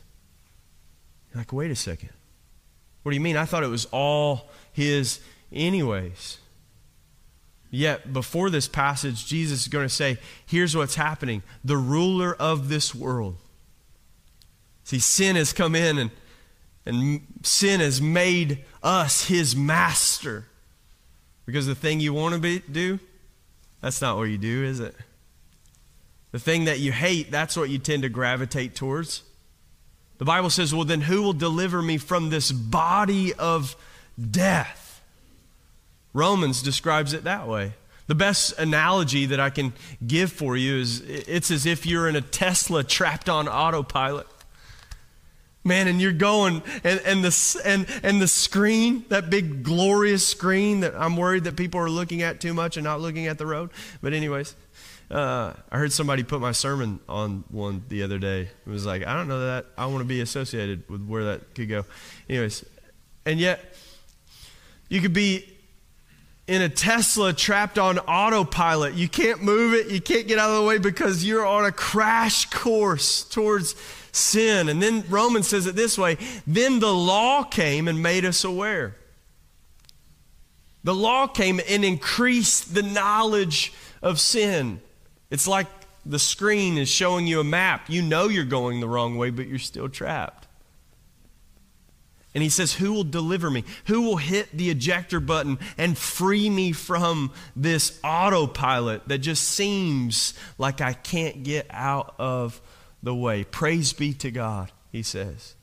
Like, 1.34 1.52
wait 1.52 1.70
a 1.70 1.76
second. 1.76 2.10
What 3.02 3.12
do 3.12 3.14
you 3.14 3.22
mean? 3.22 3.36
I 3.36 3.46
thought 3.46 3.62
it 3.62 3.68
was 3.68 3.86
all 3.86 4.50
his, 4.72 5.20
anyways. 5.50 6.38
Yet, 7.70 8.12
before 8.12 8.50
this 8.50 8.66
passage, 8.66 9.26
Jesus 9.26 9.62
is 9.62 9.68
going 9.68 9.86
to 9.86 9.94
say, 9.94 10.18
here's 10.44 10.76
what's 10.76 10.96
happening. 10.96 11.42
The 11.64 11.76
ruler 11.76 12.34
of 12.34 12.68
this 12.68 12.94
world. 12.94 13.36
See, 14.82 14.98
sin 14.98 15.36
has 15.36 15.52
come 15.52 15.76
in 15.76 15.98
and, 15.98 16.10
and 16.84 17.20
sin 17.42 17.78
has 17.78 18.02
made 18.02 18.64
us 18.82 19.26
his 19.26 19.54
master. 19.54 20.46
Because 21.46 21.66
the 21.66 21.76
thing 21.76 22.00
you 22.00 22.12
want 22.12 22.34
to 22.34 22.40
be, 22.40 22.58
do, 22.58 22.98
that's 23.80 24.00
not 24.00 24.16
what 24.16 24.24
you 24.24 24.38
do, 24.38 24.64
is 24.64 24.80
it? 24.80 24.96
The 26.32 26.40
thing 26.40 26.64
that 26.64 26.80
you 26.80 26.90
hate, 26.90 27.30
that's 27.30 27.56
what 27.56 27.70
you 27.70 27.78
tend 27.78 28.02
to 28.02 28.08
gravitate 28.08 28.74
towards. 28.74 29.22
The 30.18 30.24
Bible 30.24 30.50
says, 30.50 30.74
well, 30.74 30.84
then 30.84 31.02
who 31.02 31.22
will 31.22 31.32
deliver 31.32 31.80
me 31.80 31.98
from 31.98 32.30
this 32.30 32.50
body 32.50 33.32
of 33.34 33.76
death? 34.20 34.89
Romans 36.12 36.62
describes 36.62 37.12
it 37.12 37.24
that 37.24 37.46
way. 37.46 37.74
The 38.06 38.14
best 38.16 38.58
analogy 38.58 39.26
that 39.26 39.38
I 39.38 39.50
can 39.50 39.72
give 40.04 40.32
for 40.32 40.56
you 40.56 40.78
is 40.78 41.00
it's 41.00 41.50
as 41.50 41.64
if 41.64 41.86
you're 41.86 42.08
in 42.08 42.16
a 42.16 42.20
Tesla 42.20 42.82
trapped 42.82 43.28
on 43.28 43.46
autopilot. 43.46 44.26
Man, 45.62 45.86
and 45.86 46.00
you're 46.00 46.10
going, 46.10 46.62
and, 46.82 47.00
and, 47.04 47.22
the, 47.22 47.62
and, 47.64 47.86
and 48.02 48.20
the 48.20 48.26
screen, 48.26 49.04
that 49.10 49.28
big 49.28 49.62
glorious 49.62 50.26
screen 50.26 50.80
that 50.80 50.94
I'm 50.96 51.16
worried 51.16 51.44
that 51.44 51.54
people 51.54 51.78
are 51.80 51.90
looking 51.90 52.22
at 52.22 52.40
too 52.40 52.54
much 52.54 52.76
and 52.76 52.84
not 52.84 53.00
looking 53.00 53.26
at 53.26 53.36
the 53.36 53.46
road. 53.46 53.70
But, 54.00 54.14
anyways, 54.14 54.56
uh, 55.10 55.52
I 55.70 55.78
heard 55.78 55.92
somebody 55.92 56.22
put 56.22 56.40
my 56.40 56.52
sermon 56.52 56.98
on 57.08 57.44
one 57.50 57.84
the 57.90 58.02
other 58.02 58.18
day. 58.18 58.48
It 58.66 58.70
was 58.70 58.86
like, 58.86 59.06
I 59.06 59.14
don't 59.14 59.28
know 59.28 59.46
that 59.46 59.66
I 59.76 59.86
want 59.86 59.98
to 59.98 60.04
be 60.04 60.22
associated 60.22 60.88
with 60.88 61.06
where 61.06 61.24
that 61.24 61.54
could 61.54 61.68
go. 61.68 61.84
Anyways, 62.28 62.64
and 63.26 63.38
yet, 63.38 63.76
you 64.88 65.00
could 65.00 65.12
be 65.12 65.49
in 66.50 66.62
a 66.62 66.68
Tesla 66.68 67.32
trapped 67.32 67.78
on 67.78 68.00
autopilot. 68.00 68.94
You 68.94 69.08
can't 69.08 69.40
move 69.40 69.72
it, 69.72 69.86
you 69.86 70.00
can't 70.00 70.26
get 70.26 70.36
out 70.36 70.50
of 70.50 70.56
the 70.56 70.64
way 70.64 70.78
because 70.78 71.24
you're 71.24 71.46
on 71.46 71.64
a 71.64 71.70
crash 71.70 72.50
course 72.50 73.22
towards 73.22 73.76
sin. 74.10 74.68
And 74.68 74.82
then 74.82 75.04
Romans 75.08 75.46
says 75.46 75.66
it 75.66 75.76
this 75.76 75.96
way 75.96 76.18
then 76.48 76.80
the 76.80 76.92
law 76.92 77.44
came 77.44 77.86
and 77.86 78.02
made 78.02 78.24
us 78.24 78.42
aware. 78.42 78.96
The 80.82 80.92
law 80.92 81.28
came 81.28 81.60
and 81.68 81.84
increased 81.84 82.74
the 82.74 82.82
knowledge 82.82 83.72
of 84.02 84.18
sin. 84.18 84.80
It's 85.30 85.46
like 85.46 85.68
the 86.04 86.18
screen 86.18 86.78
is 86.78 86.88
showing 86.88 87.28
you 87.28 87.38
a 87.38 87.44
map. 87.44 87.88
You 87.88 88.02
know 88.02 88.26
you're 88.26 88.44
going 88.44 88.80
the 88.80 88.88
wrong 88.88 89.16
way, 89.16 89.30
but 89.30 89.46
you're 89.46 89.60
still 89.60 89.88
trapped. 89.88 90.48
And 92.34 92.42
he 92.42 92.48
says, 92.48 92.74
Who 92.74 92.92
will 92.92 93.04
deliver 93.04 93.50
me? 93.50 93.64
Who 93.86 94.02
will 94.02 94.16
hit 94.16 94.56
the 94.56 94.70
ejector 94.70 95.18
button 95.20 95.58
and 95.76 95.98
free 95.98 96.48
me 96.48 96.72
from 96.72 97.32
this 97.56 97.98
autopilot 98.04 99.08
that 99.08 99.18
just 99.18 99.44
seems 99.44 100.34
like 100.56 100.80
I 100.80 100.92
can't 100.92 101.42
get 101.42 101.66
out 101.70 102.14
of 102.18 102.60
the 103.02 103.14
way? 103.14 103.44
Praise 103.44 103.92
be 103.92 104.12
to 104.14 104.30
God, 104.30 104.70
he 104.92 105.02
says. 105.02 105.54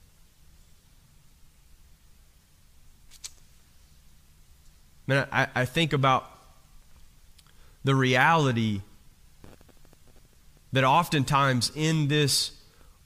Man, 5.07 5.25
I, 5.31 5.47
I 5.55 5.65
think 5.65 5.93
about 5.93 6.29
the 7.85 7.95
reality 7.95 8.81
that 10.73 10.83
oftentimes 10.83 11.71
in 11.73 12.09
this 12.09 12.51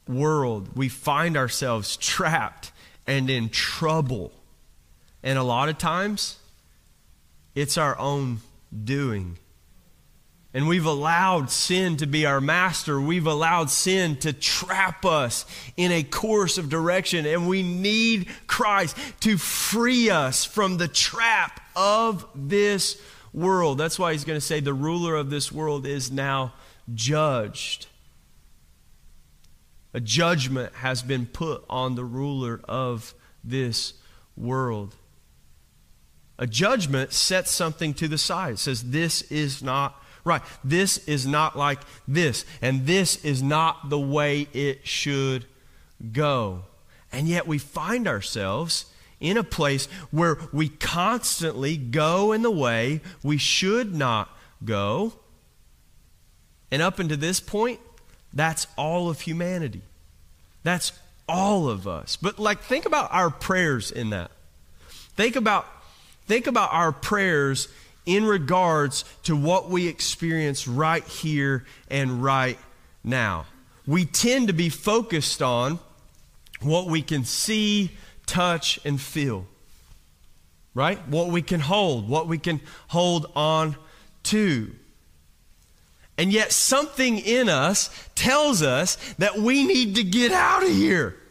world 0.07 0.75
we 0.75 0.89
find 0.89 1.37
ourselves 1.37 1.95
trapped 1.95 2.70
and 3.07 3.29
in 3.29 3.49
trouble. 3.49 4.31
And 5.23 5.37
a 5.37 5.43
lot 5.43 5.69
of 5.69 5.77
times, 5.77 6.37
it's 7.55 7.77
our 7.77 7.97
own 7.99 8.39
doing. 8.83 9.37
And 10.53 10.67
we've 10.67 10.85
allowed 10.85 11.49
sin 11.49 11.95
to 11.97 12.05
be 12.05 12.25
our 12.25 12.41
master. 12.41 12.99
We've 12.99 13.27
allowed 13.27 13.69
sin 13.69 14.17
to 14.17 14.33
trap 14.33 15.05
us 15.05 15.45
in 15.77 15.91
a 15.91 16.03
course 16.03 16.57
of 16.57 16.67
direction. 16.67 17.25
And 17.25 17.47
we 17.47 17.63
need 17.63 18.27
Christ 18.47 18.97
to 19.21 19.37
free 19.37 20.09
us 20.09 20.43
from 20.43 20.77
the 20.77 20.89
trap 20.89 21.61
of 21.75 22.25
this 22.35 23.01
world. 23.31 23.77
That's 23.77 23.97
why 23.97 24.11
he's 24.11 24.25
going 24.25 24.39
to 24.39 24.45
say 24.45 24.59
the 24.59 24.73
ruler 24.73 25.15
of 25.15 25.29
this 25.29 25.53
world 25.53 25.85
is 25.85 26.11
now 26.11 26.53
judged. 26.93 27.87
A 29.93 29.99
judgment 29.99 30.73
has 30.75 31.01
been 31.01 31.25
put 31.25 31.63
on 31.69 31.95
the 31.95 32.05
ruler 32.05 32.61
of 32.65 33.13
this 33.43 33.93
world. 34.37 34.95
A 36.39 36.47
judgment 36.47 37.13
sets 37.13 37.51
something 37.51 37.93
to 37.95 38.07
the 38.07 38.17
side. 38.17 38.53
It 38.53 38.59
says, 38.59 38.91
This 38.91 39.21
is 39.23 39.61
not 39.61 40.01
right. 40.23 40.41
This 40.63 40.97
is 41.07 41.27
not 41.27 41.57
like 41.57 41.79
this. 42.07 42.45
And 42.61 42.85
this 42.85 43.23
is 43.23 43.43
not 43.43 43.89
the 43.89 43.99
way 43.99 44.47
it 44.53 44.87
should 44.87 45.45
go. 46.11 46.63
And 47.11 47.27
yet 47.27 47.45
we 47.45 47.57
find 47.57 48.07
ourselves 48.07 48.85
in 49.19 49.37
a 49.37 49.43
place 49.43 49.85
where 50.09 50.37
we 50.51 50.69
constantly 50.69 51.77
go 51.77 52.31
in 52.31 52.41
the 52.41 52.51
way 52.51 53.01
we 53.23 53.37
should 53.37 53.93
not 53.93 54.29
go. 54.63 55.13
And 56.71 56.81
up 56.81 56.99
until 56.99 57.17
this 57.17 57.39
point, 57.39 57.79
that's 58.33 58.67
all 58.77 59.09
of 59.09 59.21
humanity. 59.21 59.81
That's 60.63 60.93
all 61.27 61.69
of 61.69 61.87
us. 61.87 62.17
But 62.17 62.39
like 62.39 62.61
think 62.61 62.85
about 62.85 63.09
our 63.11 63.29
prayers 63.29 63.91
in 63.91 64.11
that. 64.11 64.31
Think 65.15 65.35
about 65.35 65.67
think 66.25 66.47
about 66.47 66.73
our 66.73 66.91
prayers 66.91 67.67
in 68.05 68.25
regards 68.25 69.05
to 69.23 69.35
what 69.35 69.69
we 69.69 69.87
experience 69.87 70.67
right 70.67 71.03
here 71.03 71.65
and 71.89 72.23
right 72.23 72.57
now. 73.03 73.45
We 73.85 74.05
tend 74.05 74.47
to 74.47 74.53
be 74.53 74.69
focused 74.69 75.41
on 75.41 75.79
what 76.61 76.87
we 76.87 77.01
can 77.01 77.25
see, 77.25 77.91
touch, 78.25 78.79
and 78.85 78.99
feel. 78.99 79.45
Right? 80.73 81.05
What 81.07 81.27
we 81.27 81.41
can 81.41 81.59
hold, 81.59 82.07
what 82.07 82.27
we 82.27 82.37
can 82.37 82.61
hold 82.87 83.31
on 83.35 83.75
to. 84.23 84.71
And 86.21 86.31
yet, 86.31 86.51
something 86.51 87.17
in 87.17 87.49
us 87.49 87.89
tells 88.13 88.61
us 88.61 88.95
that 89.17 89.39
we 89.39 89.63
need 89.63 89.95
to 89.95 90.03
get 90.03 90.31
out 90.31 90.61
of 90.61 90.69
here. 90.69 91.17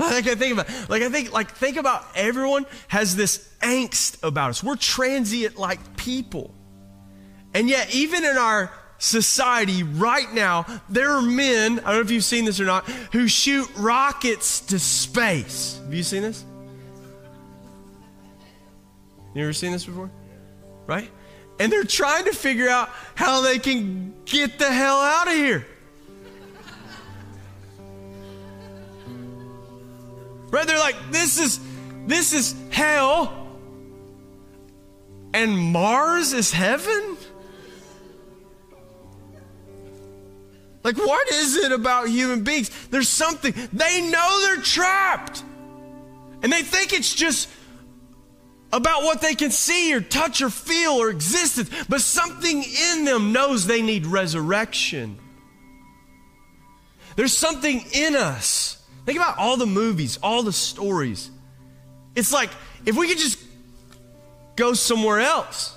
Like 0.00 0.26
I 0.26 0.34
think 0.34 0.54
about, 0.54 0.88
like 0.88 1.02
I 1.02 1.10
think, 1.10 1.32
like 1.32 1.52
think 1.52 1.76
about 1.76 2.04
everyone 2.16 2.66
has 2.88 3.14
this 3.14 3.46
angst 3.60 4.20
about 4.24 4.50
us. 4.50 4.64
We're 4.64 4.76
transient 4.76 5.58
like 5.58 5.96
people, 5.96 6.54
and 7.52 7.68
yet 7.68 7.94
even 7.94 8.24
in 8.24 8.38
our 8.38 8.72
society 9.00 9.82
right 9.82 10.32
now, 10.32 10.64
there 10.88 11.10
are 11.10 11.22
men. 11.22 11.80
I 11.80 11.82
don't 11.82 11.94
know 11.94 12.00
if 12.00 12.10
you've 12.12 12.22
seen 12.22 12.44
this 12.44 12.60
or 12.60 12.66
not, 12.66 12.88
who 13.12 13.26
shoot 13.26 13.68
rockets 13.76 14.60
to 14.66 14.78
space. 14.78 15.80
Have 15.84 15.92
you 15.92 16.04
seen 16.04 16.22
this? 16.22 16.44
You 19.34 19.42
ever 19.42 19.52
seen 19.52 19.72
this 19.72 19.84
before? 19.84 20.10
Right? 20.86 21.10
And 21.58 21.72
they're 21.72 21.84
trying 21.84 22.24
to 22.26 22.32
figure 22.32 22.68
out 22.68 22.90
how 23.14 23.42
they 23.42 23.58
can 23.58 24.14
get 24.24 24.58
the 24.58 24.70
hell 24.70 24.98
out 24.98 25.28
of 25.28 25.34
here. 25.34 25.66
Right? 30.50 30.66
They're 30.66 30.78
like, 30.78 30.96
this 31.10 31.38
is 31.38 31.60
this 32.06 32.32
is 32.32 32.54
hell. 32.70 33.36
And 35.32 35.56
Mars 35.56 36.32
is 36.32 36.50
heaven? 36.50 37.16
Like, 40.82 40.96
what 40.96 41.28
is 41.30 41.56
it 41.56 41.72
about 41.72 42.08
human 42.08 42.42
beings? 42.42 42.70
There's 42.88 43.08
something, 43.08 43.52
they 43.72 44.00
know 44.10 44.40
they're 44.46 44.62
trapped. 44.62 45.42
And 46.42 46.50
they 46.50 46.62
think 46.62 46.92
it's 46.92 47.14
just 47.14 47.50
about 48.72 49.02
what 49.02 49.20
they 49.20 49.34
can 49.34 49.50
see 49.50 49.92
or 49.92 50.00
touch 50.00 50.40
or 50.40 50.48
feel 50.48 50.92
or 50.92 51.10
existence, 51.10 51.70
but 51.88 52.00
something 52.00 52.62
in 52.62 53.04
them 53.04 53.32
knows 53.32 53.66
they 53.66 53.82
need 53.82 54.06
resurrection. 54.06 55.18
There's 57.16 57.36
something 57.36 57.84
in 57.92 58.16
us 58.16 58.80
Think 59.10 59.18
about 59.18 59.38
all 59.38 59.56
the 59.56 59.66
movies, 59.66 60.18
all 60.22 60.42
the 60.42 60.52
stories. 60.52 61.30
It's 62.14 62.32
like 62.32 62.50
if 62.86 62.96
we 62.96 63.08
could 63.08 63.18
just 63.18 63.42
go 64.56 64.72
somewhere 64.72 65.20
else. 65.20 65.74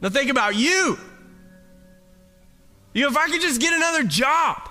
Now 0.00 0.08
think 0.08 0.30
about 0.30 0.54
you. 0.54 0.98
You 2.96 3.02
know, 3.02 3.08
if 3.08 3.16
I 3.18 3.28
could 3.28 3.42
just 3.42 3.60
get 3.60 3.74
another 3.74 4.04
job. 4.04 4.70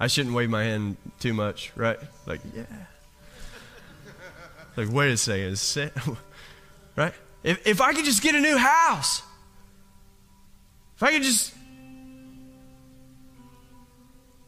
I 0.00 0.06
shouldn't 0.06 0.34
wave 0.34 0.48
my 0.48 0.64
hand 0.64 0.96
too 1.20 1.34
much, 1.34 1.70
right? 1.76 1.98
Like, 2.24 2.40
yeah. 2.56 2.64
Like, 4.78 4.90
wait 4.90 5.12
a 5.12 5.18
second. 5.18 6.16
right? 6.96 7.12
If, 7.42 7.66
if 7.66 7.82
I 7.82 7.92
could 7.92 8.06
just 8.06 8.22
get 8.22 8.34
a 8.34 8.40
new 8.40 8.56
house. 8.56 9.20
If 10.96 11.02
I 11.02 11.12
could 11.12 11.24
just 11.24 11.52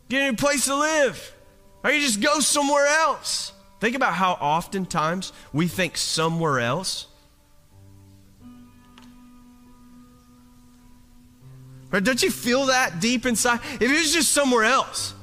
get 0.08 0.22
a 0.22 0.30
new 0.30 0.36
place 0.38 0.64
to 0.64 0.76
live, 0.76 1.36
I 1.84 1.90
could 1.90 2.00
just 2.00 2.22
go 2.22 2.40
somewhere 2.40 2.86
else. 2.86 3.52
Think 3.80 3.96
about 3.96 4.14
how 4.14 4.32
oftentimes 4.32 5.34
we 5.52 5.68
think 5.68 5.98
somewhere 5.98 6.60
else. 6.60 7.06
Right? 11.90 12.02
Don't 12.02 12.22
you 12.22 12.30
feel 12.30 12.66
that 12.66 13.00
deep 13.00 13.26
inside? 13.26 13.60
If 13.74 13.82
it 13.82 13.90
was 13.90 14.12
just 14.12 14.32
somewhere 14.32 14.64
else, 14.64 15.14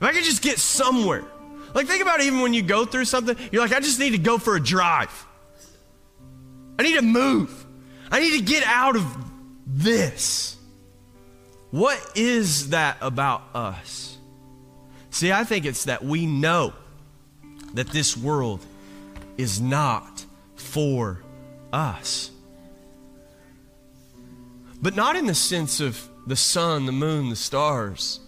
if 0.00 0.02
I 0.02 0.12
could 0.12 0.24
just 0.24 0.42
get 0.42 0.58
somewhere. 0.58 1.24
Like, 1.74 1.86
think 1.86 2.02
about 2.02 2.20
even 2.20 2.40
when 2.40 2.54
you 2.54 2.62
go 2.62 2.84
through 2.84 3.04
something, 3.04 3.36
you're 3.50 3.62
like, 3.62 3.72
I 3.72 3.80
just 3.80 3.98
need 3.98 4.10
to 4.10 4.18
go 4.18 4.38
for 4.38 4.54
a 4.54 4.62
drive. 4.62 5.26
I 6.78 6.82
need 6.82 6.94
to 6.94 7.02
move. 7.02 7.66
I 8.10 8.20
need 8.20 8.38
to 8.38 8.44
get 8.44 8.64
out 8.64 8.96
of 8.96 9.04
this. 9.66 10.56
What 11.70 11.98
is 12.14 12.70
that 12.70 12.96
about 13.00 13.42
us? 13.54 14.16
See, 15.10 15.32
I 15.32 15.44
think 15.44 15.64
it's 15.64 15.84
that 15.84 16.04
we 16.04 16.26
know 16.26 16.72
that 17.74 17.88
this 17.88 18.16
world 18.16 18.64
is 19.36 19.60
not 19.60 20.24
for 20.54 21.20
us. 21.72 22.30
But 24.84 24.94
not 24.94 25.16
in 25.16 25.26
the 25.26 25.34
sense 25.34 25.80
of 25.80 26.08
the 26.26 26.36
sun, 26.36 26.86
the 26.86 26.92
moon, 26.92 27.30
the 27.30 27.36
stars, 27.36 28.20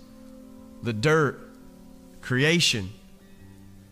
the 0.83 0.93
dirt, 0.93 1.39
creation. 2.21 2.91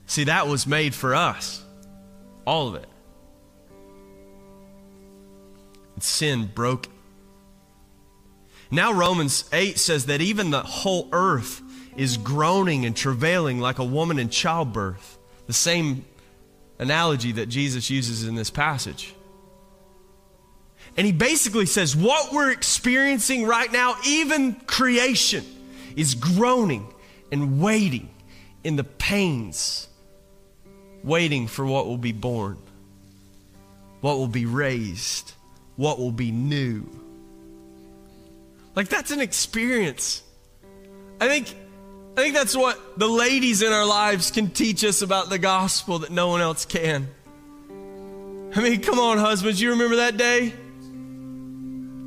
See, 0.07 0.25
that 0.25 0.49
was 0.49 0.67
made 0.67 0.95
for 0.95 1.15
us. 1.15 1.63
All 2.45 2.69
of 2.69 2.75
it. 2.75 2.89
And 5.95 6.03
sin 6.03 6.51
broke 6.53 6.89
now, 8.75 8.93
Romans 8.93 9.45
8 9.53 9.79
says 9.79 10.07
that 10.07 10.21
even 10.21 10.51
the 10.51 10.63
whole 10.63 11.09
earth 11.13 11.63
is 11.97 12.17
groaning 12.17 12.85
and 12.85 12.97
travailing 12.97 13.61
like 13.61 13.79
a 13.79 13.85
woman 13.85 14.19
in 14.19 14.31
childbirth. 14.31 15.17
The 15.47 15.53
same 15.53 16.05
analogy 16.81 17.31
that 17.33 17.47
Jesus 17.47 17.89
uses 17.89 18.27
in 18.27 18.35
this 18.35 18.51
passage. 18.51 19.15
And 20.97 21.07
he 21.07 21.13
basically 21.13 21.67
says 21.67 21.97
what 21.97 22.33
we're 22.33 22.51
experiencing 22.51 23.47
right 23.47 23.71
now, 23.73 23.97
even 24.07 24.55
creation, 24.55 25.45
is 25.97 26.15
groaning 26.15 26.93
and 27.33 27.61
waiting 27.61 28.09
in 28.63 28.77
the 28.77 28.85
pains, 28.85 29.89
waiting 31.03 31.49
for 31.49 31.67
what 31.67 31.87
will 31.87 31.99
be 31.99 32.13
born, 32.13 32.59
what 34.01 34.19
will 34.19 34.29
be 34.29 34.47
raised, 34.47 35.33
what 35.77 35.99
will 35.99 36.13
be 36.13 36.31
new. 36.31 36.89
Like 38.77 38.89
that's 38.89 39.11
an 39.11 39.21
experience. 39.21 40.23
I 41.21 41.29
think 41.29 41.55
I 42.17 42.21
think 42.21 42.35
that's 42.35 42.57
what 42.57 42.99
the 42.99 43.09
ladies 43.09 43.63
in 43.63 43.73
our 43.73 43.85
lives 43.85 44.31
can 44.31 44.51
teach 44.51 44.85
us 44.85 45.03
about 45.03 45.31
the 45.31 45.39
gospel 45.39 46.01
that 46.01 46.11
no 46.11 46.29
one 46.29 46.41
else 46.41 46.65
can. 46.65 47.09
I 48.55 48.61
mean, 48.61 48.81
come 48.83 49.01
on, 49.01 49.19
husbands, 49.19 49.61
you 49.61 49.71
remember 49.71 49.97
that 49.97 50.17
day? 50.17 50.55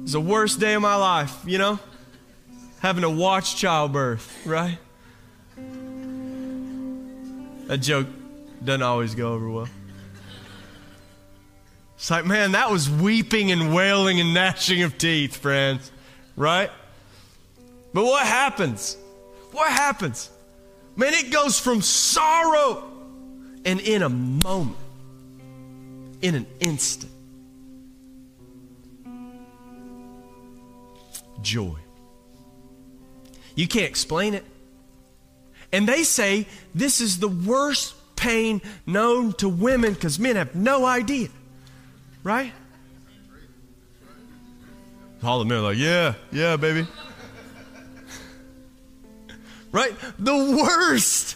It 0.07 0.11
was 0.11 0.13
the 0.13 0.21
worst 0.21 0.59
day 0.59 0.73
of 0.73 0.81
my 0.81 0.95
life, 0.95 1.35
you 1.45 1.57
know? 1.57 1.79
Having 2.79 3.01
to 3.01 3.09
watch 3.09 3.57
childbirth, 3.57 4.45
right? 4.45 4.77
That 7.67 7.79
joke 7.79 8.07
doesn't 8.63 8.83
always 8.83 9.15
go 9.15 9.33
over 9.33 9.49
well. 9.49 9.67
It's 11.97 12.09
like, 12.09 12.25
man, 12.25 12.53
that 12.53 12.71
was 12.71 12.89
weeping 12.89 13.51
and 13.51 13.75
wailing 13.75 14.21
and 14.21 14.33
gnashing 14.33 14.83
of 14.83 14.97
teeth, 14.97 15.35
friends 15.35 15.91
right? 16.37 16.69
But 17.93 18.05
what 18.05 18.25
happens? 18.25 18.95
What 19.51 19.69
happens? 19.69 20.29
Man, 20.95 21.13
it 21.13 21.31
goes 21.31 21.59
from 21.59 21.81
sorrow 21.81 22.89
and 23.65 23.81
in 23.81 24.03
a 24.03 24.09
moment, 24.09 24.77
in 26.21 26.35
an 26.35 26.45
instant, 26.61 27.11
joy. 31.41 31.77
You 33.55 33.67
can't 33.67 33.89
explain 33.89 34.33
it. 34.33 34.45
And 35.71 35.88
they 35.88 36.03
say 36.03 36.47
this 36.73 37.01
is 37.01 37.19
the 37.19 37.27
worst 37.27 37.95
pain 38.15 38.61
known 38.85 39.33
to 39.33 39.49
women 39.49 39.93
because 39.93 40.19
men 40.19 40.35
have 40.35 40.55
no 40.55 40.85
idea, 40.85 41.29
right? 42.23 42.53
All 45.23 45.39
the 45.39 45.45
men 45.45 45.57
are 45.57 45.61
like, 45.61 45.77
yeah, 45.77 46.13
yeah, 46.31 46.55
baby. 46.57 46.88
right? 49.71 49.93
The 50.19 50.35
worst. 50.35 51.35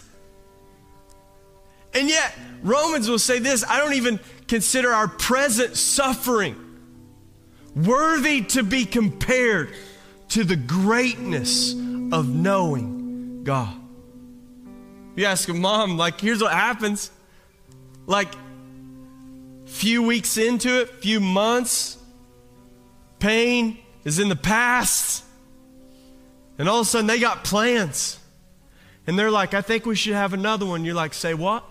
And 1.94 2.08
yet, 2.08 2.34
Romans 2.62 3.08
will 3.08 3.18
say 3.18 3.38
this 3.38 3.64
I 3.68 3.78
don't 3.78 3.94
even 3.94 4.20
consider 4.46 4.92
our 4.92 5.08
present 5.08 5.76
suffering 5.76 6.56
worthy 7.74 8.42
to 8.42 8.62
be 8.62 8.84
compared 8.84 9.74
to 10.32 10.44
the 10.44 10.56
greatness 10.56 11.74
of 12.10 12.26
knowing 12.34 13.44
God. 13.44 13.76
You 15.14 15.26
ask 15.26 15.46
a 15.50 15.52
mom, 15.52 15.98
like, 15.98 16.18
here's 16.18 16.40
what 16.40 16.52
happens. 16.52 17.10
Like, 18.06 18.28
few 19.66 20.02
weeks 20.02 20.38
into 20.38 20.80
it, 20.80 20.88
few 21.02 21.20
months, 21.20 21.98
pain 23.18 23.76
is 24.04 24.18
in 24.18 24.30
the 24.30 24.36
past. 24.36 25.22
And 26.58 26.66
all 26.66 26.80
of 26.80 26.86
a 26.86 26.88
sudden 26.88 27.06
they 27.06 27.20
got 27.20 27.44
plans. 27.44 28.18
And 29.06 29.18
they're 29.18 29.30
like, 29.30 29.52
I 29.52 29.60
think 29.60 29.84
we 29.84 29.94
should 29.94 30.14
have 30.14 30.32
another 30.32 30.64
one. 30.64 30.82
You're 30.82 30.94
like, 30.94 31.12
say 31.12 31.34
what? 31.34 31.62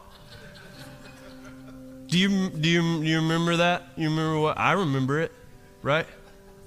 Do 2.06 2.20
you, 2.20 2.50
do 2.50 2.70
you, 2.70 2.82
do 3.02 3.08
you 3.08 3.16
remember 3.22 3.56
that? 3.56 3.88
You 3.96 4.10
remember 4.10 4.40
what? 4.40 4.60
I 4.60 4.74
remember 4.74 5.20
it, 5.20 5.32
right? 5.82 6.06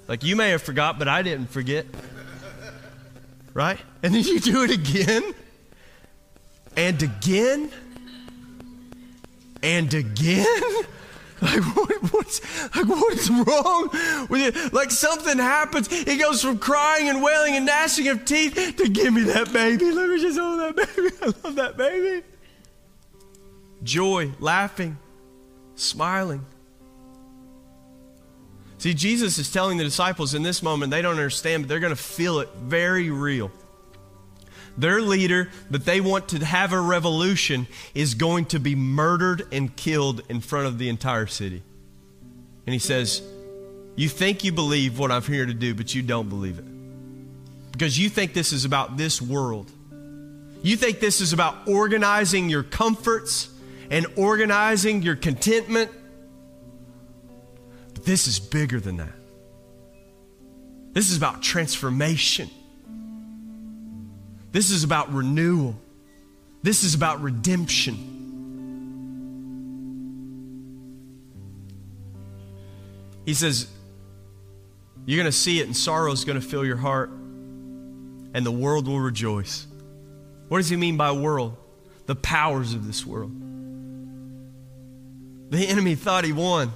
Like 0.07 0.23
you 0.23 0.35
may 0.35 0.51
have 0.51 0.61
forgot, 0.61 0.99
but 0.99 1.07
I 1.07 1.21
didn't 1.21 1.49
forget. 1.49 1.85
Right? 3.53 3.79
And 4.03 4.13
then 4.13 4.23
you 4.23 4.39
do 4.39 4.63
it 4.63 4.71
again 4.71 5.33
and 6.75 7.01
again 7.01 7.71
and 9.63 9.93
again. 9.93 10.45
Like 11.41 11.61
what, 11.75 12.13
what's 12.13 12.41
like 12.75 12.87
what 12.87 13.13
is 13.13 13.29
wrong 13.29 13.89
with 14.29 14.55
it? 14.55 14.73
Like 14.73 14.89
something 14.89 15.37
happens. 15.37 15.91
He 15.91 16.17
goes 16.17 16.41
from 16.41 16.57
crying 16.57 17.09
and 17.09 17.21
wailing 17.21 17.55
and 17.55 17.65
gnashing 17.65 18.07
of 18.07 18.23
teeth 18.23 18.75
to 18.77 18.87
give 18.87 19.13
me 19.13 19.23
that 19.23 19.51
baby. 19.51 19.91
Let 19.91 20.09
me 20.09 20.21
just 20.21 20.39
hold 20.39 20.61
that 20.61 20.75
baby. 20.77 21.09
I 21.21 21.25
love 21.43 21.55
that 21.57 21.75
baby. 21.75 22.25
Joy, 23.83 24.31
laughing, 24.39 24.97
smiling. 25.75 26.45
See, 28.85 28.93
Jesus 28.93 29.39
is 29.39 29.51
telling 29.51 29.79
the 29.79 29.83
disciples 29.83 30.35
in 30.35 30.43
this 30.43 30.61
moment, 30.61 30.91
they 30.91 31.01
don't 31.01 31.13
understand, 31.13 31.63
but 31.63 31.69
they're 31.69 31.79
going 31.79 31.89
to 31.89 31.95
feel 31.95 32.39
it 32.39 32.49
very 32.53 33.09
real. 33.09 33.49
Their 34.77 35.01
leader 35.01 35.49
that 35.71 35.85
they 35.85 36.01
want 36.01 36.27
to 36.27 36.45
have 36.45 36.71
a 36.71 36.79
revolution 36.79 37.65
is 37.95 38.13
going 38.13 38.45
to 38.45 38.59
be 38.59 38.75
murdered 38.75 39.47
and 39.51 39.75
killed 39.75 40.21
in 40.29 40.39
front 40.39 40.67
of 40.67 40.77
the 40.77 40.89
entire 40.89 41.25
city. 41.25 41.63
And 42.67 42.73
he 42.73 42.77
says, 42.77 43.23
You 43.95 44.07
think 44.07 44.43
you 44.43 44.51
believe 44.51 44.99
what 44.99 45.11
I'm 45.11 45.23
here 45.23 45.47
to 45.47 45.53
do, 45.55 45.73
but 45.73 45.95
you 45.95 46.03
don't 46.03 46.29
believe 46.29 46.59
it. 46.59 47.71
Because 47.71 47.97
you 47.97 48.07
think 48.07 48.35
this 48.35 48.53
is 48.53 48.65
about 48.65 48.97
this 48.97 49.19
world. 49.19 49.71
You 50.61 50.77
think 50.77 50.99
this 50.99 51.21
is 51.21 51.33
about 51.33 51.67
organizing 51.67 52.49
your 52.49 52.61
comforts 52.61 53.49
and 53.89 54.05
organizing 54.15 55.01
your 55.01 55.15
contentment. 55.15 55.89
This 58.05 58.27
is 58.27 58.39
bigger 58.39 58.79
than 58.79 58.97
that. 58.97 59.13
This 60.93 61.09
is 61.09 61.17
about 61.17 61.41
transformation. 61.41 62.49
This 64.51 64.69
is 64.69 64.85
about 64.85 65.11
renewal. 65.13 65.75
This 66.63 66.83
is 66.83 66.93
about 66.93 67.21
redemption. 67.21 68.11
He 73.25 73.33
says, 73.33 73.67
You're 75.05 75.17
going 75.17 75.25
to 75.25 75.37
see 75.37 75.59
it, 75.59 75.65
and 75.65 75.75
sorrow 75.75 76.11
is 76.11 76.23
going 76.23 76.39
to 76.39 76.47
fill 76.47 76.63
your 76.63 76.77
heart, 76.77 77.09
and 77.09 78.45
the 78.45 78.51
world 78.51 78.87
will 78.87 79.01
rejoice. 79.01 79.65
What 80.47 80.59
does 80.59 80.69
he 80.69 80.75
mean 80.75 80.95
by 80.95 81.11
world? 81.11 81.57
The 82.05 82.15
powers 82.15 82.73
of 82.73 82.85
this 82.85 83.05
world. 83.05 83.31
The 85.49 85.67
enemy 85.67 85.95
thought 85.95 86.23
he 86.23 86.33
won, 86.33 86.71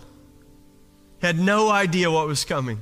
had 1.22 1.40
no 1.40 1.70
idea 1.70 2.10
what 2.10 2.28
was 2.28 2.46
coming 2.46 2.80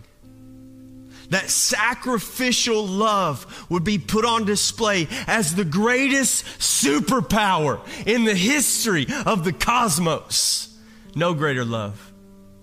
that 1.30 1.50
sacrificial 1.50 2.86
love 2.86 3.66
would 3.70 3.84
be 3.84 3.98
put 3.98 4.26
on 4.26 4.46
display 4.46 5.08
as 5.28 5.56
the 5.56 5.66
greatest 5.66 6.46
superpower 6.60 7.80
in 8.06 8.24
the 8.24 8.36
history 8.36 9.08
of 9.26 9.44
the 9.44 9.54
cosmos. 9.54 10.78
No 11.16 11.34
greater 11.34 11.66
love 11.66 12.14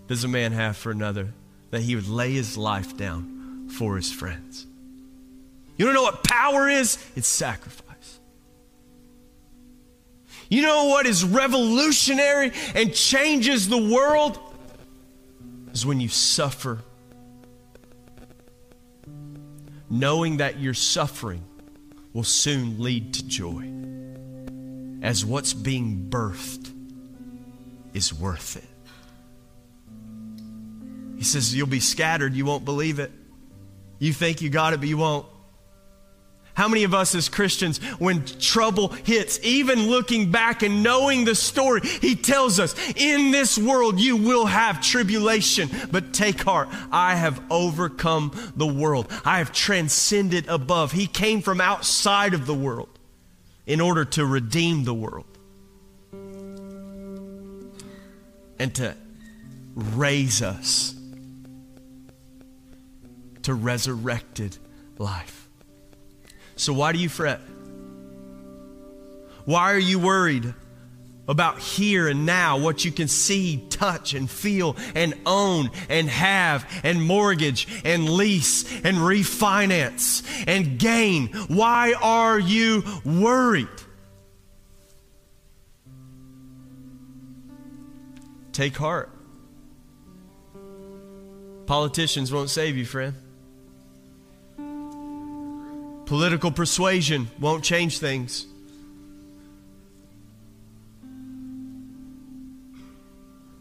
does 0.06 0.24
a 0.24 0.28
man 0.28 0.52
have 0.52 0.76
for 0.76 0.90
another 0.90 1.32
that 1.70 1.82
he 1.82 1.94
would 1.94 2.08
lay 2.08 2.32
his 2.32 2.56
life 2.56 2.96
down 2.96 3.68
for 3.68 3.96
his 3.96 4.12
friends. 4.12 4.66
You 5.76 5.84
don't 5.84 5.94
know 5.94 6.02
what 6.02 6.22
power 6.22 6.68
is? 6.68 7.04
It's 7.16 7.26
sacrifice. 7.26 7.84
You 10.48 10.62
know 10.62 10.86
what 10.86 11.06
is 11.06 11.24
revolutionary 11.24 12.52
and 12.74 12.94
changes 12.94 13.68
the 13.68 13.78
world? 13.78 14.38
Is 15.74 15.84
when 15.84 16.00
you 16.00 16.08
suffer 16.08 16.78
knowing 19.90 20.38
that 20.38 20.58
your 20.58 20.74
suffering 20.74 21.44
will 22.12 22.24
soon 22.24 22.80
lead 22.80 23.14
to 23.14 23.26
joy, 23.26 23.70
as 25.02 25.24
what's 25.24 25.52
being 25.52 26.06
birthed 26.08 26.72
is 27.92 28.12
worth 28.12 28.56
it. 28.56 28.64
He 31.16 31.24
says, 31.24 31.54
You'll 31.54 31.66
be 31.66 31.80
scattered, 31.80 32.34
you 32.34 32.44
won't 32.44 32.64
believe 32.64 32.98
it. 32.98 33.12
You 33.98 34.12
think 34.12 34.42
you 34.42 34.50
got 34.50 34.72
it, 34.72 34.80
but 34.80 34.88
you 34.88 34.96
won't. 34.96 35.26
How 36.54 36.68
many 36.68 36.84
of 36.84 36.94
us 36.94 37.14
as 37.16 37.28
Christians, 37.28 37.78
when 37.98 38.24
trouble 38.24 38.88
hits, 38.88 39.40
even 39.42 39.88
looking 39.88 40.30
back 40.30 40.62
and 40.62 40.84
knowing 40.84 41.24
the 41.24 41.34
story, 41.34 41.80
he 41.82 42.14
tells 42.14 42.60
us, 42.60 42.74
in 42.94 43.32
this 43.32 43.58
world 43.58 43.98
you 43.98 44.16
will 44.16 44.46
have 44.46 44.80
tribulation, 44.80 45.68
but 45.90 46.14
take 46.14 46.42
heart. 46.42 46.68
I 46.92 47.16
have 47.16 47.42
overcome 47.50 48.52
the 48.54 48.68
world. 48.68 49.10
I 49.24 49.38
have 49.38 49.52
transcended 49.52 50.48
above. 50.48 50.92
He 50.92 51.08
came 51.08 51.42
from 51.42 51.60
outside 51.60 52.34
of 52.34 52.46
the 52.46 52.54
world 52.54 52.88
in 53.66 53.80
order 53.80 54.04
to 54.04 54.24
redeem 54.24 54.84
the 54.84 54.94
world 54.94 55.26
and 58.60 58.72
to 58.76 58.94
raise 59.74 60.40
us 60.40 60.94
to 63.42 63.54
resurrected 63.54 64.56
life. 64.98 65.33
So 66.56 66.72
why 66.72 66.92
do 66.92 66.98
you 66.98 67.08
fret? 67.08 67.40
Why 69.44 69.72
are 69.72 69.78
you 69.78 69.98
worried 69.98 70.54
about 71.26 71.58
here 71.58 72.06
and 72.06 72.26
now, 72.26 72.58
what 72.58 72.84
you 72.84 72.92
can 72.92 73.08
see, 73.08 73.64
touch, 73.70 74.14
and 74.14 74.30
feel, 74.30 74.76
and 74.94 75.14
own, 75.24 75.70
and 75.88 76.08
have, 76.08 76.70
and 76.82 77.02
mortgage, 77.02 77.66
and 77.84 78.08
lease, 78.08 78.64
and 78.84 78.98
refinance, 78.98 80.22
and 80.46 80.78
gain? 80.78 81.28
Why 81.48 81.94
are 82.00 82.38
you 82.38 82.84
worried? 83.04 83.68
Take 88.52 88.76
heart. 88.76 89.10
Politicians 91.66 92.30
won't 92.30 92.50
save 92.50 92.76
you, 92.76 92.84
friend. 92.84 93.23
Political 96.06 96.50
persuasion 96.52 97.28
won't 97.40 97.64
change 97.64 97.98
things. 97.98 98.46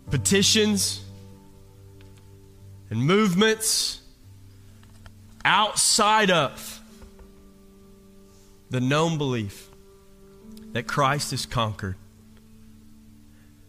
Petitions 0.09 1.03
and 2.89 3.03
movements 3.03 4.01
outside 5.43 6.29
of 6.29 6.81
the 8.69 8.79
known 8.79 9.17
belief 9.17 9.69
that 10.73 10.87
Christ 10.87 11.31
has 11.31 11.45
conquered 11.45 11.95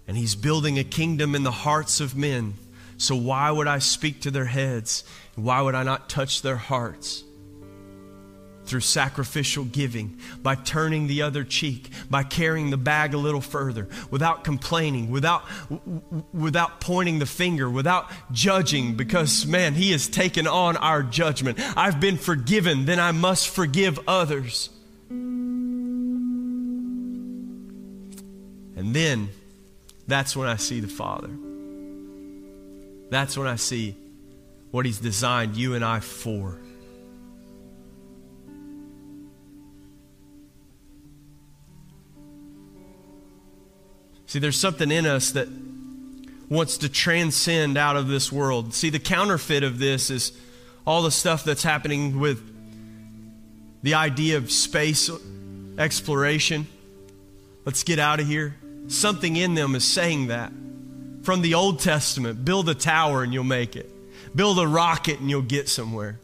and 0.07 0.17
he's 0.17 0.35
building 0.35 0.79
a 0.79 0.85
kingdom 0.85 1.35
in 1.35 1.43
the 1.43 1.51
hearts 1.51 2.01
of 2.01 2.17
men. 2.17 2.55
So, 2.99 3.17
why 3.17 3.51
would 3.51 3.67
I 3.67 3.79
speak 3.79 4.21
to 4.23 4.31
their 4.31 4.45
heads? 4.45 5.05
Why 5.35 5.61
would 5.61 5.75
I 5.75 5.83
not 5.83 6.09
touch 6.09 6.43
their 6.43 6.57
hearts? 6.57 7.25
Through 8.67 8.81
sacrificial 8.81 9.65
giving, 9.65 10.19
by 10.43 10.55
turning 10.55 11.07
the 11.07 11.23
other 11.23 11.45
cheek, 11.45 11.91
by 12.09 12.23
carrying 12.23 12.71
the 12.71 12.77
bag 12.77 13.15
a 13.15 13.19
little 13.19 13.41
further, 13.41 13.89
without 14.11 14.45
complaining, 14.45 15.11
without, 15.11 15.45
without 16.33 16.81
pointing 16.81 17.19
the 17.19 17.27
finger, 17.27 17.69
without 17.69 18.11
judging, 18.33 18.95
because, 18.95 19.47
man, 19.47 19.75
He 19.75 19.93
has 19.93 20.09
taken 20.09 20.47
on 20.47 20.77
our 20.79 21.03
judgment. 21.03 21.59
I've 21.77 22.01
been 22.01 22.17
forgiven, 22.17 22.85
then 22.87 22.99
I 22.99 23.13
must 23.13 23.49
forgive 23.49 24.01
others. 24.09 24.71
And 28.77 28.95
then 28.95 29.29
that's 30.07 30.37
when 30.37 30.49
I 30.49 30.57
see 30.57 30.81
the 30.81 30.89
Father. 30.89 31.31
That's 33.11 33.37
when 33.37 33.47
I 33.47 33.57
see 33.57 33.95
what 34.71 34.87
He's 34.87 34.99
designed 34.99 35.57
you 35.57 35.75
and 35.75 35.85
I 35.85 36.01
for. 36.01 36.59
See, 44.35 44.41
there's 44.41 44.59
something 44.59 44.91
in 44.91 45.07
us 45.07 45.31
that 45.31 45.47
wants 46.49 46.79
to 46.79 46.89
transcend 46.89 47.79
out 47.79 47.95
of 47.95 48.09
this 48.09 48.33
world. 48.33 48.75
See, 48.75 48.91
the 48.91 48.99
counterfeit 48.99 49.63
of 49.63 49.79
this 49.79 50.11
is 50.11 50.33
all 50.85 51.03
the 51.03 51.13
stuff 51.13 51.45
that's 51.45 51.63
happening 51.63 52.19
with 52.19 52.43
the 53.85 53.95
idea 53.95 54.37
of 54.37 54.51
space 54.51 55.09
exploration. 55.79 56.67
Let's 57.65 57.85
get 57.85 58.01
out 58.01 58.19
of 58.19 58.27
here. 58.27 58.57
Something 58.89 59.37
in 59.37 59.55
them 59.55 59.77
is 59.77 59.85
saying 59.85 60.27
that. 60.27 60.51
From 61.23 61.41
the 61.41 61.55
Old 61.55 61.79
Testament, 61.79 62.45
build 62.45 62.69
a 62.69 62.75
tower 62.75 63.23
and 63.23 63.33
you'll 63.33 63.45
make 63.45 63.77
it. 63.77 63.89
Build 64.35 64.59
a 64.59 64.67
rocket 64.67 65.21
and 65.21 65.31
you'll 65.31 65.43
get 65.43 65.69
somewhere. 65.69 66.19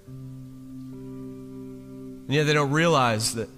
And 0.88 2.34
yet 2.34 2.48
they 2.48 2.54
don't 2.54 2.72
realize 2.72 3.36
that 3.36 3.48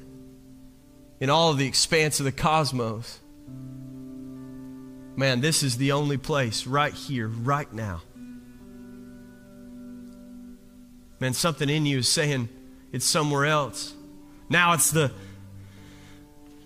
in 1.20 1.30
all 1.30 1.50
of 1.50 1.56
the 1.56 1.66
expanse 1.66 2.20
of 2.20 2.26
the 2.26 2.32
cosmos, 2.32 3.18
Man, 5.16 5.40
this 5.40 5.62
is 5.62 5.76
the 5.76 5.92
only 5.92 6.16
place 6.16 6.66
right 6.66 6.94
here, 6.94 7.28
right 7.28 7.72
now, 7.72 8.02
Man, 11.22 11.34
something 11.34 11.70
in 11.70 11.86
you 11.86 11.98
is 11.98 12.08
saying 12.08 12.48
it's 12.90 13.04
somewhere 13.04 13.46
else. 13.46 13.94
Now 14.48 14.72
it's 14.72 14.90
the 14.90 15.12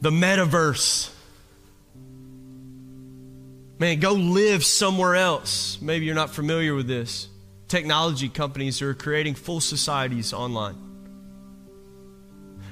the 0.00 0.08
metaverse. 0.08 1.10
Man, 3.78 4.00
go 4.00 4.12
live 4.12 4.64
somewhere 4.64 5.14
else. 5.14 5.78
Maybe 5.82 6.06
you're 6.06 6.14
not 6.14 6.30
familiar 6.30 6.74
with 6.74 6.86
this. 6.86 7.28
Technology 7.68 8.30
companies 8.30 8.80
are 8.80 8.94
creating 8.94 9.34
full 9.34 9.60
societies 9.60 10.32
online. 10.32 10.85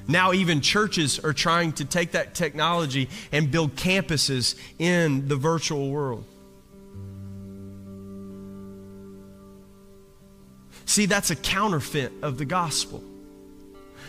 Now, 0.06 0.32
even 0.32 0.60
churches 0.60 1.18
are 1.18 1.32
trying 1.32 1.72
to 1.74 1.84
take 1.84 2.12
that 2.12 2.34
technology 2.34 3.08
and 3.32 3.50
build 3.50 3.74
campuses 3.74 4.54
in 4.78 5.28
the 5.28 5.36
virtual 5.36 5.90
world. 5.90 6.24
See, 10.86 11.06
that's 11.06 11.30
a 11.30 11.36
counterfeit 11.36 12.12
of 12.22 12.36
the 12.36 12.44
gospel. 12.44 13.02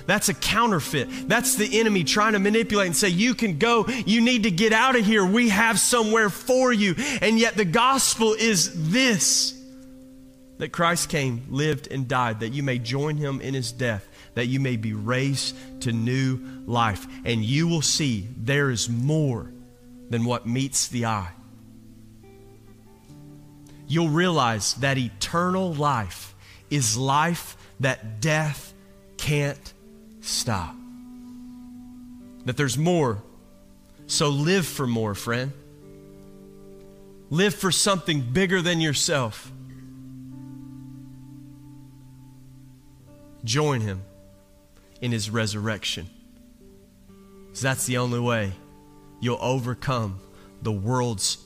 That's 0.06 0.30
a 0.30 0.34
counterfeit. 0.34 1.08
That's 1.28 1.56
the 1.56 1.80
enemy 1.80 2.04
trying 2.04 2.34
to 2.34 2.40
manipulate 2.40 2.88
and 2.88 2.96
say, 2.96 3.10
You 3.10 3.34
can 3.34 3.58
go. 3.58 3.88
You 3.88 4.22
need 4.22 4.44
to 4.44 4.52
get 4.52 4.74
out 4.74 4.96
of 4.96 5.06
here. 5.06 5.26
We 5.26 5.50
have 5.50 5.80
somewhere 5.80 6.30
for 6.30 6.72
you. 6.72 6.96
And 7.22 7.40
yet, 7.40 7.56
the 7.56 7.66
gospel 7.66 8.34
is 8.34 8.92
this 8.92 9.54
that 10.58 10.72
Christ 10.72 11.10
came, 11.10 11.46
lived, 11.50 11.88
and 11.92 12.08
died, 12.08 12.40
that 12.40 12.54
you 12.54 12.64
may 12.64 12.80
join 12.80 13.18
him 13.18 13.42
in 13.42 13.54
his 13.54 13.72
death, 13.72 14.08
that 14.36 14.48
you 14.48 14.60
may 14.60 14.76
be 14.76 14.94
raised 14.94 15.56
to 15.82 15.92
new 15.92 16.40
life. 16.68 17.08
And 17.26 17.44
you 17.44 17.68
will 17.68 17.82
see 17.82 18.28
there 18.38 18.70
is 18.70 18.88
more 18.88 19.52
than 20.10 20.26
what 20.26 20.46
meets 20.46 20.88
the 20.88 21.08
eye. 21.08 21.32
You'll 23.88 24.10
realize 24.10 24.76
that 24.76 24.98
eternal 24.98 25.74
life 25.74 26.36
is 26.70 26.98
life 26.98 27.58
that 27.80 28.22
death 28.22 28.74
can't 29.18 29.74
stop. 30.22 30.76
That 32.46 32.58
there's 32.58 32.78
more. 32.78 33.22
So 34.08 34.30
live 34.30 34.66
for 34.66 34.86
more, 34.86 35.16
friend. 35.16 35.52
Live 37.30 37.56
for 37.56 37.72
something 37.72 38.22
bigger 38.22 38.62
than 38.62 38.82
yourself. 38.82 39.52
Join 43.44 43.82
him 43.82 44.02
in 45.06 45.12
his 45.12 45.30
resurrection. 45.30 46.10
Because 47.46 47.62
that's 47.62 47.86
the 47.86 47.98
only 47.98 48.20
way 48.20 48.54
you'll 49.20 49.38
overcome 49.40 50.20
the 50.64 50.72
world's 50.72 51.38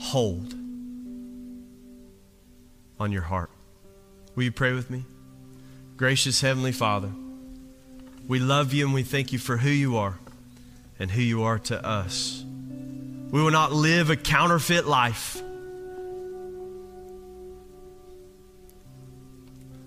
hold 0.00 0.52
on 2.98 3.12
your 3.12 3.22
heart. 3.22 3.50
Will 4.34 4.42
you 4.42 4.50
pray 4.50 4.72
with 4.72 4.90
me? 4.90 5.04
Gracious 5.96 6.40
Heavenly 6.40 6.72
Father, 6.72 7.12
we 8.26 8.40
love 8.40 8.72
you 8.72 8.86
and 8.86 8.94
we 8.94 9.04
thank 9.04 9.32
you 9.32 9.38
for 9.38 9.58
who 9.58 9.70
you 9.70 9.96
are 9.96 10.18
and 10.98 11.12
who 11.12 11.22
you 11.22 11.44
are 11.44 11.60
to 11.60 11.86
us. 11.86 12.44
We 13.30 13.40
will 13.40 13.52
not 13.52 13.72
live 13.72 14.10
a 14.10 14.16
counterfeit 14.16 14.84
life. 14.84 15.40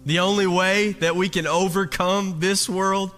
The 0.06 0.20
only 0.20 0.46
way 0.46 0.92
that 0.94 1.16
we 1.16 1.30
can 1.30 1.48
overcome 1.48 2.40
this 2.40 2.70
world, 2.70 3.10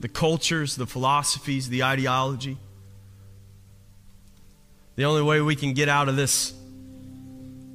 the 0.00 0.08
cultures, 0.08 0.76
the 0.76 0.86
philosophies, 0.86 1.68
the 1.68 1.84
ideology, 1.84 2.56
the 4.94 5.04
only 5.04 5.22
way 5.22 5.42
we 5.42 5.56
can 5.56 5.74
get 5.74 5.90
out 5.90 6.08
of 6.08 6.16
this 6.16 6.54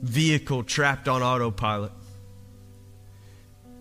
vehicle 0.02 0.64
trapped 0.64 1.08
on 1.08 1.22
autopilot 1.22 1.92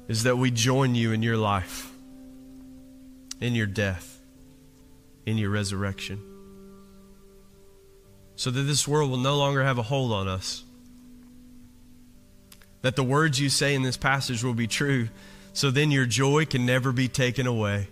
is 0.09 0.25
that 0.25 0.37
we 0.37 0.51
join 0.51 0.95
you 0.95 1.13
in 1.13 1.23
your 1.23 1.39
life, 1.39 1.91
in 3.41 3.55
your 3.55 3.67
death, 3.67 4.21
in 5.25 5.39
your 5.39 5.49
resurrection. 5.49 6.30
So 8.41 8.51
that 8.51 8.63
this 8.63 8.89
world 8.89 9.11
will 9.11 9.19
no 9.19 9.37
longer 9.37 9.63
have 9.63 9.77
a 9.77 9.83
hold 9.83 10.13
on 10.13 10.27
us. 10.27 10.65
That 12.81 12.97
the 12.97 13.03
words 13.05 13.39
you 13.39 13.51
say 13.51 13.75
in 13.75 13.83
this 13.83 13.99
passage 13.99 14.43
will 14.43 14.55
be 14.55 14.67
true, 14.67 15.11
so 15.53 15.71
then 15.71 15.91
your 15.91 16.07
joy 16.07 16.47
can 16.47 16.65
never 16.65 16.91
be 16.91 17.07
taken 17.07 17.47
away. 17.47 17.89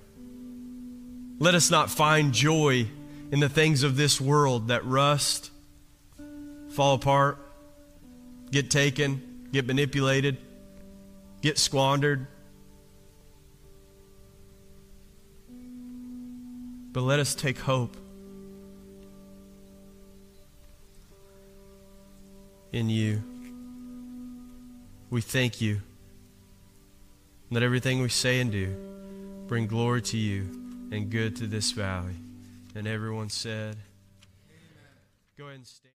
Let 1.38 1.54
us 1.54 1.70
not 1.70 1.90
find 1.90 2.32
joy 2.32 2.86
in 3.30 3.40
the 3.40 3.50
things 3.50 3.82
of 3.82 3.98
this 3.98 4.22
world 4.22 4.68
that 4.68 4.86
rust, 4.86 5.50
fall 6.70 6.94
apart, 6.94 7.36
get 8.50 8.70
taken, 8.70 9.50
get 9.52 9.66
manipulated, 9.66 10.38
get 11.42 11.58
squandered. 11.58 12.26
But 16.94 17.02
let 17.02 17.20
us 17.20 17.34
take 17.34 17.58
hope 17.58 17.98
in 22.72 22.90
you. 22.90 23.22
We 25.10 25.20
thank 25.20 25.60
you. 25.60 25.80
Let 27.50 27.62
everything 27.62 28.02
we 28.02 28.08
say 28.10 28.40
and 28.40 28.52
do 28.52 28.74
bring 29.46 29.66
glory 29.66 30.02
to 30.02 30.18
you 30.18 30.42
and 30.92 31.10
good 31.10 31.36
to 31.36 31.46
this 31.46 31.72
valley. 31.72 32.16
And 32.74 32.86
everyone 32.86 33.30
said, 33.30 33.76
Go 35.36 35.44
ahead 35.44 35.56
and 35.56 35.66
stay. 35.66 35.87